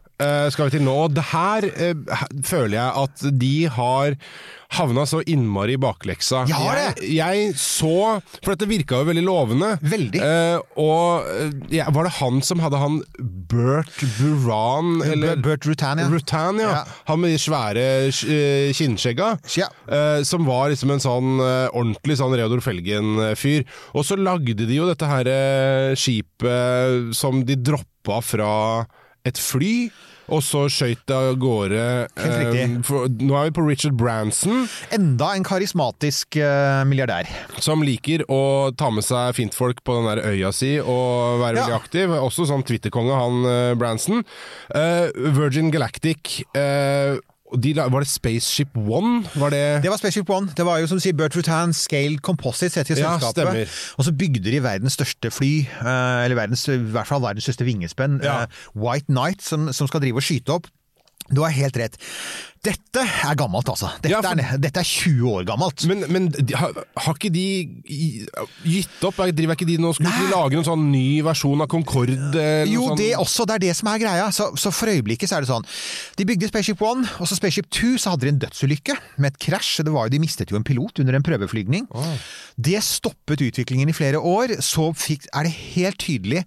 skal 0.54 0.70
vi 0.70 0.78
til 0.78 0.86
nå. 0.86 0.98
Det 1.16 1.28
her 1.32 1.70
eh, 1.72 2.26
føler 2.46 2.78
jeg 2.78 3.06
at 3.06 3.30
de 3.42 3.54
har 3.78 4.18
havna 4.72 5.04
så 5.10 5.20
innmari 5.28 5.76
i 5.76 5.80
bakleksa. 5.82 6.46
Ja! 6.48 6.60
Jeg, 6.78 7.10
jeg 7.18 7.56
så 7.60 8.22
For 8.38 8.54
dette 8.54 8.70
virka 8.70 9.02
jo 9.02 9.10
veldig 9.10 9.24
lovende. 9.26 9.74
Veldig. 9.84 10.22
Uh, 10.24 10.80
og 10.80 11.28
eh, 11.28 11.50
ja, 11.76 11.90
var 11.92 12.08
det 12.08 12.14
han 12.22 12.40
som 12.46 12.62
hadde 12.64 12.80
han 12.80 13.02
Bert 13.52 13.92
Buran 14.16 15.02
eller 15.04 15.42
Bert 15.44 15.68
Rutan, 15.68 16.00
ja. 16.00 16.08
Rutan, 16.12 16.62
ja. 16.64 16.86
Han 17.10 17.20
med 17.24 17.36
de 17.36 17.42
svære 17.42 17.86
uh, 18.08 18.72
kinnskjegga. 18.78 19.34
Eh, 19.52 20.24
som 20.28 20.48
var 20.48 20.72
liksom 20.72 20.96
en 20.96 21.04
sånn 21.04 21.44
eh, 21.44 21.68
ordentlig 21.76 22.18
sånn 22.22 22.36
Reodor 22.40 22.64
Felgen-fyr. 22.64 23.68
Og 23.92 24.08
så 24.08 24.16
lagde 24.20 24.56
de 24.64 24.80
jo 24.80 24.88
dette 24.88 25.10
her 25.10 25.28
eh, 25.28 26.00
skipet 26.00 27.12
som 27.18 27.44
de 27.48 27.60
droppa 27.60 28.22
fra 28.24 28.54
et 29.28 29.38
fly. 29.38 29.92
Og 30.32 30.40
så 30.46 30.66
skøyt 30.72 31.02
det 31.10 31.16
av 31.18 31.36
gårde 31.42 31.82
riktig. 32.16 32.66
for, 32.88 33.08
Nå 33.20 33.36
er 33.36 33.50
vi 33.50 33.56
på 33.58 33.66
Richard 33.68 33.98
Branson, 34.00 34.66
Enda 34.96 35.34
en 35.36 35.44
karismatisk 35.44 36.38
eh, 36.40 36.84
milliardær. 36.88 37.28
som 37.60 37.84
liker 37.84 38.24
å 38.32 38.72
ta 38.76 38.90
med 38.92 39.04
seg 39.04 39.36
fintfolk 39.36 39.84
på 39.84 39.98
den 40.00 40.08
der 40.08 40.24
øya 40.32 40.54
si 40.56 40.78
og 40.80 41.42
være 41.44 41.56
Ja. 41.58 41.66
veldig 41.68 41.76
aktiv. 41.82 42.10
Også 42.22 42.48
sånn 42.48 42.64
Twitter-konge, 42.64 43.12
han 43.14 43.46
eh, 43.46 43.74
Branson. 43.76 44.24
Eh, 44.74 45.12
Virgin 45.36 45.70
Galactic 45.72 46.44
eh, 46.56 47.18
de, 47.60 47.74
Var 47.76 48.00
det 48.00 48.08
Spaceship 48.08 48.78
One? 48.78 49.24
Var 49.36 49.50
det 49.50 49.84
Det 49.84 49.90
var 49.92 49.98
Spaceship 49.98 50.30
One. 50.30 50.50
Det 50.56 50.66
var 50.66 50.78
jo 50.80 50.88
som 50.88 50.98
du 50.98 51.04
sier 51.04 51.14
Bert 51.14 51.36
Rutan 51.36 51.74
Scale 51.74 52.18
Composites 52.24 52.76
heter 52.80 52.96
Ja, 52.98 53.18
selskapet. 53.20 53.36
stemmer. 53.36 53.74
Og 53.98 54.06
så 54.06 54.12
bygde 54.16 54.44
de 54.52 54.60
verdens 54.64 54.94
største 54.94 55.32
fly, 55.32 55.52
eh, 55.68 56.24
eller 56.26 56.36
verdens, 56.36 56.68
i 56.68 56.78
hvert 56.78 57.08
fall 57.08 57.22
verdens 57.22 57.44
største 57.44 57.66
vingespenn, 57.68 58.22
Ja. 58.24 58.42
eh, 58.44 58.48
White 58.76 59.06
Knight, 59.10 59.42
som, 59.44 59.72
som 59.74 59.88
skal 59.88 60.00
drive 60.02 60.16
og 60.16 60.24
skyte 60.24 60.50
opp. 60.50 60.68
Du 61.30 61.42
har 61.44 61.54
helt 61.54 61.78
rett. 61.78 61.98
Dette 62.62 63.02
er 63.02 63.34
gammelt, 63.40 63.66
altså. 63.72 63.88
Dette, 64.04 64.12
Ja, 64.12 64.20
for- 64.22 64.38
er, 64.38 64.58
dette 64.62 64.82
er 64.84 64.86
20 64.86 65.30
år 65.32 65.46
gammelt. 65.50 65.82
Men, 65.90 66.04
men 66.14 66.28
de, 66.30 66.54
har, 66.54 66.76
har 67.06 67.16
ikke 67.18 67.32
de 67.34 67.46
gitt 68.68 69.06
opp? 69.08 69.18
Driver 69.34 69.56
ikke 69.56 69.66
de 69.70 69.78
nå 69.82 69.94
Skulle 69.98 70.12
de 70.14 70.28
lage 70.30 70.54
noen 70.58 70.68
sånn 70.68 70.84
ny 70.92 71.22
versjon 71.26 71.64
av 71.64 71.70
Concorde? 71.72 72.18
Jo, 72.70 72.92
sånn? 72.92 73.00
det 73.00 73.10
også. 73.18 73.48
Det 73.50 73.56
er 73.58 73.64
det 73.66 73.74
som 73.80 73.90
er 73.90 74.04
greia. 74.04 74.28
Så, 74.36 74.52
så 74.62 74.74
for 74.76 74.92
øyeblikket 74.94 75.32
så 75.32 75.40
er 75.40 75.46
det 75.46 75.50
sånn. 75.50 75.66
De 76.20 76.28
bygde 76.30 76.52
Spaceship 76.52 76.84
One, 76.86 77.08
og 77.18 77.30
så 77.32 77.38
Spaceship 77.40 77.72
Two, 77.74 77.96
så 78.02 78.14
hadde 78.14 78.28
de 78.28 78.34
en 78.36 78.42
dødsulykke 78.46 78.98
med 79.18 79.34
et 79.34 79.42
krasj. 79.48 79.82
Det 79.88 79.96
var 79.96 80.06
jo, 80.10 80.14
de 80.14 80.22
mistet 80.22 80.54
jo 80.54 80.60
en 80.60 80.68
pilot 80.68 81.02
under 81.02 81.18
en 81.18 81.26
prøveflygning. 81.26 81.90
Det 82.62 82.78
stoppet 82.86 83.42
utviklingen 83.50 83.90
i 83.90 83.98
flere 83.98 84.22
år. 84.22 84.58
Så 84.62 84.92
fikk, 84.98 85.26
er 85.34 85.50
det 85.50 85.56
helt 85.74 85.98
tydelig 86.02 86.46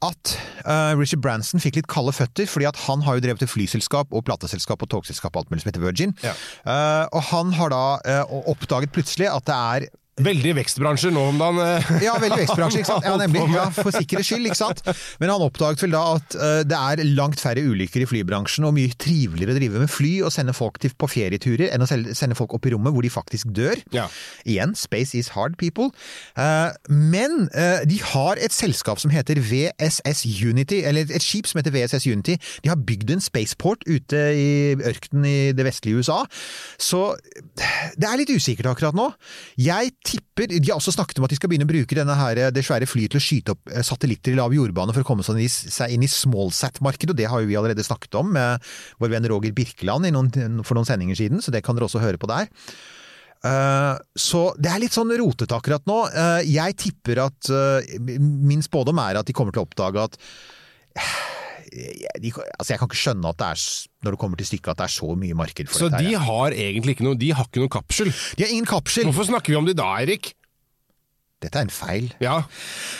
at 0.00 0.32
uh, 0.64 0.96
Richard 0.96 1.20
Branson 1.24 1.60
fikk 1.60 1.76
litt 1.80 1.88
kalde 1.90 2.14
føtter, 2.16 2.48
fordi 2.48 2.68
at 2.70 2.78
han 2.86 3.04
har 3.04 3.18
jo 3.18 3.24
drevet 3.26 3.44
et 3.44 3.52
flyselskap 3.52 4.14
og 4.16 4.24
plateselskap 4.28 4.80
og 4.84 4.90
togselskap 4.92 5.34
og 5.34 5.42
alt 5.42 5.52
mulig 5.52 5.64
som 5.64 5.72
heter 5.72 5.84
Virgin. 5.84 6.14
Ja. 6.24 6.32
Uh, 6.64 7.04
og 7.18 7.26
han 7.30 7.52
har 7.58 7.74
da 7.74 7.84
uh, 8.24 8.38
oppdaget 8.52 8.94
plutselig 8.94 9.28
at 9.28 9.44
det 9.50 9.56
er 9.56 9.88
Veldig 10.24 10.52
vekstbransjer 10.58 11.12
nå 11.14 11.22
om 11.30 11.38
dagen. 11.40 11.60
eh. 11.64 11.90
ja, 12.04 12.14
veldig 12.20 12.38
vekstbransje, 12.42 12.82
ikke 12.82 12.90
sant? 12.92 13.06
Ja, 13.10 13.14
nemlig. 13.20 13.42
Ja, 13.54 13.64
for 13.74 13.90
sikkerhets 13.94 14.28
skyld, 14.30 14.46
ikke 14.50 14.58
sant? 14.58 14.82
Men 15.22 15.32
han 15.32 15.44
oppdaget 15.44 15.84
vel 15.86 15.94
da 15.96 16.02
at 16.18 16.36
eh, 16.36 16.60
det 16.68 16.76
er 16.78 17.02
langt 17.16 17.40
færre 17.42 17.64
ulykker 17.66 18.04
i 18.04 18.08
flybransjen, 18.10 18.66
og 18.68 18.74
mye 18.76 18.92
triveligere 19.00 19.54
å 19.54 19.58
drive 19.58 19.82
med 19.84 19.90
fly 19.92 20.12
og 20.26 20.32
sende 20.34 20.54
folk 20.56 20.78
til, 20.82 20.92
på 21.00 21.08
ferieturer 21.10 21.72
enn 21.74 21.84
å 21.84 21.88
sende 21.88 22.36
folk 22.38 22.54
opp 22.58 22.68
i 22.68 22.74
rommet 22.74 22.94
hvor 22.94 23.06
de 23.06 23.12
faktisk 23.12 23.50
dør. 23.56 23.80
Ja. 23.96 24.06
Igjen, 24.44 24.76
space 24.78 25.16
is 25.18 25.32
hard, 25.36 25.56
people. 25.60 25.90
Eh, 26.36 26.70
men 26.90 27.48
de 27.88 27.96
har 28.12 28.38
et 28.42 28.52
selskap 28.54 29.00
som 29.02 29.12
heter 29.12 29.38
VSS 29.40 30.22
Unity, 30.44 30.82
eller 30.86 31.08
et 31.08 31.24
skip 31.24 31.48
som 31.48 31.60
heter 31.60 31.72
VSS 31.74 32.06
Unity. 32.10 32.36
De 32.64 32.70
har 32.70 32.78
bygd 32.78 33.14
en 33.14 33.22
spaceport 33.24 33.82
ute 33.88 34.20
i 34.36 34.50
ørkenen 34.76 35.26
i 35.28 35.36
det 35.56 35.64
vestlige 35.66 36.00
USA. 36.02 36.20
Så 36.80 37.02
det 37.96 38.06
er 38.08 38.18
litt 38.20 38.32
usikkert 38.34 38.70
akkurat 38.74 38.96
nå. 38.96 39.08
Jeg 39.60 39.92
tipper 40.10 40.50
De 40.50 40.60
har 40.66 40.78
også 40.78 40.94
snakket 40.94 41.20
om 41.20 41.26
at 41.26 41.32
de 41.32 41.38
skal 41.38 41.50
begynne 41.52 41.66
å 41.68 41.70
bruke 41.70 42.04
her, 42.20 42.42
det 42.54 42.64
svære 42.66 42.88
flyet 42.88 43.14
til 43.14 43.20
å 43.20 43.24
skyte 43.24 43.54
opp 43.54 43.72
eh, 43.72 43.84
satellitter 43.86 44.34
i 44.34 44.38
lav 44.38 44.54
jordbane 44.54 44.94
for 44.96 45.04
å 45.04 45.08
komme 45.08 45.26
seg 45.26 45.90
inn 45.94 46.06
i 46.06 46.10
smallsat-markedet, 46.10 47.14
og 47.14 47.18
det 47.18 47.28
har 47.30 47.42
jo 47.42 47.50
vi 47.50 47.58
allerede 47.58 47.86
snakket 47.86 48.18
om 48.20 48.32
med 48.36 48.70
vår 49.02 49.14
venn 49.14 49.28
Roger 49.30 49.54
Birkeland 49.56 50.10
noen, 50.10 50.62
for 50.66 50.78
noen 50.78 50.88
sendinger 50.88 51.18
siden, 51.18 51.44
så 51.44 51.54
det 51.54 51.62
kan 51.66 51.78
dere 51.78 51.88
også 51.88 52.02
høre 52.02 52.20
på 52.20 52.30
der. 52.30 52.50
Uh, 53.40 53.96
så 54.20 54.50
det 54.60 54.68
er 54.68 54.82
litt 54.82 54.92
sånn 54.92 55.12
rotete 55.16 55.56
akkurat 55.56 55.86
nå. 55.88 56.02
Uh, 56.12 56.40
jeg 56.44 56.76
tipper 56.76 57.22
at 57.24 57.48
uh, 57.48 57.80
Min 58.04 58.60
spådom 58.60 59.00
er 59.00 59.16
at 59.16 59.30
de 59.30 59.32
kommer 59.36 59.54
til 59.56 59.62
å 59.62 59.64
oppdage 59.64 60.02
at 60.10 60.18
eh, 60.98 61.14
de, 61.70 62.32
altså 62.58 62.72
Jeg 62.74 62.78
kan 62.80 62.88
ikke 62.90 62.98
skjønne 62.98 63.30
at 63.30 63.38
det 63.38 63.46
er, 63.54 63.62
når 64.04 64.16
det 64.16 64.20
kommer 64.22 64.40
til 64.40 64.46
stykket, 64.50 64.72
at 64.72 64.78
det 64.82 64.86
er 64.88 64.94
så 64.96 65.08
mye 65.16 65.36
marked 65.38 65.68
for 65.70 65.78
Så 65.84 65.88
dette. 65.92 66.02
de 66.04 66.10
her, 66.16 66.24
har 66.26 66.56
egentlig 66.56 66.96
ikke 66.96 67.06
noe 67.06 67.18
De 67.20 67.30
har 67.36 67.46
ikke 67.46 67.62
noen 67.62 67.72
kapsel. 67.76 68.10
de 68.36 68.42
har 68.44 68.50
ingen 68.50 68.66
kapsel! 68.66 69.04
Hvorfor 69.10 69.28
snakker 69.30 69.52
vi 69.54 69.58
om 69.60 69.66
det 69.70 69.76
da, 69.78 69.88
Erik? 70.02 70.32
Dette 71.40 71.56
er 71.56 71.64
en 71.64 71.72
feil. 71.72 72.10
Ja, 72.20 72.42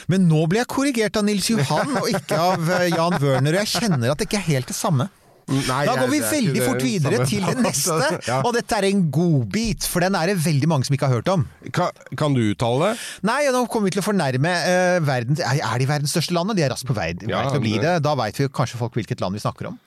Men 0.09 0.23
nå 0.31 0.47
ble 0.49 0.63
jeg 0.63 0.69
korrigert 0.73 1.17
av 1.21 1.27
Nils 1.27 1.51
Johan, 1.51 1.91
og 2.01 2.07
ikke 2.09 2.39
av 2.41 2.71
eh, 2.79 2.87
Jan 2.95 3.19
Wørner, 3.21 3.53
og 3.59 3.67
jeg 3.67 3.83
kjenner 3.83 4.15
at 4.15 4.23
det 4.23 4.31
ikke 4.31 4.39
er 4.41 4.47
helt 4.47 4.71
det 4.73 4.77
samme. 4.79 5.11
Nei, 5.51 5.81
Da 5.89 5.97
går 5.99 6.11
vi 6.13 6.21
veldig 6.23 6.63
fort 6.63 6.85
videre 6.85 7.25
til 7.27 7.45
det 7.49 7.57
neste, 7.67 7.97
Ja. 8.29 8.41
og 8.47 8.55
dette 8.55 8.77
er 8.79 8.87
en 8.91 9.05
godbit, 9.11 9.87
for 9.91 10.05
den 10.05 10.15
er 10.19 10.31
det 10.31 10.37
veldig 10.45 10.69
mange 10.71 10.87
som 10.87 10.95
ikke 10.95 11.09
har 11.11 11.19
hørt 11.21 11.31
om. 11.33 11.47
Kan, 11.75 11.91
kan 12.19 12.37
du 12.37 12.43
uttale 12.53 12.93
det? 12.93 13.07
Nei, 13.27 13.41
nå 13.51 13.65
kommer 13.71 13.91
vi 13.91 13.97
til 13.97 14.03
å 14.05 14.07
fornærme 14.07 14.53
uh, 14.63 14.99
verdens 15.07 15.43
Er 15.43 15.83
de 15.83 15.89
verdens 15.91 16.15
største 16.15 16.37
land? 16.37 16.55
De 16.55 16.63
er 16.65 16.71
raskt 16.73 16.89
på 16.89 16.97
vei, 16.97 17.13
til 17.19 17.35
å 17.35 17.63
bli 17.63 17.77
det-. 17.83 17.99
Da 18.05 18.15
veit 18.19 18.39
vi 18.39 18.49
kanskje 18.49 18.79
folk 18.81 18.95
hvilket 18.99 19.21
land 19.25 19.35
vi 19.39 19.43
snakker 19.43 19.73
om. 19.73 19.81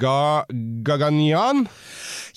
Ga, 0.00 0.44
Gaganian? 0.86 1.64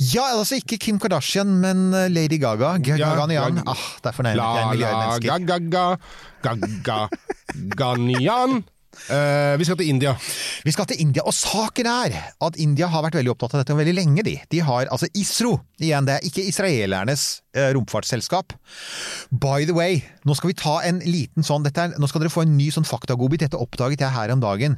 Ja, 0.02 0.26
altså 0.36 0.58
ikke 0.60 0.80
Kim 0.82 0.98
Kardashian, 1.00 1.52
men 1.62 1.94
eh, 1.96 2.08
Lady 2.12 2.40
Gaga. 2.42 2.76
Gaganian. 2.84 3.62
Ah, 3.66 3.84
derfor 4.04 4.28
nærmer 4.28 4.42
jeg 4.42 4.64
en 4.64 4.74
milliard 4.74 4.98
mennesker. 5.04 5.46
ga, 5.46 5.60
ga, 5.60 5.86
ga, 6.44 6.56
ga, 6.90 7.00
Ganian? 7.78 8.64
Eh, 9.08 9.56
vi 9.60 9.68
skal 9.68 9.78
til 9.80 9.90
India. 9.94 10.14
Vi 10.66 10.74
skal 10.76 10.88
til 10.90 11.02
India, 11.02 11.24
og 11.26 11.36
saken 11.36 11.90
er 11.92 12.18
at 12.44 12.60
India 12.62 12.90
har 12.92 13.06
vært 13.06 13.20
veldig 13.20 13.34
opptatt 13.34 13.56
av 13.56 13.64
dette 13.64 13.78
veldig 13.78 13.96
lenge. 13.96 14.26
De, 14.28 14.36
de 14.52 14.64
har 14.66 14.90
altså 14.92 15.10
ISRO, 15.16 15.58
igjen 15.80 16.08
det 16.08 16.18
er 16.18 16.28
ikke 16.28 16.46
israelernes 16.50 17.28
romfartsselskap. 17.78 18.54
By 19.32 19.66
the 19.68 19.76
way, 19.76 20.02
nå 20.28 20.36
skal 20.38 20.52
vi 20.52 20.58
ta 20.60 20.78
en 20.88 21.02
liten 21.06 21.46
sånn, 21.46 21.66
dette 21.66 21.84
er, 21.84 21.98
nå 22.00 22.10
skal 22.10 22.24
dere 22.24 22.34
få 22.34 22.46
en 22.46 22.56
ny 22.58 22.70
sånn 22.74 22.88
faktagodbit, 22.88 23.46
dette 23.46 23.60
oppdaget 23.60 24.04
jeg 24.06 24.16
her 24.16 24.34
om 24.34 24.44
dagen. 24.44 24.78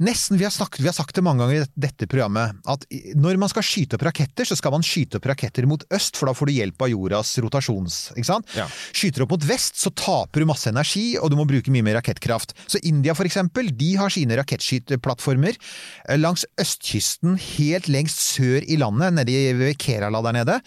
Nesten, 0.00 0.38
vi 0.38 0.46
har, 0.46 0.52
snakket, 0.54 0.84
vi 0.84 0.88
har 0.90 0.94
sagt 0.94 1.16
det 1.18 1.24
mange 1.26 1.42
ganger 1.42 1.64
i 1.64 1.70
dette, 1.82 2.06
programmet, 2.10 2.54
at 2.70 2.84
når 3.18 3.40
man 3.42 3.50
skal 3.50 3.64
skyte 3.66 3.98
opp 3.98 4.04
raketter, 4.06 4.46
så 4.46 4.56
skal 4.58 4.74
man 4.74 4.84
skyte 4.86 5.18
opp 5.18 5.26
raketter 5.26 5.66
mot 5.68 5.82
øst, 5.92 6.18
for 6.18 6.30
da 6.30 6.34
får 6.36 6.50
du 6.50 6.54
hjelp 6.54 6.84
av 6.86 6.92
jordas 6.92 7.32
rotasjons, 7.42 7.98
ikke 8.14 8.28
sant? 8.28 8.54
Ja. 8.56 8.68
Skyter 8.94 9.26
opp 9.26 9.34
mot 9.34 9.46
vest, 9.48 9.80
så 9.82 9.90
taper 9.90 10.42
du 10.42 10.48
masse 10.48 10.70
energi, 10.70 11.16
og 11.18 11.32
du 11.32 11.36
må 11.38 11.46
bruke 11.48 11.74
mye 11.74 11.84
mer 11.86 11.98
rakettkraft. 11.98 12.54
Så 12.70 12.80
India 12.86 13.16
for 13.18 13.26
eksempel, 13.26 13.72
de 13.76 13.90
har 13.98 14.14
sine 14.14 14.38
rakettskyteplattformer 14.38 15.58
eh, 15.58 16.18
langs 16.20 16.46
østkysten, 16.60 17.34
helt 17.58 17.90
lengst 17.90 18.22
sør 18.36 18.62
i 18.62 18.78
landet, 18.80 19.18
nede 19.18 19.56
ved 19.58 19.78
Kerala 19.82 20.22
der 20.28 20.38
nede. 20.38 20.60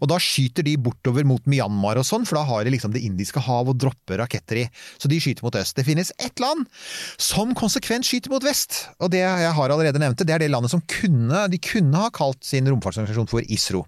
Og 0.00 0.10
da 0.10 0.18
skyter 0.22 0.66
de 0.66 0.78
bortover 0.90 1.26
mot 1.28 1.46
Myanmar 1.50 2.00
og 2.00 2.06
sånn, 2.06 2.26
for 2.28 2.40
da 2.40 2.44
har 2.48 2.66
de 2.66 2.74
liksom 2.74 2.92
Det 2.94 3.02
indiske 3.06 3.40
hav 3.46 3.70
og 3.70 3.78
dropper 3.78 4.20
raketter 4.20 4.64
i. 4.64 4.66
Så 4.98 5.08
de 5.08 5.20
skyter 5.22 5.46
mot 5.46 5.56
øst. 5.56 5.76
Det 5.78 5.86
finnes 5.86 6.12
ett 6.18 6.42
land 6.42 6.66
som 7.20 7.54
konsekvent 7.54 8.08
skyter 8.08 8.32
mot 8.34 8.44
vest, 8.44 8.88
og 8.98 9.12
det 9.14 9.22
jeg 9.22 9.54
har 9.56 9.70
allerede 9.70 10.02
nevnt, 10.02 10.20
det 10.26 10.34
er 10.34 10.42
det 10.42 10.50
landet 10.50 10.74
som 10.74 10.82
kunne, 10.90 11.46
de 11.52 11.60
kunne 11.62 12.02
ha 12.02 12.10
kalt 12.14 12.42
sin 12.44 12.68
romfartsorganisasjon 12.68 13.30
for 13.30 13.46
ISRO. 13.46 13.84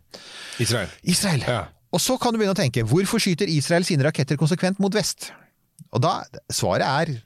Israel. 0.63 0.91
Israel. 1.03 1.45
Ja. 1.47 1.63
Og 1.93 2.01
så 2.01 2.17
kan 2.21 2.33
du 2.33 2.41
begynne 2.41 2.57
å 2.57 2.59
tenke, 2.59 2.87
hvorfor 2.89 3.21
skyter 3.21 3.51
Israel 3.53 3.85
sine 3.85 4.07
raketter 4.07 4.39
konsekvent 4.41 4.81
mot 4.81 4.95
vest? 4.97 5.33
Og 5.93 6.01
da, 6.01 6.23
svaret 6.53 6.87
er 6.87 7.19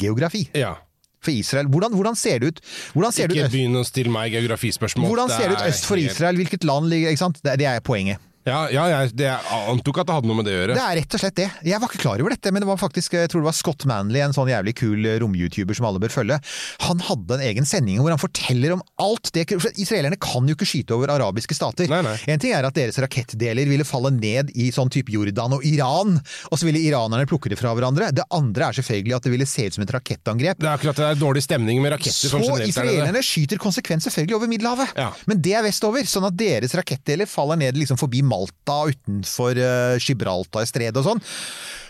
geografi. 0.00 0.44
Ja. 0.58 0.76
For 1.24 1.34
Israel, 1.34 1.66
hvordan, 1.72 1.94
hvordan 1.98 2.16
ser 2.18 2.38
det 2.38 2.52
ut? 2.52 2.60
Hvordan 2.94 3.14
ser 3.14 3.32
Ikke 3.32 3.50
begynn 3.50 3.80
å 3.80 3.82
stille 3.86 4.12
meg 4.12 4.36
geografispørsmål. 4.36 5.08
hvordan 5.10 5.32
ser 5.32 5.50
det 5.50 5.56
ut 5.58 5.66
øst 5.66 5.88
for 5.88 5.98
Israel? 5.98 6.38
Hvilket 6.38 6.66
land 6.68 6.86
ligger 6.92 7.10
ikke 7.10 7.24
sant? 7.24 7.40
Det, 7.42 7.56
det 7.58 7.66
er 7.66 7.82
poenget. 7.82 8.22
Ja, 8.48 8.60
ja 8.72 8.84
jeg, 8.92 9.12
det, 9.18 9.28
jeg 9.28 9.62
antok 9.72 10.00
at 10.02 10.08
det 10.08 10.16
hadde 10.16 10.30
noe 10.30 10.38
med 10.40 10.48
det 10.48 10.54
å 10.54 10.58
gjøre. 10.62 10.76
Det 10.78 10.84
er 10.84 10.98
rett 11.00 11.16
og 11.16 11.22
slett 11.22 11.36
det. 11.38 11.48
Jeg 11.68 11.82
var 11.82 11.90
ikke 11.90 12.02
klar 12.02 12.22
over 12.22 12.34
dette, 12.34 12.52
men 12.54 12.64
det 12.64 12.68
var 12.70 12.80
faktisk, 12.80 13.16
jeg 13.18 13.30
tror 13.32 13.42
det 13.44 13.48
var 13.50 13.56
Scott 13.56 13.86
Manley, 13.88 14.22
en 14.24 14.34
sånn 14.36 14.50
jævlig 14.50 14.74
kul 14.78 15.08
rom-youtuber 15.22 15.76
som 15.76 15.88
alle 15.88 16.02
bør 16.02 16.14
følge. 16.14 16.38
Han 16.86 17.02
hadde 17.04 17.38
en 17.38 17.44
egen 17.48 17.68
sending 17.68 18.00
hvor 18.02 18.14
han 18.14 18.22
forteller 18.22 18.76
om 18.76 18.84
alt 19.02 19.30
det 19.34 19.46
For 19.50 19.80
israelerne 19.80 20.18
kan 20.20 20.46
jo 20.48 20.56
ikke 20.56 20.68
skyte 20.68 20.96
over 20.96 21.12
arabiske 21.12 21.56
stater. 21.56 21.88
Nei, 21.90 22.00
nei. 22.06 22.16
En 22.32 22.42
ting 22.42 22.54
er 22.56 22.66
at 22.66 22.76
deres 22.76 22.98
rakettdeler 23.02 23.68
ville 23.70 23.86
falle 23.88 24.12
ned 24.14 24.52
i 24.58 24.70
sånn 24.74 24.90
type 24.92 25.12
Jordan 25.12 25.58
og 25.58 25.66
Iran, 25.68 26.16
og 26.48 26.58
så 26.58 26.68
ville 26.68 26.82
iranerne 26.82 27.28
plukke 27.28 27.52
det 27.52 27.58
fra 27.60 27.74
hverandre. 27.76 28.10
Det 28.16 28.26
andre 28.34 28.70
er 28.70 28.78
selvfølgelig 28.80 29.16
at 29.18 29.28
det 29.28 29.34
ville 29.34 29.48
se 29.48 29.68
ut 29.68 29.78
som 29.78 29.84
et 29.84 29.94
rakettangrep. 29.94 30.60
Det 30.62 30.68
er 30.68 30.74
akkurat 30.74 31.00
det 31.00 31.08
er 31.08 31.20
dårlig 31.20 31.44
stemning 31.44 31.82
med 31.84 31.94
raketter. 31.96 32.32
Så 32.32 32.58
israelerne 32.66 33.22
skyter 33.24 33.60
konsekvent 33.62 34.06
selvfølgelig 34.06 34.38
over 34.38 34.50
Middelhavet. 34.50 34.94
Ja. 34.98 35.10
Men 35.30 35.42
det 35.44 35.54
er 35.58 35.66
vestover, 35.66 36.06
sånn 36.08 36.28
at 36.28 36.36
deres 36.38 36.74
rakettdeler 36.78 37.28
faller 37.30 37.60
ned 37.60 37.78
liksom 37.78 38.00
forbi 38.00 38.22
Malta 38.26 38.37
og 38.38 38.94
utenfor 38.94 39.58
uh, 39.58 39.98
Gibraltar-stredet 40.02 41.00
og 41.00 41.10
sånn. 41.10 41.24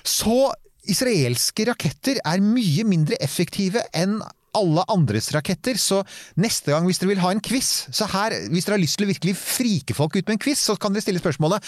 Så 0.07 0.41
israelske 0.89 1.69
raketter 1.69 2.21
er 2.25 2.45
mye 2.45 2.87
mindre 2.89 3.19
effektive 3.25 3.83
enn 3.97 4.19
alle 4.57 4.85
andres 4.91 5.31
raketter, 5.35 5.79
så 5.81 6.01
neste 6.41 6.73
gang 6.73 6.87
hvis 6.89 7.01
dere 7.01 7.13
vil 7.13 7.23
ha 7.23 7.33
en 7.35 7.43
quiz, 7.45 7.89
så 7.95 8.09
her, 8.11 8.35
hvis 8.53 8.67
dere 8.67 8.79
har 8.79 8.83
lyst 8.83 8.99
til 8.99 9.07
å 9.07 9.11
virkelig 9.11 9.35
frike 9.39 9.97
folk 9.97 10.17
ut 10.17 10.25
med 10.25 10.37
en 10.39 10.43
quiz, 10.43 10.63
så 10.65 10.77
kan 10.81 10.95
dere 10.95 11.05
stille 11.05 11.23
spørsmålet 11.23 11.65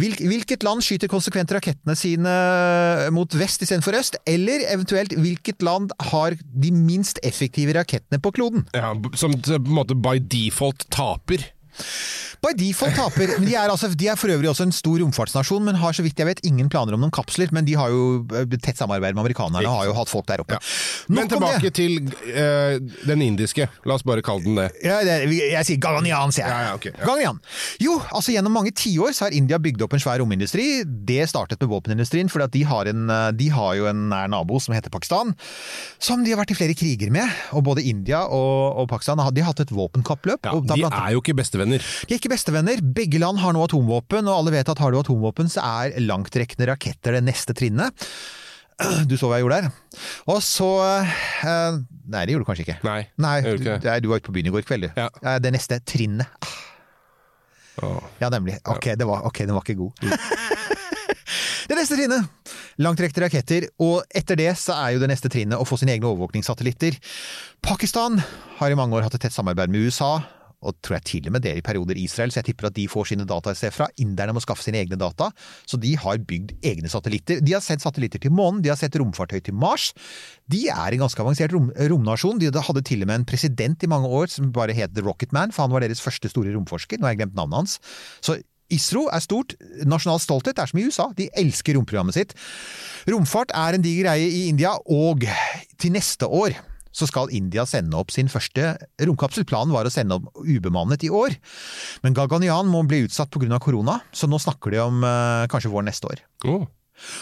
hvil, 0.00 0.16
hvilket 0.30 0.66
land 0.66 0.84
skyter 0.86 1.10
konsekvent 1.12 1.52
rakettene 1.56 1.96
sine 1.98 2.34
mot 3.14 3.38
vest 3.38 3.64
istedenfor 3.64 3.98
øst, 3.98 4.20
eller 4.28 4.66
eventuelt 4.72 5.16
hvilket 5.18 5.64
land 5.66 5.94
har 6.12 6.38
de 6.38 6.72
minst 6.74 7.20
effektive 7.26 7.74
rakettene 7.76 8.22
på 8.22 8.34
kloden? 8.38 8.66
Ja, 8.76 8.94
som 9.18 9.36
på 9.36 9.58
en 9.58 9.74
måte 9.82 9.98
by 9.98 10.18
default 10.22 10.86
taper. 10.94 11.44
By 12.42 12.50
default 12.58 12.96
taper. 12.98 13.36
Men 13.38 13.46
de 13.46 13.54
er, 13.54 13.70
altså, 13.70 13.86
de 13.94 14.08
er 14.10 14.18
for 14.18 14.32
øvrig 14.34 14.48
også 14.50 14.64
en 14.66 14.74
stor 14.74 14.98
romfartsnasjon, 14.98 15.62
men 15.62 15.76
har 15.78 15.94
så 15.94 16.02
vidt 16.02 16.18
jeg 16.18 16.26
vet 16.26 16.40
ingen 16.48 16.66
planer 16.72 16.96
om 16.96 17.04
noen 17.04 17.12
kapsler. 17.14 17.52
Men 17.54 17.66
de 17.68 17.76
har 17.78 17.92
jo 17.92 18.24
eh, 18.34 18.56
tett 18.58 18.80
samarbeid 18.80 19.14
med 19.14 19.22
amerikanerne 19.22 19.62
har 19.70 19.86
jo 19.86 19.94
hatt 19.94 20.10
folk 20.10 20.26
der 20.26 20.42
oppe. 20.42 20.58
Men 21.12 21.30
tilbake 21.30 21.70
til 21.74 22.00
uh, 22.02 22.80
den 23.06 23.22
indiske. 23.22 23.68
La 23.86 23.94
oss 23.94 24.02
bare 24.06 24.24
kalle 24.26 24.42
den 24.42 24.58
det. 24.58 24.68
Ja, 24.82 24.98
det, 25.06 25.20
jeg 25.30 25.68
sier 25.68 25.78
Galanian, 25.82 26.34
sier 26.34 26.48
jeg. 26.48 26.52
Ja, 26.52 26.72
ja, 26.72 26.74
ok, 26.80 26.88
ja. 26.90 27.04
Gaganyaan. 27.04 27.38
Jo, 27.82 27.94
altså 28.10 28.34
gjennom 28.34 28.56
mange 28.58 28.74
tiår 28.74 29.14
så 29.14 29.28
har 29.28 29.38
India 29.38 29.60
bygd 29.62 29.86
opp 29.86 29.94
en 29.94 30.02
svær 30.02 30.18
romindustri. 30.22 30.66
Det 30.82 31.22
startet 31.30 31.62
med 31.62 31.70
våpenindustrien, 31.70 32.32
for 32.32 32.42
de, 32.42 32.64
har 32.66 32.90
en, 32.90 33.06
eh, 33.06 33.28
de 33.38 33.48
har 33.54 33.78
jo 33.78 33.86
en 33.92 34.02
nær 34.10 34.30
nabo 34.34 34.58
som 34.62 34.74
heter 34.74 34.90
Pakistan, 34.90 35.30
som 36.02 36.26
de 36.26 36.34
har 36.34 36.42
vært 36.42 36.56
i 36.56 36.58
flere 36.58 36.74
kriger 36.74 37.14
med. 37.14 37.30
Og 37.54 37.62
både 37.70 37.86
India 37.86 38.24
og, 38.26 38.82
og 38.82 38.90
Pakistan 38.90 39.22
har, 39.22 39.30
de 39.30 39.46
har 39.46 39.54
hatt 39.54 39.62
et 39.62 39.74
våpenkappløp. 39.74 40.50
Ja, 40.50 40.58
de 40.74 40.82
er 40.90 41.14
jo 41.14 41.22
ikke 41.22 41.38
bestevenner. 41.38 41.61
De 41.70 42.14
er 42.14 42.18
ikke 42.18 42.32
bestevenner. 42.32 42.80
Begge 42.96 43.20
land 43.22 43.38
har 43.38 43.52
nå 43.54 43.62
atomvåpen, 43.64 44.26
og 44.26 44.40
alle 44.40 44.52
vet 44.56 44.68
at 44.72 44.78
har 44.82 44.90
du 44.90 44.98
atomvåpen, 45.00 45.48
så 45.52 45.62
er 45.84 45.98
langtrekkende 46.02 46.66
raketter 46.72 47.12
det 47.18 47.24
neste 47.28 47.54
trinnet. 47.54 47.92
Du 49.06 49.14
så 49.20 49.28
hva 49.30 49.36
jeg 49.38 49.44
gjorde 49.44 49.58
der. 49.62 49.98
Og 50.32 50.40
så 50.42 50.66
eh, 50.82 51.76
Nei, 52.10 52.22
det 52.26 52.32
gjorde 52.34 52.42
du 52.42 52.48
kanskje 52.48 52.64
ikke. 52.66 52.78
Nei, 52.82 53.00
Nei 53.20 53.34
jeg 53.38 53.44
gjorde 53.46 53.60
du, 53.60 53.62
ikke 53.68 53.76
det. 53.84 53.90
nei, 53.92 53.98
du 54.02 54.08
var 54.10 54.18
ute 54.22 54.26
på 54.26 54.34
byen 54.34 54.48
i 54.48 54.54
går 54.56 54.64
kveld, 54.66 54.86
du. 54.88 54.96
Ja. 54.98 55.08
Eh, 55.22 55.36
Det 55.44 55.52
neste 55.54 55.78
trinnet. 55.86 56.48
Oh. 57.84 58.00
Ja, 58.20 58.28
nemlig. 58.32 58.56
Ok, 58.68 58.90
det 58.98 59.06
var, 59.06 59.22
ok, 59.28 59.38
den 59.46 59.54
var 59.54 59.62
ikke 59.62 59.78
god. 59.78 60.02
det 61.68 61.78
neste 61.78 61.96
trinnet! 62.00 62.26
Langtrekkende 62.82 63.26
raketter, 63.28 63.66
og 63.84 64.02
etter 64.16 64.38
det 64.40 64.50
så 64.60 64.74
er 64.80 64.94
jo 64.96 65.02
det 65.02 65.10
neste 65.12 65.30
trinnet 65.32 65.60
å 65.60 65.66
få 65.68 65.76
sine 65.80 65.94
egne 65.94 66.08
overvåkningssatellitter. 66.10 66.96
Pakistan 67.64 68.18
har 68.58 68.72
i 68.72 68.78
mange 68.78 68.96
år 68.98 69.06
hatt 69.06 69.16
et 69.18 69.26
tett 69.28 69.36
samarbeid 69.36 69.70
med 69.72 69.86
USA, 69.86 70.16
og 70.62 70.78
tror 70.84 70.98
jeg 70.98 71.06
til 71.10 71.28
og 71.28 71.36
med 71.36 71.44
det 71.44 71.54
i 71.58 71.64
perioder 71.64 71.98
Israel, 72.00 72.32
så 72.32 72.40
jeg 72.40 72.50
tipper 72.50 72.70
at 72.70 72.76
de 72.76 72.86
får 72.90 73.10
sine 73.12 73.26
data 73.28 73.52
et 73.52 73.60
sted 73.60 73.74
fra. 73.74 73.88
Inderne 74.02 74.36
må 74.36 74.42
skaffe 74.44 74.64
sine 74.64 74.80
egne 74.82 74.98
data, 75.00 75.30
så 75.68 75.80
de 75.80 75.94
har 75.98 76.22
bygd 76.28 76.54
egne 76.72 76.90
satellitter. 76.92 77.42
De 77.44 77.56
har 77.56 77.64
sendt 77.64 77.84
satellitter 77.84 78.22
til 78.22 78.34
månen, 78.34 78.62
de 78.62 78.72
har 78.72 78.78
sett 78.80 78.96
romfartøy 79.00 79.40
til 79.42 79.56
Mars. 79.58 79.90
De 80.52 80.64
er 80.72 80.94
en 80.94 81.04
ganske 81.04 81.24
avansert 81.24 81.54
rom, 81.54 81.70
romnasjon. 81.92 82.40
De 82.40 82.50
hadde 82.52 82.86
til 82.86 83.04
og 83.04 83.10
med 83.10 83.22
en 83.22 83.28
president 83.28 83.82
i 83.82 83.90
mange 83.90 84.08
år 84.08 84.30
som 84.32 84.52
bare 84.54 84.76
het 84.76 84.94
The 84.94 85.04
Rocket 85.04 85.34
Man, 85.34 85.52
for 85.52 85.66
han 85.66 85.74
var 85.74 85.84
deres 85.84 86.02
første 86.04 86.30
store 86.32 86.54
romforsker. 86.54 87.00
Nå 87.00 87.08
har 87.08 87.16
jeg 87.16 87.24
glemt 87.24 87.38
navnet 87.38 87.62
hans. 87.62 87.78
Så 88.22 88.38
ISRO 88.72 89.06
er 89.12 89.22
stort. 89.22 89.54
Nasjonal 89.88 90.20
stolthet 90.22 90.60
er 90.60 90.70
som 90.70 90.80
i 90.80 90.86
USA. 90.88 91.10
De 91.16 91.28
elsker 91.38 91.76
romprogrammet 91.76 92.16
sitt. 92.16 92.34
Romfart 93.10 93.52
er 93.56 93.76
en 93.76 93.84
diger 93.84 94.06
greie 94.06 94.28
i 94.30 94.46
India, 94.52 94.74
og 94.86 95.26
til 95.82 95.92
neste 95.96 96.28
år 96.28 96.56
så 96.92 97.08
skal 97.08 97.32
India 97.34 97.64
sende 97.68 97.96
opp 97.98 98.12
sin 98.14 98.30
første 98.32 98.74
romkapsel. 99.00 99.46
Planen 99.48 99.74
var 99.74 99.88
å 99.88 99.92
sende 99.92 100.18
opp 100.18 100.44
ubemannet 100.44 101.06
i 101.08 101.10
år, 101.12 101.34
men 102.04 102.16
Gaganyaan 102.16 102.70
må 102.70 102.84
bli 102.88 103.04
utsatt 103.06 103.32
pga. 103.32 103.58
korona, 103.58 103.98
så 104.12 104.28
nå 104.28 104.40
snakker 104.40 104.74
de 104.74 104.82
om 104.84 105.02
eh, 105.04 105.48
kanskje 105.52 105.72
vår 105.72 105.88
neste 105.88 106.12
år. 106.12 106.24
Oh. 106.46 106.68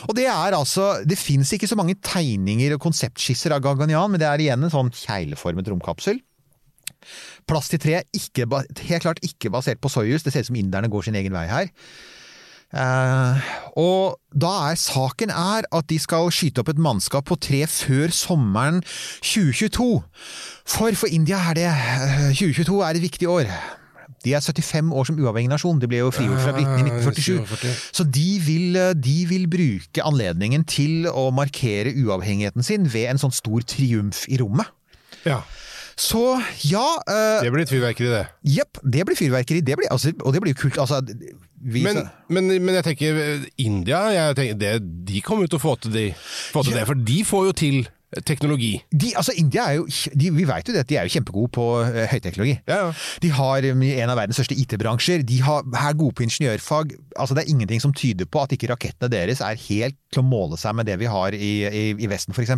Og 0.08 0.16
det 0.18 0.26
er 0.28 0.52
altså 0.52 1.00
Det 1.08 1.16
fins 1.16 1.52
ikke 1.54 1.68
så 1.70 1.76
mange 1.78 1.94
tegninger 2.04 2.74
og 2.74 2.82
konseptskisser 2.82 3.54
av 3.54 3.62
Gaganyaan, 3.64 4.10
men 4.12 4.20
det 4.20 4.28
er 4.28 4.42
igjen 4.42 4.66
en 4.66 4.72
sånn 4.72 4.92
kjegleformet 4.92 5.70
romkapsel. 5.70 6.20
Plass 7.48 7.70
til 7.72 7.80
tre, 7.80 8.02
ikke, 8.12 8.46
helt 8.90 9.04
klart 9.06 9.22
ikke 9.24 9.52
basert 9.52 9.80
på 9.80 9.90
Soyuz. 9.92 10.24
Det 10.24 10.34
ser 10.34 10.44
ut 10.44 10.50
som 10.50 10.58
inderne 10.60 10.90
går 10.92 11.06
sin 11.06 11.16
egen 11.18 11.34
vei 11.34 11.46
her. 11.48 11.70
Eh, 12.70 13.48
og 13.82 14.20
da 14.30 14.50
er 14.70 14.78
saken 14.78 15.32
er 15.34 15.66
at 15.74 15.88
de 15.90 15.98
skal 15.98 16.30
skyte 16.34 16.62
opp 16.62 16.70
et 16.70 16.78
mannskap 16.78 17.26
på 17.26 17.38
tre 17.42 17.64
før 17.66 18.14
sommeren 18.14 18.78
2022. 19.26 19.90
For 20.70 20.94
for 20.94 21.10
India 21.10 21.40
er 21.50 21.58
det 21.58 21.66
eh, 21.66 22.30
2022 22.30 22.80
er 22.86 22.94
et 22.94 23.06
viktig 23.08 23.28
år. 23.28 23.50
De 24.24 24.34
er 24.36 24.42
75 24.44 24.92
år 24.92 25.06
som 25.08 25.18
uavhengig 25.18 25.50
nasjon. 25.50 25.80
De 25.80 25.88
ble 25.88 26.02
jo 26.02 26.10
frigjort 26.12 26.42
fra 26.44 26.52
britene 26.52 26.90
i 26.90 26.92
1947. 26.92 27.72
Så 27.96 28.04
de 28.04 28.28
vil, 28.44 28.76
eh, 28.76 28.92
de 28.94 29.16
vil 29.30 29.48
bruke 29.50 30.04
anledningen 30.04 30.66
til 30.68 31.08
å 31.08 31.30
markere 31.34 31.94
uavhengigheten 31.96 32.66
sin 32.66 32.86
ved 32.92 33.08
en 33.10 33.22
sånn 33.22 33.34
stor 33.34 33.64
triumf 33.66 34.26
i 34.28 34.38
rommet. 34.42 34.70
Ja, 35.26 35.42
Så 36.00 36.40
ja 36.64 36.86
uh, 36.96 37.42
det 37.44 37.50
blir 37.52 37.66
et 37.66 37.68
fyrverkeri, 37.68 38.08
det. 38.08 38.22
Jepp, 38.56 38.78
det 38.80 39.02
blir 39.04 39.18
fyrverkeri. 39.18 39.60
Det 39.60 39.74
blir, 39.76 39.90
altså, 39.92 40.14
og 40.24 40.32
det 40.32 40.40
blir 40.40 40.54
jo 40.54 40.60
kult. 40.62 40.78
Altså, 40.80 41.02
Men, 41.60 41.98
men, 42.32 42.46
men 42.64 42.74
jeg 42.78 42.84
tenker 42.86 43.18
eh, 43.20 43.42
India, 43.60 43.98
jeg 44.14 44.36
tenker, 44.38 44.54
det, 44.60 44.70
de 45.08 45.20
kommer 45.20 45.44
jo 45.44 45.52
til 45.52 45.60
å 45.60 45.64
få 45.66 45.74
til, 45.84 45.92
de, 45.92 46.04
få 46.54 46.62
til 46.64 46.72
Ja. 46.72 46.78
det, 46.80 46.86
for 46.88 46.94
de 47.10 47.18
får 47.28 47.48
jo 47.50 47.52
til 47.60 47.80
teknologi. 48.26 48.72
de, 48.90 49.12
altså, 49.16 49.32
India 49.38 49.68
er 49.70 49.78
jo 49.78 49.86
de, 49.86 50.30
Vi 50.34 50.46
vet 50.48 50.68
jo 50.68 50.74
det 50.74 50.82
at 50.82 50.90
de 50.90 50.96
er 50.98 51.06
jo 51.06 51.14
kjempegode 51.14 51.52
på 51.54 51.66
uh, 51.84 52.00
høyteknologi. 52.10 52.56
Ja, 52.66 52.86
ja. 52.86 52.92
De 53.22 53.30
har 53.36 53.66
um, 53.70 53.84
en 53.86 54.12
av 54.12 54.18
verdens 54.18 54.40
største 54.40 54.56
IT-bransjer. 54.58 55.22
De 55.26 55.40
har, 55.46 55.62
er 55.62 55.98
gode 55.98 56.16
på 56.18 56.26
ingeniørfag. 56.26 56.96
Altså, 57.16 57.36
det 57.36 57.44
er 57.44 57.52
ingenting 57.54 57.82
som 57.82 57.94
tyder 57.94 58.26
på 58.26 58.42
at 58.42 58.54
ikke 58.56 58.72
rakettene 58.72 59.10
deres 59.12 59.42
er 59.44 59.58
helt 59.68 59.98
til 60.10 60.24
å 60.24 60.26
måle 60.26 60.58
seg 60.58 60.74
med 60.74 60.88
det 60.90 60.96
vi 61.00 61.08
har 61.10 61.34
i, 61.36 61.52
i, 61.66 61.84
i 61.94 62.10
Vesten, 62.10 62.34
f.eks. 62.34 62.50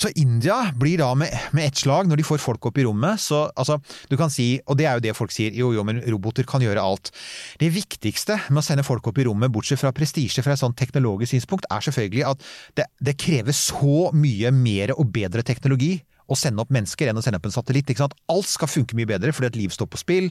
Så 0.00 0.10
India 0.20 0.56
blir 0.78 0.98
da 1.02 1.10
med, 1.18 1.32
med 1.56 1.68
ett 1.68 1.82
slag, 1.84 2.08
når 2.08 2.20
de 2.20 2.26
får 2.26 2.40
folk 2.42 2.70
opp 2.70 2.80
i 2.80 2.86
rommet, 2.86 3.20
så 3.20 3.44
altså, 3.52 3.78
du 4.10 4.16
kan 4.20 4.32
si, 4.32 4.56
og 4.64 4.78
det 4.80 4.88
er 4.88 4.98
jo 4.98 5.04
det 5.04 5.16
folk 5.18 5.34
sier, 5.34 5.54
jo 5.54 5.72
jo, 5.74 5.84
men 5.86 6.00
roboter 6.08 6.46
kan 6.48 6.64
gjøre 6.64 6.82
alt. 6.82 7.12
Det 7.60 7.70
viktigste 7.74 8.38
med 8.48 8.62
å 8.62 8.64
sende 8.64 8.86
folk 8.86 9.06
opp 9.10 9.20
i 9.20 9.26
rommet, 9.28 9.52
bortsett 9.54 9.82
fra 9.82 9.92
prestisje 9.94 10.44
fra 10.44 10.56
et 10.56 10.62
sånt 10.62 10.78
teknologisk 10.80 11.34
synspunkt, 11.34 11.68
er 11.70 11.84
selvfølgelig 11.84 12.26
at 12.32 12.48
det, 12.80 12.88
det 13.04 13.16
krever 13.20 13.56
så 13.56 14.08
mye 14.16 14.53
mer 14.54 14.94
og 14.96 15.10
bedre 15.14 15.44
teknologi 15.46 15.98
å 16.30 16.36
sende 16.38 16.62
opp 16.62 16.72
mennesker 16.72 17.10
enn 17.10 17.18
å 17.18 17.22
sende 17.24 17.38
opp 17.40 17.48
en 17.48 17.54
satellitt. 17.54 17.90
Alt 18.32 18.48
skal 18.48 18.70
funke 18.70 18.96
mye 18.96 19.08
bedre 19.08 19.32
fordi 19.34 19.50
et 19.50 19.58
liv 19.58 19.74
står 19.74 19.88
på 19.92 20.00
spill. 20.00 20.30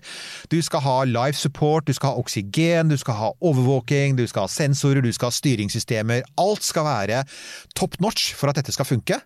Du 0.51 0.57
skal 0.65 0.83
ha 0.85 0.95
life 1.07 1.37
support, 1.39 1.85
du 1.87 1.93
skal 1.95 2.13
ha 2.13 2.21
oksygen, 2.21 2.89
du 2.89 2.97
skal 2.99 3.17
ha 3.19 3.31
overvåking, 3.45 4.17
du 4.17 4.25
skal 4.29 4.47
ha 4.47 4.51
sensorer, 4.51 5.03
du 5.03 5.11
skal 5.13 5.29
ha 5.29 5.37
styringssystemer. 5.37 6.25
Alt 6.41 6.65
skal 6.65 6.87
være 6.87 7.23
top 7.77 7.99
notch 8.03 8.31
for 8.37 8.49
at 8.49 8.59
dette 8.59 8.73
skal 8.73 8.89
funke. 8.89 9.19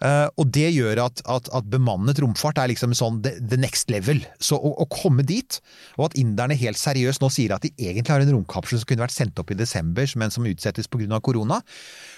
Eh, 0.00 0.28
og 0.36 0.52
det 0.56 0.70
gjør 0.72 1.04
at, 1.06 1.22
at, 1.32 1.50
at 1.56 1.68
bemannet 1.72 2.20
romfart 2.22 2.60
er 2.62 2.72
liksom 2.72 2.96
sånn 2.96 3.20
the 3.24 3.60
next 3.60 3.92
level. 3.92 4.22
Så 4.40 4.56
å, 4.56 4.72
å 4.82 4.88
komme 4.92 5.26
dit, 5.26 5.60
og 5.98 6.10
at 6.10 6.20
inderne 6.20 6.56
helt 6.58 6.80
seriøst 6.80 7.22
nå 7.22 7.30
sier 7.32 7.56
at 7.56 7.66
de 7.66 7.74
egentlig 7.76 8.14
har 8.14 8.24
en 8.24 8.32
romkapsel 8.38 8.80
som 8.80 8.88
kunne 8.88 9.04
vært 9.04 9.16
sendt 9.16 9.42
opp 9.42 9.52
i 9.52 9.58
desember, 9.58 10.08
men 10.16 10.32
som 10.32 10.48
utsettes 10.48 10.88
pga. 10.88 11.20
korona, 11.20 11.60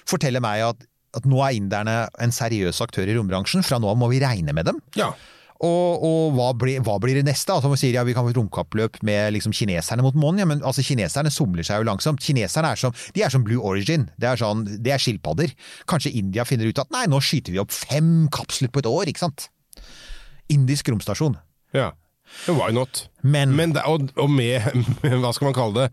forteller 0.08 0.42
meg 0.44 0.62
at 0.68 0.86
at 1.16 1.26
nå 1.28 1.40
er 1.44 1.56
inderne 1.56 1.96
en 2.20 2.34
seriøs 2.34 2.82
aktør 2.84 3.08
i 3.08 3.16
rombransjen, 3.16 3.64
fra 3.66 3.80
nå 3.80 3.90
av 3.90 3.98
må 4.00 4.10
vi 4.12 4.20
regne 4.22 4.54
med 4.56 4.68
dem. 4.68 4.80
Ja. 4.98 5.12
Og, 5.58 6.04
og 6.06 6.36
hva, 6.36 6.52
blir, 6.54 6.78
hva 6.86 6.98
blir 7.02 7.16
det 7.18 7.24
neste? 7.26 7.50
Altså, 7.50 7.70
man 7.70 7.80
sier 7.80 7.96
ja, 7.96 8.04
vi 8.06 8.14
kan 8.14 8.22
få 8.22 8.30
et 8.30 8.38
romkappløp 8.38 9.00
med 9.06 9.32
liksom, 9.34 9.54
kineserne 9.56 10.04
mot 10.06 10.14
månen. 10.14 10.44
Ja, 10.44 10.46
men 10.46 10.62
altså, 10.62 10.84
kineserne 10.86 11.32
somler 11.34 11.66
seg 11.66 11.80
jo 11.80 11.88
langsomt. 11.88 12.22
Kineserne 12.22 12.70
er 12.74 12.78
som, 12.78 12.94
de 13.16 13.24
er 13.26 13.32
som 13.34 13.42
Blue 13.46 13.64
Origin. 13.66 14.06
Det 14.22 14.30
er, 14.30 14.38
sånn, 14.38 14.62
det 14.68 14.94
er 14.94 15.02
skilpadder. 15.02 15.54
Kanskje 15.90 16.14
India 16.20 16.46
finner 16.46 16.70
ut 16.70 16.82
at 16.82 16.92
nei, 16.94 17.08
nå 17.10 17.18
skyter 17.24 17.56
vi 17.56 17.62
opp 17.62 17.74
fem 17.74 18.28
kapsler 18.34 18.70
på 18.70 18.84
et 18.84 18.90
år, 18.90 19.10
ikke 19.10 19.24
sant? 19.24 19.48
Indisk 20.54 20.92
romstasjon. 20.92 21.34
Ja. 21.74 21.90
Why 22.48 22.70
not? 22.72 23.06
Men- 23.22 23.54
Men 23.56 23.72
det, 23.74 23.82
og, 23.84 24.08
og 24.16 24.30
med, 24.30 24.62
hva 25.22 25.32
skal 25.34 25.48
man 25.50 25.56
kalle 25.56 25.74
det, 25.86 25.88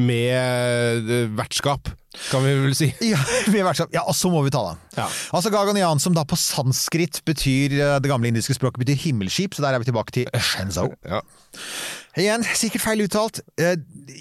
med 0.00 1.10
eh, 1.12 1.28
vertskap, 1.36 1.90
kan 2.30 2.42
vi 2.44 2.52
vel 2.64 2.74
si. 2.76 2.88
Ja, 3.04 3.20
med 3.52 3.64
vertskap. 3.66 3.92
ja, 3.94 4.02
og 4.08 4.16
så 4.16 4.30
må 4.32 4.42
vi 4.46 4.50
ta 4.54 4.62
det. 4.70 4.76
Ja. 4.98 5.06
Altså 5.36 5.52
Gaganian, 5.52 6.00
som 6.02 6.14
da 6.16 6.24
på 6.28 6.36
sanskrit 6.40 7.20
betyr 7.28 7.76
eh, 7.78 7.96
Det 8.02 8.10
gamle 8.10 8.28
indiske 8.32 8.56
språket 8.58 8.82
betyr 8.84 8.98
himmelskip, 9.06 9.54
så 9.56 9.64
der 9.64 9.76
er 9.76 9.82
vi 9.84 9.88
tilbake 9.90 10.14
til 10.16 10.28
Shenzhou. 10.36 10.90
Ja. 11.08 11.22
Igjen, 12.20 12.42
sikkert 12.56 12.82
feil 12.84 13.00
uttalt. 13.06 13.40
Eh, 13.60 13.76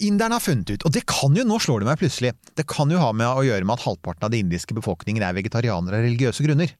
Inderne 0.07 0.37
har 0.37 0.43
funnet 0.43 0.69
ut, 0.75 0.85
og 0.87 0.93
det 0.95 1.03
kan 1.09 1.35
jo, 1.35 1.43
nå 1.47 1.57
slår 1.59 1.83
det 1.83 1.89
meg 1.89 1.99
plutselig, 1.99 2.31
det 2.55 2.63
kan 2.71 2.91
jo 2.93 2.99
ha 3.01 3.09
med 3.15 3.27
å 3.27 3.43
gjøre 3.43 3.65
med 3.67 3.75
at 3.79 3.83
halvparten 3.87 4.27
av 4.27 4.31
den 4.31 4.45
indiske 4.45 4.75
befolkningen 4.77 5.23
er 5.27 5.35
vegetarianere 5.35 5.99
av 5.99 6.05
religiøse 6.07 6.45
grunner. 6.45 6.71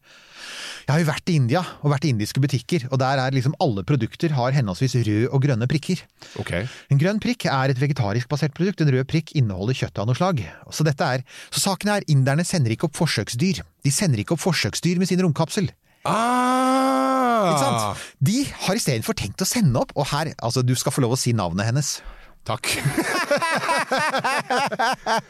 Jeg 0.81 0.91
har 0.93 1.01
jo 1.03 1.07
vært 1.11 1.29
i 1.31 1.35
India 1.39 1.61
og 1.81 1.91
vært 1.93 2.05
i 2.07 2.11
indiske 2.13 2.41
butikker, 2.43 2.87
og 2.91 2.99
der 3.01 3.21
er 3.21 3.35
liksom 3.35 3.53
alle 3.63 3.83
produkter 3.87 4.33
har 4.37 4.55
henholdsvis 4.55 4.95
røde 5.05 5.29
og 5.29 5.43
grønne 5.43 5.67
prikker. 5.69 6.01
Ok. 6.41 6.51
En 6.91 7.01
grønn 7.01 7.21
prikk 7.23 7.45
er 7.51 7.73
et 7.73 7.81
vegetarisk 7.81 8.29
basert 8.31 8.55
produkt, 8.57 8.81
en 8.83 8.91
rød 8.95 9.05
prikk 9.11 9.33
inneholder 9.37 9.77
kjøtt 9.77 10.01
av 10.01 10.09
noe 10.09 10.17
slag. 10.17 10.41
Så, 10.73 10.85
dette 10.87 11.07
er, 11.17 11.25
så 11.53 11.63
saken 11.69 11.93
er, 11.95 12.07
inderne 12.11 12.45
sender 12.47 12.73
ikke 12.75 12.89
opp 12.89 12.97
forsøksdyr. 12.99 13.61
De 13.85 13.93
sender 13.93 14.23
ikke 14.23 14.35
opp 14.37 14.43
forsøksdyr 14.43 15.01
med 15.01 15.09
sin 15.11 15.21
romkapsel. 15.23 15.69
Ah! 16.09 17.51
Ikke 17.51 17.61
sant? 17.61 18.07
De 18.21 18.39
har 18.67 18.77
istedenfor 18.79 19.17
tenkt 19.17 19.41
å 19.41 19.47
sende 19.49 19.81
opp, 19.81 19.93
og 19.97 20.09
her, 20.13 20.33
altså 20.41 20.63
du 20.65 20.73
skal 20.77 20.93
få 20.95 21.03
lov 21.05 21.15
å 21.15 21.19
si 21.19 21.33
navnet 21.37 21.69
hennes. 21.71 21.99
Takk. 22.47 22.69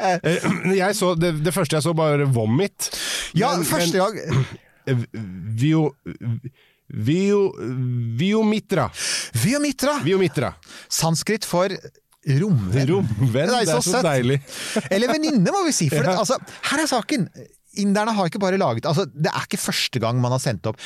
Eh, 0.01 0.43
jeg 0.75 0.95
så, 0.97 1.13
det, 1.17 1.31
det 1.45 1.51
første 1.53 1.77
jeg 1.77 1.83
så, 1.85 1.93
bare 1.97 2.25
Vomit. 2.33 2.89
Ja, 3.37 3.53
Men- 3.57 3.65
første 3.67 3.97
gang 4.01 4.45
Vio... 5.61 5.87
Vio... 6.91 7.41
Viomitra. 8.19 8.89
Viomitra! 9.43 9.99
Viomitra. 10.03 10.53
Sanskrit 10.91 11.47
for 11.47 11.71
romvenn. 12.27 12.89
Romvenn. 12.89 13.31
Det 13.31 13.41
er 13.41 13.65
Det 13.65 13.67
så 13.69 13.77
er 13.77 13.87
så 13.87 14.03
deilig. 14.05 14.37
Eller 14.91 15.13
venninne, 15.13 15.55
må 15.55 15.63
vi 15.65 15.73
si. 15.75 15.89
For 15.89 16.03
det, 16.05 16.17
altså, 16.17 16.37
her 16.71 16.83
er 16.83 16.91
saken. 16.91 17.27
Inderne 17.79 18.11
har 18.15 18.27
ikke 18.27 18.41
bare 18.41 18.59
laget 18.59 18.83
altså, 18.89 19.05
Det 19.07 19.29
er 19.31 19.45
ikke 19.45 19.59
første 19.61 19.99
gang 20.03 20.17
man 20.19 20.33
har 20.35 20.41
sendt 20.43 20.67
opp 20.67 20.79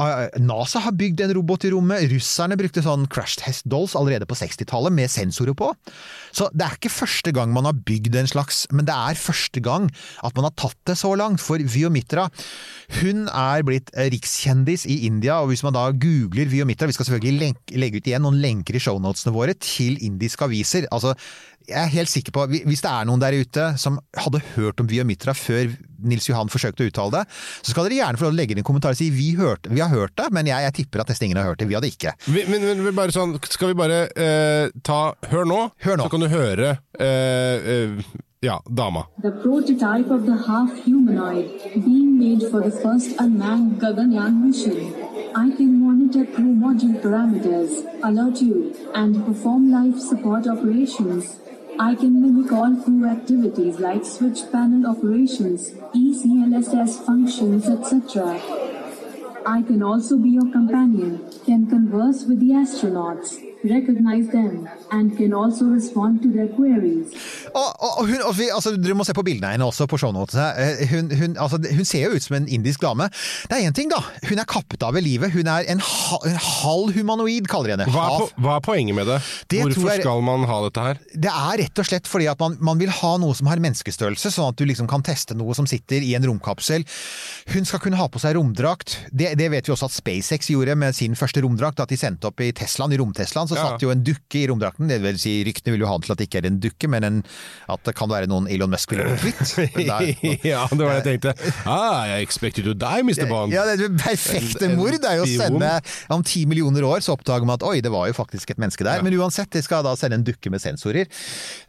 Ah, 0.00 0.26
NASA 0.40 0.80
har 0.82 0.94
bygd 0.96 1.20
en 1.22 1.34
robot 1.36 1.66
i 1.68 1.70
rommet. 1.70 2.06
Russerne 2.10 2.56
brukte 2.58 2.82
sånn 2.82 3.04
crash 3.12 3.38
test 3.38 3.66
dolls 3.70 3.94
allerede 3.98 4.26
på 4.26 4.36
60-tallet 4.38 4.94
med 4.94 5.10
sensorer 5.12 5.54
på. 5.58 5.68
Så 6.34 6.48
det 6.56 6.64
er 6.66 6.78
ikke 6.78 6.92
første 6.92 7.34
gang 7.36 7.52
man 7.54 7.68
har 7.68 7.76
bygd 7.76 8.16
en 8.18 8.30
slags, 8.30 8.64
men 8.72 8.88
det 8.88 8.96
er 8.96 9.20
første 9.20 9.62
gang 9.62 9.90
at 10.24 10.34
man 10.38 10.48
har 10.48 10.54
tatt 10.58 10.78
det 10.88 10.96
så 10.98 11.12
langt. 11.18 11.42
For 11.44 11.60
Viomitra 11.60 12.28
hun 12.98 13.26
er 13.28 13.62
blitt 13.66 13.92
eh, 13.94 14.10
rikskjendis 14.12 14.86
i 14.90 15.02
India, 15.06 15.38
og 15.40 15.52
hvis 15.52 15.62
man 15.66 15.76
da 15.76 15.86
googler 15.92 16.50
Viomitra 16.50 16.88
Vi 16.90 16.96
skal 16.96 17.08
selvfølgelig 17.08 17.44
lenke, 17.44 17.78
legge 17.78 18.00
ut 18.00 18.10
igjen 18.10 18.24
noen 18.26 18.40
lenker 18.42 18.76
i 18.76 18.82
shownotene 18.82 19.34
våre 19.34 19.54
til 19.60 20.00
indiske 20.02 20.48
aviser. 20.48 20.88
Altså, 20.92 21.14
jeg 21.68 21.78
er 21.78 21.94
helt 21.94 22.10
sikker 22.10 22.34
på, 22.34 22.46
Hvis 22.50 22.82
det 22.82 22.90
er 22.90 23.06
noen 23.06 23.22
der 23.22 23.38
ute 23.38 23.72
som 23.78 24.00
hadde 24.18 24.42
hørt 24.56 24.80
om 24.82 24.90
Viomitra 24.90 25.34
før 25.36 25.70
Nils 26.04 26.28
Johan 26.30 26.50
forsøkte 26.52 26.84
å 26.86 26.90
uttale 26.90 27.20
det, 27.20 27.24
så 27.62 27.74
skal 27.74 27.88
dere 27.88 28.00
gjerne 28.00 28.20
få 28.20 28.32
legge 28.34 28.56
inn 28.56 28.62
en 28.62 28.68
kommentar 28.68 28.96
og 28.96 29.00
si 29.00 29.10
vi, 29.14 29.32
hørte, 29.38 29.70
vi 29.72 29.82
har 29.82 29.92
hørt 29.92 30.16
det, 30.18 30.28
men 30.34 30.50
jeg, 30.50 30.66
jeg 30.68 30.76
tipper 30.82 31.04
at 31.04 31.12
nesten 31.12 31.28
ingen 31.30 31.40
har 31.42 31.52
hørt 31.52 31.62
det. 31.62 31.68
Vi 31.70 31.78
hadde 31.78 31.90
ikke. 31.92 32.16
Vi, 32.26 32.44
men, 32.50 32.66
men 32.82 32.96
bare 32.96 33.14
sånn, 33.14 33.36
skal 33.48 33.72
vi 33.72 33.78
bare 33.78 34.02
eh, 34.16 34.66
ta 34.84 35.00
Hør 35.32 35.48
nå, 35.48 35.62
Hør 35.84 35.98
nå. 36.00 36.04
så 36.06 36.12
kan 36.12 36.22
du 36.24 36.28
høre 36.32 36.76
eh, 36.98 37.72
eh, 37.74 38.12
Ja, 38.42 38.56
dama. 38.66 39.04
The 39.22 39.30
prototype 39.30 40.10
of 40.10 40.26
the 40.26 40.34
half-humanoid 40.34 41.46
being 41.84 42.18
made 42.18 42.42
for 42.50 42.60
the 42.60 42.72
first 42.72 43.14
unmanned 43.20 43.78
Gaganyaan 43.80 44.40
mission. 44.42 44.90
I 45.36 45.54
can 45.56 45.78
monitor 45.78 46.24
crew 46.26 46.50
module 46.64 47.00
parameters, 47.00 47.70
alert 48.02 48.42
you, 48.42 48.74
and 48.94 49.24
perform 49.24 49.70
life 49.70 50.00
support 50.00 50.48
operations. 50.48 51.38
I 51.78 51.94
can 51.94 52.20
mimic 52.20 52.52
all 52.52 52.76
crew 52.76 53.06
activities 53.06 53.78
like 53.80 54.04
switch 54.04 54.40
panel 54.52 54.90
operations, 54.90 55.70
ECLSS 55.94 57.04
functions, 57.04 57.68
etc. 57.68 58.40
I 59.46 59.62
can 59.62 59.82
also 59.82 60.18
be 60.18 60.30
your 60.30 60.50
companion, 60.52 61.28
can 61.44 61.66
converse 61.66 62.24
with 62.24 62.40
the 62.40 62.50
astronauts, 62.50 63.51
recognize 63.64 64.28
them, 64.32 64.66
and 64.90 65.16
can 65.16 65.32
also 65.34 65.64
respond 65.72 66.22
to 66.22 66.30
their 66.32 66.48
queries. 66.56 67.12
Og, 67.54 67.68
og, 67.82 67.90
og 68.02 68.06
hun, 68.08 68.20
og 68.28 68.34
vi, 68.38 68.48
altså, 68.54 68.72
dere 68.76 68.94
må 68.98 69.04
se 69.06 69.14
på 69.16 69.24
bildene 69.26 69.48
av 69.50 69.56
henne 69.56 69.66
også 69.68 69.86
på 69.90 69.98
shownotene. 70.00 70.46
Eh, 70.58 70.82
Hun, 70.92 71.10
hun, 71.16 71.36
altså, 71.40 71.58
hun 71.72 71.84
ser 71.88 72.08
jo 72.10 72.16
ut 72.18 72.24
som 72.24 72.36
en 72.36 72.48
indisk 72.48 72.82
dame. 72.82 73.06
Det 73.48 73.56
er 73.58 73.68
én 73.68 73.74
ting, 73.76 73.88
da. 73.92 74.00
Hun 74.28 74.40
er 74.42 74.48
kappet 74.48 74.82
av 74.84 74.94
ved 74.96 75.04
livet. 75.06 75.32
Hun 75.32 75.46
er 75.48 75.64
en, 75.72 75.80
ha, 75.84 76.18
en 76.28 76.38
halv 76.42 76.92
humanoid, 76.96 77.46
kaller 77.50 77.70
de 77.72 77.76
henne. 77.76 77.86
Hva 77.94 78.06
er, 78.18 78.32
hva 78.42 78.56
er 78.58 78.64
poenget 78.66 78.96
med 78.98 79.06
det? 79.08 79.20
Det 79.52 79.62
Hvorfor 79.62 79.90
jeg- 79.92 80.02
skal 80.04 80.22
man 80.26 80.44
ha 80.48 80.58
dette 80.66 80.86
her? 80.88 81.00
Det 81.14 81.30
er 81.32 81.62
rett 81.62 81.78
og 81.82 81.88
slett 81.88 82.08
fordi 82.10 82.26
at 82.32 82.40
man, 82.42 82.56
man 82.60 82.78
vil 82.82 82.90
ha 82.92 83.12
noe 83.22 83.34
som 83.38 83.46
har 83.50 83.60
menneskestørrelse, 83.62 84.32
sånn 84.34 84.50
at 84.52 84.58
du 84.60 84.64
liksom 84.68 84.88
kan 84.90 85.02
teste 85.06 85.36
noe 85.38 85.54
som 85.54 85.66
sitter 85.70 86.02
i 86.04 86.14
en 86.18 86.26
romkapsel. 86.28 86.84
Hun 87.54 87.64
skal 87.68 87.80
kunne 87.84 87.96
ha 88.00 88.08
på 88.12 88.20
seg 88.22 88.36
romdrakt. 88.36 88.98
Det, 89.12 89.32
det 89.38 89.50
vet 89.52 89.68
vi 89.68 89.72
også 89.74 89.88
at 89.90 89.96
SpaceX 89.96 90.50
gjorde 90.52 90.76
med 90.78 90.96
sin 90.98 91.14
første 91.18 91.42
romdrakt. 91.44 91.80
At 91.82 91.92
de 91.92 91.98
sendte 92.00 92.28
opp 92.28 92.40
i 92.44 92.50
Teslaen, 92.56 92.92
i 92.92 92.98
romteslaen, 93.00 93.48
så 93.52 93.58
Ja. 93.60 93.68
satt 93.72 93.82
jo 93.84 93.90
en 93.92 94.02
dukke 94.04 94.40
i 94.40 94.46
romdrakten. 94.50 94.88
Det 94.88 95.00
vil 95.02 95.18
si, 95.20 95.34
ryktene 95.46 95.74
vil 95.76 95.84
jo 95.84 95.90
ha 95.90 95.96
det 95.98 96.06
til 96.08 96.12
at 96.16 96.18
det 96.22 96.26
ikke 96.28 96.40
er 96.42 96.48
en 96.50 96.58
dukke, 96.62 96.88
men 96.90 97.04
en, 97.08 97.18
at 97.68 97.82
det 97.86 97.94
kan 97.98 98.08
være 98.10 98.28
noen 98.30 98.48
Elon 98.50 98.70
Musk 98.72 98.90
ville 98.94 99.04
blitt 99.22 99.42
kvitt. 99.54 100.44
Ja, 100.44 100.66
det 100.70 100.80
var 100.82 100.98
det 100.98 101.02
jeg 101.02 101.20
tenkte. 101.20 101.34
Ah, 101.68 102.06
I 102.08 102.22
expect 102.24 102.58
you 102.58 102.64
to 102.66 102.74
die, 102.74 103.02
Mr. 103.06 103.26
Bond. 103.30 103.52
Ja, 103.54 103.64
det 103.68 103.76
er 103.78 103.84
det 103.88 104.00
perfekte 104.02 104.70
mord 104.76 104.96
er 105.02 105.16
jo 105.20 105.24
å 105.24 105.30
sende 105.30 105.70
Om 106.12 106.22
ti 106.26 106.44
millioner 106.48 106.84
år 106.88 107.00
så 107.04 107.14
oppdager 107.16 107.46
man 107.48 107.56
at 107.60 107.64
oi, 107.66 107.80
det 107.84 107.90
var 107.92 108.08
jo 108.10 108.16
faktisk 108.16 108.50
et 108.54 108.60
menneske 108.62 108.84
der. 108.86 109.02
Men 109.04 109.14
uansett, 109.20 109.50
de 109.52 109.62
skal 109.64 109.84
da 109.86 109.94
sende 109.98 110.18
en 110.20 110.24
dukke 110.26 110.50
med 110.52 110.60
sensorer. 110.62 111.06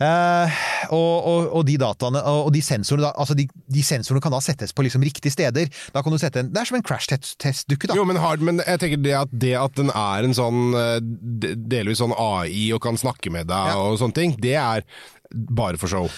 Eh, 0.03 0.57
og, 0.93 1.13
og, 1.27 1.47
og 1.59 1.65
de 1.67 1.77
dataene 1.81 2.21
og, 2.29 2.49
de 2.53 2.61
sensorene 2.65 3.07
da, 3.07 3.11
altså 3.19 3.35
de, 3.37 3.45
de 3.71 3.83
sensorene 3.85 4.23
kan 4.23 4.33
da 4.33 4.41
settes 4.43 4.73
på 4.75 4.85
liksom 4.85 5.03
riktige 5.05 5.33
steder. 5.33 5.69
Da 5.93 6.03
kan 6.05 6.13
du 6.13 6.19
sette 6.21 6.41
en, 6.43 6.51
Det 6.53 6.61
er 6.63 6.69
som 6.69 6.77
en 6.79 6.85
crash-test-dukke, 6.85 7.89
da. 7.91 7.97
Jo, 7.97 8.05
men, 8.09 8.19
hard, 8.21 8.43
men 8.45 8.61
jeg 8.63 8.81
tenker 8.83 9.01
det 9.03 9.15
at, 9.23 9.33
det 9.33 9.53
at 9.59 9.75
den 9.79 9.91
er 9.93 10.27
en 10.27 10.35
sånn 10.37 10.61
eh, 10.77 10.97
de- 11.03 11.53
delvis 11.73 11.99
sånn 12.03 12.13
AI 12.15 12.67
og 12.75 12.81
kan 12.85 12.99
snakke 12.99 13.33
med 13.33 13.49
deg 13.51 13.73
Ja. 13.73 13.79
og 13.81 13.97
sånne 14.01 14.17
ting, 14.21 14.37
det 14.39 14.55
er 14.61 14.85
bare 15.33 15.77
for 15.81 15.89
show. 15.89 16.09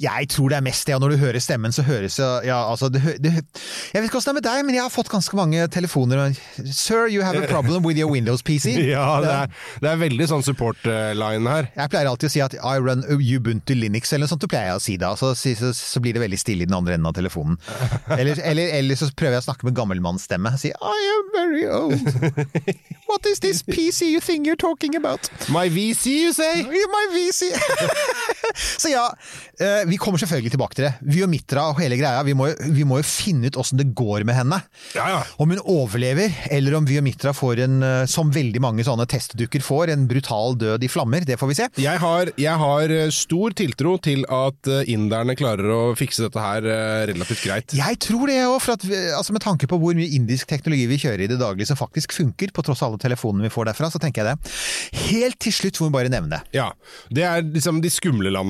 Jeg 0.00 0.28
tror 0.30 0.52
det 0.52 0.58
er 0.60 0.64
mest 0.64 0.86
det, 0.86 0.94
og 0.94 1.02
når 1.02 1.14
du 1.14 1.20
hører 1.20 1.42
stemmen, 1.42 1.72
så 1.74 1.82
høres 1.82 2.18
ja, 2.18 2.58
altså, 2.70 2.88
det, 2.88 3.02
det, 3.22 3.32
Jeg 3.34 4.02
vet 4.02 4.08
ikke 4.08 4.20
hvordan 4.20 4.26
det 4.26 4.30
er 4.30 4.38
med 4.38 4.46
deg, 4.46 4.64
men 4.66 4.76
jeg 4.76 4.84
har 4.84 4.92
fått 4.92 5.10
ganske 5.10 5.36
mange 5.36 5.66
telefoner. 5.72 6.34
Sir, 6.70 7.08
you 7.08 7.22
have 7.22 7.36
a 7.36 7.46
problem 7.50 7.84
with 7.84 7.98
your 7.98 8.10
Windows 8.10 8.42
PC. 8.42 8.76
Ja, 8.90 9.20
det 9.22 9.30
er, 9.30 9.50
det 9.82 9.88
er 9.90 9.98
veldig 10.00 10.26
sånn 10.26 10.42
support-line 10.44 11.50
her. 11.52 11.68
Jeg 11.76 11.92
pleier 11.92 12.08
alltid 12.10 12.30
å 12.30 12.32
si 12.32 12.40
at 12.42 12.56
I 12.58 12.76
run 12.82 13.04
Ubuntu 13.06 13.74
Linux, 13.76 14.12
eller 14.12 14.26
noe 14.26 14.32
sånt, 14.32 14.42
du 14.42 14.50
pleier 14.50 14.74
å 14.74 14.82
si 14.82 14.96
da. 15.00 15.12
Så, 15.18 15.32
så, 15.38 15.70
så 15.76 16.02
blir 16.02 16.16
det 16.16 16.24
veldig 16.24 16.38
stille 16.40 16.66
i 16.66 16.68
den 16.68 16.76
andre 16.76 16.96
enden 16.96 17.10
av 17.10 17.16
telefonen. 17.18 17.58
Eller, 18.20 18.40
eller, 18.44 18.72
eller 18.76 18.98
så 18.98 19.06
prøver 19.16 19.38
jeg 19.38 19.42
å 19.44 19.46
snakke 19.46 19.66
med 19.68 19.76
gammelmannsstemme. 19.78 20.50
Si 20.60 20.72
I 20.74 20.98
am 21.14 21.28
very 21.32 21.62
old. 21.66 21.94
What 23.08 23.26
is 23.26 23.40
this 23.40 23.62
PC 23.62 24.10
you 24.10 24.20
think 24.20 24.46
you're 24.46 24.58
talking 24.60 24.96
about? 24.96 25.30
My 25.48 25.68
VC, 25.68 26.06
you 26.26 26.32
say? 26.32 26.62
My 26.96 27.06
VC. 27.14 27.52
Så 28.60 28.90
ja, 28.92 29.04
eh, 29.60 29.82
vi 29.88 29.98
kommer 30.00 30.20
selvfølgelig 30.20 30.54
tilbake 30.54 30.78
til 30.78 30.88
det. 30.88 30.92
Vi 31.12 31.22
og 31.24 31.30
Mitra 31.32 31.68
og 31.70 31.80
hele 31.80 31.98
greia. 32.00 32.22
Vi 32.26 32.34
må, 32.36 32.50
vi 32.74 32.86
må 32.88 33.00
jo 33.00 33.06
finne 33.06 33.50
ut 33.50 33.58
åssen 33.60 33.80
det 33.80 33.90
går 33.96 34.24
med 34.28 34.36
henne. 34.36 34.60
Ja, 34.96 35.06
ja. 35.14 35.20
Om 35.40 35.54
hun 35.54 35.62
overlever, 35.64 36.34
eller 36.50 36.76
om 36.78 36.88
vi 36.88 36.98
og 37.00 37.06
Mitra 37.06 37.34
får 37.36 37.64
en, 37.66 37.78
eh, 37.86 38.04
som 38.10 38.32
veldig 38.34 38.62
mange 38.62 38.86
sånne 38.86 39.06
testdukker 39.10 39.64
får, 39.64 39.94
en 39.94 40.06
brutal 40.10 40.58
død 40.60 40.86
i 40.86 40.90
flammer. 40.92 41.26
Det 41.26 41.38
får 41.40 41.52
vi 41.52 41.58
se. 41.60 41.68
Jeg 41.80 42.02
har, 42.02 42.32
jeg 42.40 42.62
har 42.64 42.96
eh, 42.96 43.12
stor 43.14 43.56
tiltro 43.56 43.96
til 44.02 44.24
at 44.30 44.68
inderne 44.90 45.34
klarer 45.38 45.70
å 45.72 45.80
fikse 45.98 46.26
dette 46.26 46.42
her 46.42 46.64
relativt 47.10 47.42
greit. 47.44 47.74
Jeg 47.76 47.98
tror 48.02 48.30
det 48.30 48.38
òg, 48.44 48.60
altså 49.16 49.34
med 49.34 49.42
tanke 49.44 49.68
på 49.70 49.78
hvor 49.80 49.96
mye 49.96 50.08
indisk 50.16 50.48
teknologi 50.50 50.86
vi 50.90 50.98
kjører 51.00 51.24
i 51.24 51.30
det 51.30 51.38
daglige 51.40 51.70
som 51.70 51.78
faktisk 51.78 52.14
funker, 52.16 52.52
på 52.54 52.64
tross 52.66 52.82
av 52.82 52.90
alle 52.90 53.02
telefonene 53.02 53.46
vi 53.46 53.52
får 53.52 53.70
derfra, 53.70 53.90
så 53.92 54.00
tenker 54.02 54.24
jeg 54.24 54.34
det. 54.34 54.54
Helt 55.10 55.38
til 55.42 55.54
slutt 55.54 55.80
må 55.80 55.90
vi 55.90 55.96
bare 55.98 56.12
nevne. 56.12 56.40
Ja, 56.56 56.70
Det 57.10 57.24
er 57.26 57.42
liksom 57.46 57.80
de 57.82 57.90
skumle 57.92 58.32
landene, 58.32 58.49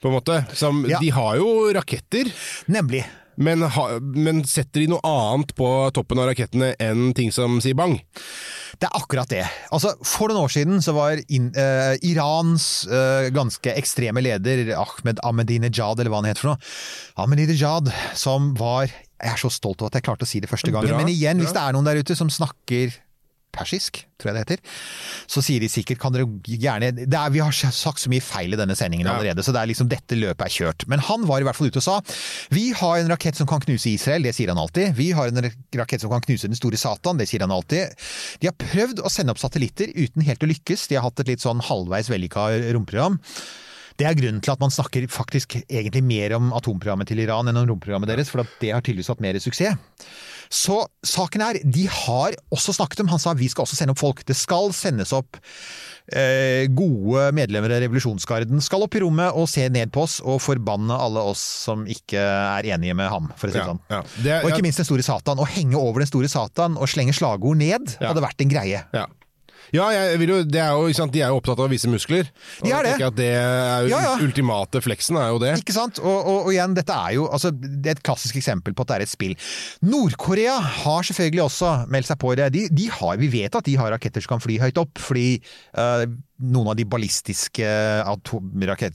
på 0.00 0.10
en 0.10 0.16
måte. 0.16 0.42
Som, 0.56 0.84
Ja. 0.88 0.98
De 1.00 1.10
har 1.14 1.36
jo 1.36 1.70
raketter, 1.76 2.32
Nemlig 2.66 3.04
men, 3.40 3.62
ha, 3.62 3.84
men 4.00 4.42
setter 4.48 4.82
de 4.82 4.90
noe 4.92 5.00
annet 5.06 5.54
på 5.56 5.66
toppen 5.96 6.20
av 6.20 6.28
rakettene 6.30 6.74
enn 6.82 7.10
ting 7.16 7.30
som 7.32 7.58
sier 7.64 7.76
bang? 7.78 7.96
Det 8.80 8.88
er 8.88 8.96
akkurat 8.96 9.30
det. 9.32 9.44
Altså, 9.74 9.94
For 10.06 10.30
noen 10.30 10.44
år 10.44 10.52
siden 10.52 10.82
så 10.84 10.94
var 10.96 11.20
in, 11.32 11.48
uh, 11.56 11.94
Irans 12.06 12.84
uh, 12.90 13.30
ganske 13.34 13.72
ekstreme 13.76 14.22
leder 14.24 14.74
Ahmed 14.76 15.22
Ahmedinejad, 15.26 16.00
eller 16.00 16.12
hva 16.12 16.22
han 16.22 16.30
heter 16.30 16.44
for 16.44 16.52
noe, 16.52 16.72
Ahmedinejad, 17.20 17.92
som 18.18 18.52
var 18.60 18.90
Jeg 18.90 19.34
er 19.34 19.40
så 19.40 19.50
stolt 19.52 19.82
over 19.82 19.90
at 19.90 19.98
jeg 19.98 20.06
klarte 20.06 20.24
å 20.24 20.28
si 20.28 20.40
det 20.40 20.48
første 20.48 20.72
gangen. 20.72 20.92
Bra, 20.92 21.00
Men 21.00 21.12
igjen, 21.12 21.40
bra. 21.40 21.44
hvis 21.44 21.56
det 21.56 21.64
er 21.64 21.76
noen 21.76 21.88
der 21.88 22.00
ute 22.00 22.16
som 22.16 22.30
snakker 22.32 22.94
persisk, 23.52 24.04
tror 24.20 24.30
jeg 24.30 24.36
det 24.36 24.42
heter. 24.44 24.60
Så 25.30 25.42
sier 25.44 25.60
de 25.62 25.68
sikkert 25.72 25.98
kan 26.02 26.12
dere 26.14 26.26
gjerne 26.46 26.90
er, 27.06 27.30
Vi 27.34 27.40
har 27.42 27.50
sagt 27.52 28.00
så 28.02 28.10
mye 28.12 28.22
feil 28.22 28.54
i 28.54 28.58
denne 28.60 28.76
sendingen 28.78 29.06
Ja. 29.06 29.14
allerede, 29.16 29.42
så 29.42 29.52
det 29.52 29.60
er 29.62 29.70
liksom 29.72 29.88
dette 29.90 30.14
løpet 30.18 30.44
er 30.46 30.54
kjørt. 30.54 30.86
Men 30.88 31.00
han 31.00 31.26
var 31.26 31.40
i 31.40 31.44
hvert 31.48 31.56
fall 31.56 31.68
ute 31.70 31.78
og 31.82 31.86
sa 31.86 32.00
vi 32.50 32.70
har 32.72 32.98
en 32.98 33.08
rakett 33.10 33.36
som 33.36 33.46
kan 33.46 33.60
knuse 33.60 33.90
Israel, 33.90 34.22
det 34.22 34.34
sier 34.34 34.48
han 34.48 34.58
alltid. 34.58 34.94
Vi 34.96 35.10
har 35.12 35.28
en 35.28 35.50
rakett 35.76 36.00
som 36.00 36.10
kan 36.10 36.20
knuse 36.20 36.46
den 36.48 36.56
store 36.58 36.76
Satan, 36.76 37.16
det 37.18 37.28
sier 37.28 37.40
han 37.40 37.50
alltid. 37.50 37.94
De 38.40 38.46
har 38.50 38.54
prøvd 38.54 39.00
å 39.02 39.10
sende 39.10 39.30
opp 39.34 39.38
satellitter 39.42 39.90
uten 39.96 40.22
helt 40.22 40.42
å 40.42 40.50
lykkes. 40.50 40.88
De 40.88 40.94
har 40.96 41.02
hatt 41.08 41.20
et 41.20 41.28
litt 41.28 41.40
sånn 41.44 41.60
halvveis 41.60 42.08
vellykka 42.10 42.72
romprogram. 42.74 43.18
Det 44.00 44.06
er 44.08 44.16
grunnen 44.16 44.40
til 44.40 44.54
at 44.54 44.62
man 44.62 44.72
snakker 44.72 45.04
faktisk 45.12 45.58
egentlig 45.68 46.00
mer 46.08 46.32
om 46.38 46.50
atomprogrammet 46.56 47.10
til 47.10 47.20
Iran 47.20 47.50
enn 47.52 47.60
om 47.60 47.68
romprogrammet 47.68 48.08
deres, 48.08 48.30
for 48.32 48.46
det 48.62 48.72
har 48.72 48.80
tydeligvis 48.80 49.12
hatt 49.12 49.20
mer 49.20 49.36
suksess. 49.42 49.76
Så 50.50 50.80
saken 51.06 51.44
er, 51.46 51.60
de 51.62 51.84
har 51.86 52.34
også 52.50 52.72
snakket 52.74 53.04
om, 53.04 53.10
han 53.12 53.20
sa 53.22 53.36
vi 53.38 53.46
skal 53.52 53.62
også 53.68 53.76
sende 53.78 53.92
opp 53.94 54.00
folk. 54.02 54.24
Det 54.26 54.34
skal 54.34 54.72
sendes 54.74 55.12
opp 55.14 55.36
eh, 56.10 56.64
gode 56.74 57.28
medlemmer 57.36 57.70
av 57.76 57.84
revolusjonsgarden. 57.84 58.58
Skal 58.64 58.82
opp 58.82 58.96
i 58.98 59.02
rommet 59.04 59.36
og 59.38 59.46
se 59.52 59.68
ned 59.70 59.92
på 59.94 60.02
oss 60.08 60.16
og 60.24 60.40
forbanne 60.42 60.96
alle 60.96 61.22
oss 61.22 61.44
som 61.68 61.84
ikke 61.86 62.18
er 62.18 62.66
enige 62.74 62.96
med 62.98 63.12
ham, 63.12 63.30
for 63.38 63.46
å 63.46 63.52
si 63.52 63.60
det 63.60 63.62
Ja, 63.62 63.68
sånn. 63.70 63.80
ja. 63.94 64.02
Det- 64.24 64.40
og 64.44 64.50
ikke 64.50 64.66
minst 64.66 64.82
den 64.82 64.88
store 64.90 65.06
Satan. 65.06 65.38
Å 65.38 65.46
henge 65.46 65.76
over 65.78 66.00
den 66.02 66.10
store 66.10 66.28
Satan 66.28 66.76
og 66.76 66.88
slenge 66.90 67.14
slagord 67.14 67.56
ned 67.60 67.96
Ja. 68.00 68.08
hadde 68.10 68.24
vært 68.26 68.40
en 68.42 68.50
greie. 68.50 68.82
Ja. 68.92 69.06
Ja, 69.76 69.88
jeg 69.94 70.20
vil 70.22 70.32
jo, 70.32 70.38
det 70.46 70.60
er 70.62 70.72
jo, 70.74 70.88
sant, 70.96 71.12
De 71.14 71.22
er 71.22 71.30
jo 71.32 71.38
opptatt 71.40 71.60
av 71.60 71.68
å 71.68 71.70
vise 71.70 71.90
muskler. 71.90 72.30
De 72.64 72.72
er 72.74 72.86
det. 72.86 72.94
At 73.06 73.18
det 73.18 73.28
er 73.36 73.86
jo 73.86 73.92
Ja, 73.92 74.00
ja. 74.08 74.14
ultimate 74.24 74.82
fleksen 74.84 75.18
er 75.20 75.30
jo 75.34 75.40
det. 75.42 75.54
Ikke 75.62 75.76
sant? 75.76 76.00
Og, 76.02 76.16
og, 76.18 76.48
og 76.48 76.54
igjen, 76.54 76.74
dette 76.78 76.96
er 76.96 77.16
jo 77.18 77.28
altså, 77.30 77.52
det 77.54 77.92
er 77.92 77.98
et 77.98 78.04
klassisk 78.06 78.40
eksempel 78.40 78.74
på 78.74 78.86
at 78.86 78.92
det 78.92 78.98
er 78.98 79.06
et 79.06 79.12
spill. 79.12 79.36
Nord-Korea 79.86 80.56
har 80.60 81.06
selvfølgelig 81.06 81.44
også 81.46 81.74
meldt 81.92 82.10
seg 82.10 82.20
på 82.22 82.34
det. 82.40 82.50
De, 82.56 82.66
de 82.74 82.88
har, 83.00 83.20
vi 83.20 83.30
vet 83.32 83.60
at 83.60 83.68
de 83.68 83.76
har 83.80 83.94
raketter 83.94 84.24
som 84.24 84.36
kan 84.36 84.44
fly 84.44 84.58
høyt 84.62 84.80
opp, 84.80 85.00
fordi 85.00 85.28
uh, 85.78 86.04
noen 86.40 86.72
av 86.72 86.78
de 86.78 86.86
ballistiske 86.88 87.70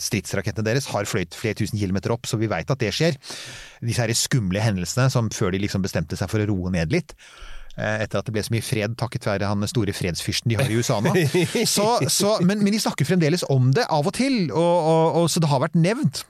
stridsrakettene 0.05 0.65
deres 0.65 0.89
har 0.91 1.07
fløyet 1.09 1.37
flere 1.37 1.57
tusen 1.59 1.79
kilometer 1.79 2.13
opp, 2.15 2.25
så 2.27 2.39
vi 2.41 2.49
vet 2.51 2.71
at 2.71 2.81
det 2.81 2.93
skjer. 2.95 3.19
Disse 3.85 4.01
her 4.01 4.15
skumle 4.17 4.63
hendelsene 4.63 5.11
som 5.13 5.29
før 5.33 5.53
de 5.53 5.61
liksom 5.63 5.85
bestemte 5.85 6.17
seg 6.17 6.31
for 6.31 6.41
å 6.41 6.49
roe 6.49 6.73
ned 6.73 6.93
litt. 6.95 7.13
Eh, 7.77 8.03
Etter 8.05 8.21
at 8.21 8.27
det 8.27 8.35
ble 8.35 8.43
så 8.45 8.55
mye 8.55 8.65
fred 8.65 8.97
takket 8.99 9.27
være 9.29 9.49
han 9.49 9.67
store 9.69 9.95
fredsfyrsten 9.95 10.51
de 10.51 10.59
har 10.59 10.71
i 10.71 10.79
USA 10.79 10.99
nå. 11.03 11.13
Så, 11.75 11.87
så, 12.11 12.35
men, 12.45 12.61
men 12.63 12.75
de 12.75 12.81
snakker 12.81 13.07
fremdeles 13.07 13.45
om 13.51 13.71
det 13.75 13.87
av 13.91 14.07
og 14.07 14.15
til, 14.15 14.49
og, 14.51 14.75
og, 14.75 15.05
og, 15.21 15.29
så 15.31 15.41
det 15.43 15.49
har 15.51 15.63
vært 15.63 15.77
nevnt. 15.79 16.23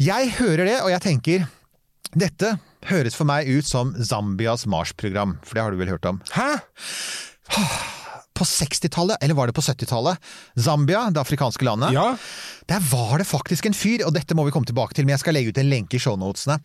Jeg 0.00 0.34
hører 0.38 0.66
det, 0.68 0.76
og 0.84 0.90
jeg 0.92 1.04
tenker 1.04 1.46
dette 2.10 2.56
høres 2.90 3.16
for 3.18 3.28
meg 3.28 3.48
ut 3.50 3.66
som 3.66 3.92
Zambias 3.98 4.66
Mars-program, 4.70 5.38
for 5.44 5.56
det 5.56 5.64
har 5.64 5.74
du 5.74 5.80
vel 5.80 5.92
hørt 5.92 6.06
om? 6.08 6.20
Hæ? 6.34 6.52
På 8.40 8.46
60-tallet, 8.48 9.20
eller 9.20 9.36
var 9.36 9.50
det 9.50 9.56
på 9.58 9.64
70-tallet, 9.66 10.16
Zambia, 10.64 11.02
det 11.12 11.20
afrikanske 11.20 11.66
landet, 11.66 11.92
Ja. 11.92 12.06
der 12.72 12.80
var 12.90 13.18
det 13.20 13.26
faktisk 13.28 13.66
en 13.68 13.76
fyr, 13.76 14.06
og 14.06 14.14
dette 14.16 14.34
må 14.38 14.46
vi 14.48 14.54
komme 14.54 14.68
tilbake 14.68 14.96
til, 14.96 15.04
men 15.04 15.12
jeg 15.18 15.20
skal 15.26 15.36
legge 15.36 15.52
ut 15.52 15.60
en 15.60 15.68
lenke 15.68 15.98
i 15.98 16.02
shownotene, 16.02 16.56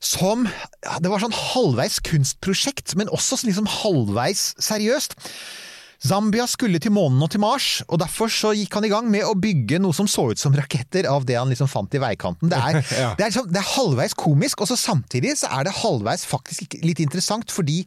som 0.00 0.46
ja, 0.48 0.98
Det 1.04 1.10
var 1.12 1.20
sånn 1.20 1.36
halvveis 1.36 2.00
kunstprosjekt, 2.08 2.96
men 2.96 3.10
også 3.12 3.42
liksom 3.44 3.68
halvveis 3.68 4.54
seriøst. 4.62 5.18
Zambia 5.98 6.44
skulle 6.46 6.78
til 6.78 6.92
månen 6.94 7.18
og 7.26 7.30
til 7.32 7.40
Mars, 7.42 7.80
og 7.90 7.98
derfor 7.98 8.30
så 8.30 8.52
gikk 8.54 8.76
han 8.78 8.84
i 8.86 8.90
gang 8.92 9.08
med 9.10 9.24
å 9.26 9.32
bygge 9.34 9.80
noe 9.82 9.96
som 9.96 10.06
så 10.10 10.28
ut 10.30 10.38
som 10.38 10.54
raketter 10.54 11.08
av 11.10 11.24
det 11.26 11.34
han 11.34 11.50
liksom 11.50 11.66
fant 11.70 11.94
i 11.98 12.02
veikanten. 12.02 12.52
Det 12.52 12.58
er, 12.58 12.78
Ja. 12.98 13.08
det 13.18 13.24
er, 13.26 13.32
liksom, 13.32 13.48
det 13.50 13.58
er 13.58 13.72
halvveis 13.72 14.14
komisk, 14.18 14.62
og 14.62 14.70
så 14.70 14.78
samtidig 14.78 15.34
så 15.40 15.50
er 15.58 15.66
det 15.66 15.74
halvveis 15.80 16.22
faktisk 16.28 16.78
litt 16.86 17.02
interessant, 17.02 17.50
fordi 17.54 17.80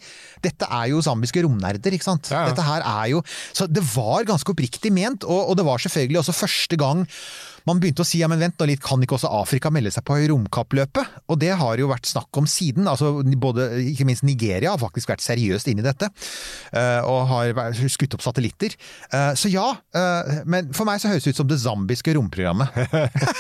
dette 0.44 0.68
er 0.68 0.90
jo 0.92 1.00
zambiske 1.06 1.46
romnerder, 1.46 1.96
ikke 1.96 2.10
sant? 2.10 2.34
Ja. 2.34 2.44
Dette 2.52 2.66
her 2.68 2.84
er 2.84 3.14
jo 3.14 3.24
Så 3.56 3.68
det 3.72 3.84
var 3.96 4.28
ganske 4.28 4.52
oppriktig 4.52 4.92
ment, 4.94 5.24
og, 5.24 5.52
og 5.54 5.58
det 5.60 5.66
var 5.68 5.80
selvfølgelig 5.80 6.20
også 6.26 6.36
første 6.36 6.80
gang 6.80 7.06
man 7.68 7.80
begynte 7.82 8.02
å 8.04 8.08
si 8.08 8.20
ja, 8.22 8.28
men 8.32 8.40
vent 8.42 8.58
nå 8.62 8.66
litt, 8.70 8.82
kan 8.84 9.02
ikke 9.04 9.18
også 9.18 9.30
Afrika 9.42 9.70
melde 9.74 9.92
seg 9.94 10.06
på 10.08 10.18
romkappløpet? 10.32 11.18
Og 11.32 11.40
det 11.42 11.52
har 11.60 11.78
jo 11.82 11.90
vært 11.92 12.10
snakk 12.10 12.40
om 12.42 12.48
siden. 12.50 12.88
altså 12.88 13.24
både, 13.38 13.70
Ikke 13.92 14.06
minst 14.08 14.24
Nigeria 14.28 14.72
har 14.74 14.82
faktisk 14.82 15.10
vært 15.12 15.24
seriøst 15.26 15.68
inne 15.72 15.84
i 15.84 15.88
dette, 15.90 16.10
eh, 16.74 17.00
og 17.06 17.28
har 17.32 17.74
skutt 17.92 18.16
opp 18.18 18.22
satellitter. 18.26 18.76
Eh, 19.14 19.34
Så 19.38 19.52
ja, 19.52 19.68
eh, 19.94 20.42
men 20.46 20.72
for 20.74 20.86
meg 20.90 21.00
så 21.02 21.10
høres 21.12 21.24
det 21.24 21.34
ut 21.36 21.42
som 21.44 21.48
det 21.50 21.60
zambiske 21.62 22.14
romprogrammet. 22.18 22.70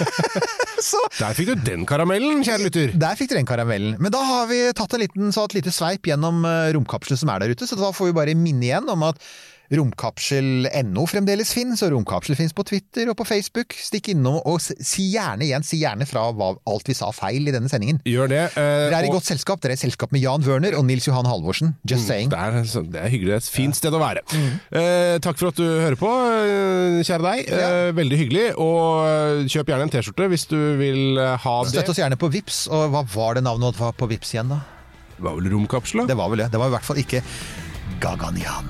så 0.82 0.97
Der 1.19 1.36
fikk 1.38 1.51
du 1.51 1.55
den 1.65 1.86
karamellen, 1.89 2.43
kjære 2.45 2.65
lytter. 2.67 2.93
der 2.97 3.15
fikk 3.19 3.30
du 3.32 3.36
den 3.38 3.49
karamellen. 3.49 3.97
Men 4.01 4.11
da 4.13 4.22
har 4.26 4.47
vi 4.51 4.61
tatt 4.78 4.93
en 4.97 5.03
liten, 5.03 5.32
så 5.36 5.45
et 5.49 5.57
lite 5.59 5.74
sveip 5.74 6.07
gjennom 6.09 6.43
romkapslene 6.76 7.19
som 7.22 7.30
er 7.34 7.43
der 7.45 7.53
ute, 7.55 7.67
så 7.69 7.78
da 7.80 7.91
får 7.95 8.11
vi 8.11 8.17
bare 8.22 8.38
minne 8.38 8.65
igjen 8.69 8.89
om 8.91 9.03
at 9.09 9.19
Romkapsel.no 9.72 11.05
fremdeles 11.07 11.53
finnes, 11.55 11.82
og 11.86 11.93
Romkapsel 11.93 12.36
finnes 12.36 12.53
på 12.55 12.65
Twitter 12.67 13.09
og 13.11 13.15
på 13.19 13.26
Facebook. 13.28 13.74
Stikk 13.78 14.09
innom 14.13 14.39
og 14.43 14.59
si 14.61 15.05
gjerne 15.13 15.45
igjen, 15.47 15.63
si 15.65 15.80
gjerne 15.82 16.07
fra 16.09 16.26
hva 16.36 16.51
alt 16.69 16.89
vi 16.91 16.95
sa 16.97 17.11
feil 17.15 17.47
i 17.47 17.53
denne 17.55 17.72
sendingen. 17.72 18.01
Gjør 18.07 18.32
det. 18.32 18.41
Uh, 18.57 18.61
Dere 18.91 18.99
er 19.01 19.07
i 19.07 19.11
og- 19.11 19.17
godt 19.19 19.30
selskap. 19.32 19.61
Dere 19.63 19.76
er 19.76 19.80
i 19.80 19.84
selskap 19.84 20.11
med 20.11 20.22
Jan 20.26 20.43
Wørner 20.43 20.76
og 20.78 20.86
Nils 20.89 21.07
Johan 21.07 21.26
Halvorsen. 21.30 21.76
Just 21.88 22.07
saying. 22.07 22.30
Det 22.34 22.38
er, 22.39 22.59
det 22.91 23.01
er 23.05 23.09
hyggelig. 23.13 23.36
Et 23.39 23.49
fint 23.55 23.76
sted 23.78 23.95
å 23.95 24.01
være. 24.01 24.26
Eh, 24.72 25.17
takk 25.24 25.39
for 25.39 25.51
at 25.53 25.55
du 25.59 25.63
hører 25.65 25.95
på, 25.99 26.11
eh, 26.11 26.99
kjære 27.07 27.26
deg. 27.30 27.51
Eh, 27.55 27.91
veldig 27.97 28.22
hyggelig. 28.26 28.45
Og 28.61 29.47
kjøp 29.51 29.72
gjerne 29.72 29.88
en 29.88 29.93
T-skjorte 29.95 30.28
hvis 30.32 30.47
du 30.51 30.57
vil 30.82 31.17
ha 31.17 31.55
det. 31.63 31.72
Støtt 31.76 31.89
oss 31.95 32.01
gjerne 32.03 32.19
på 32.19 32.32
Vips, 32.32 32.65
og 32.72 32.91
hva 32.93 33.05
var 33.15 33.36
det 33.39 33.43
navnet 33.47 33.80
var 33.80 33.95
på 33.95 34.07
Vips 34.11 34.36
igjen, 34.36 34.51
da? 34.51 34.61
Det 35.15 35.24
var 35.28 35.36
vel 35.38 35.51
romkapsel, 35.53 36.01
da? 36.03 36.07
Det 36.11 36.17
var 36.17 36.30
vel 36.34 36.43
det. 36.43 36.51
Det 36.51 36.59
var 36.59 36.72
i 36.72 36.76
hvert 36.76 36.88
fall 36.88 36.97
ikke 37.01 37.22
Gaganian. 38.01 38.69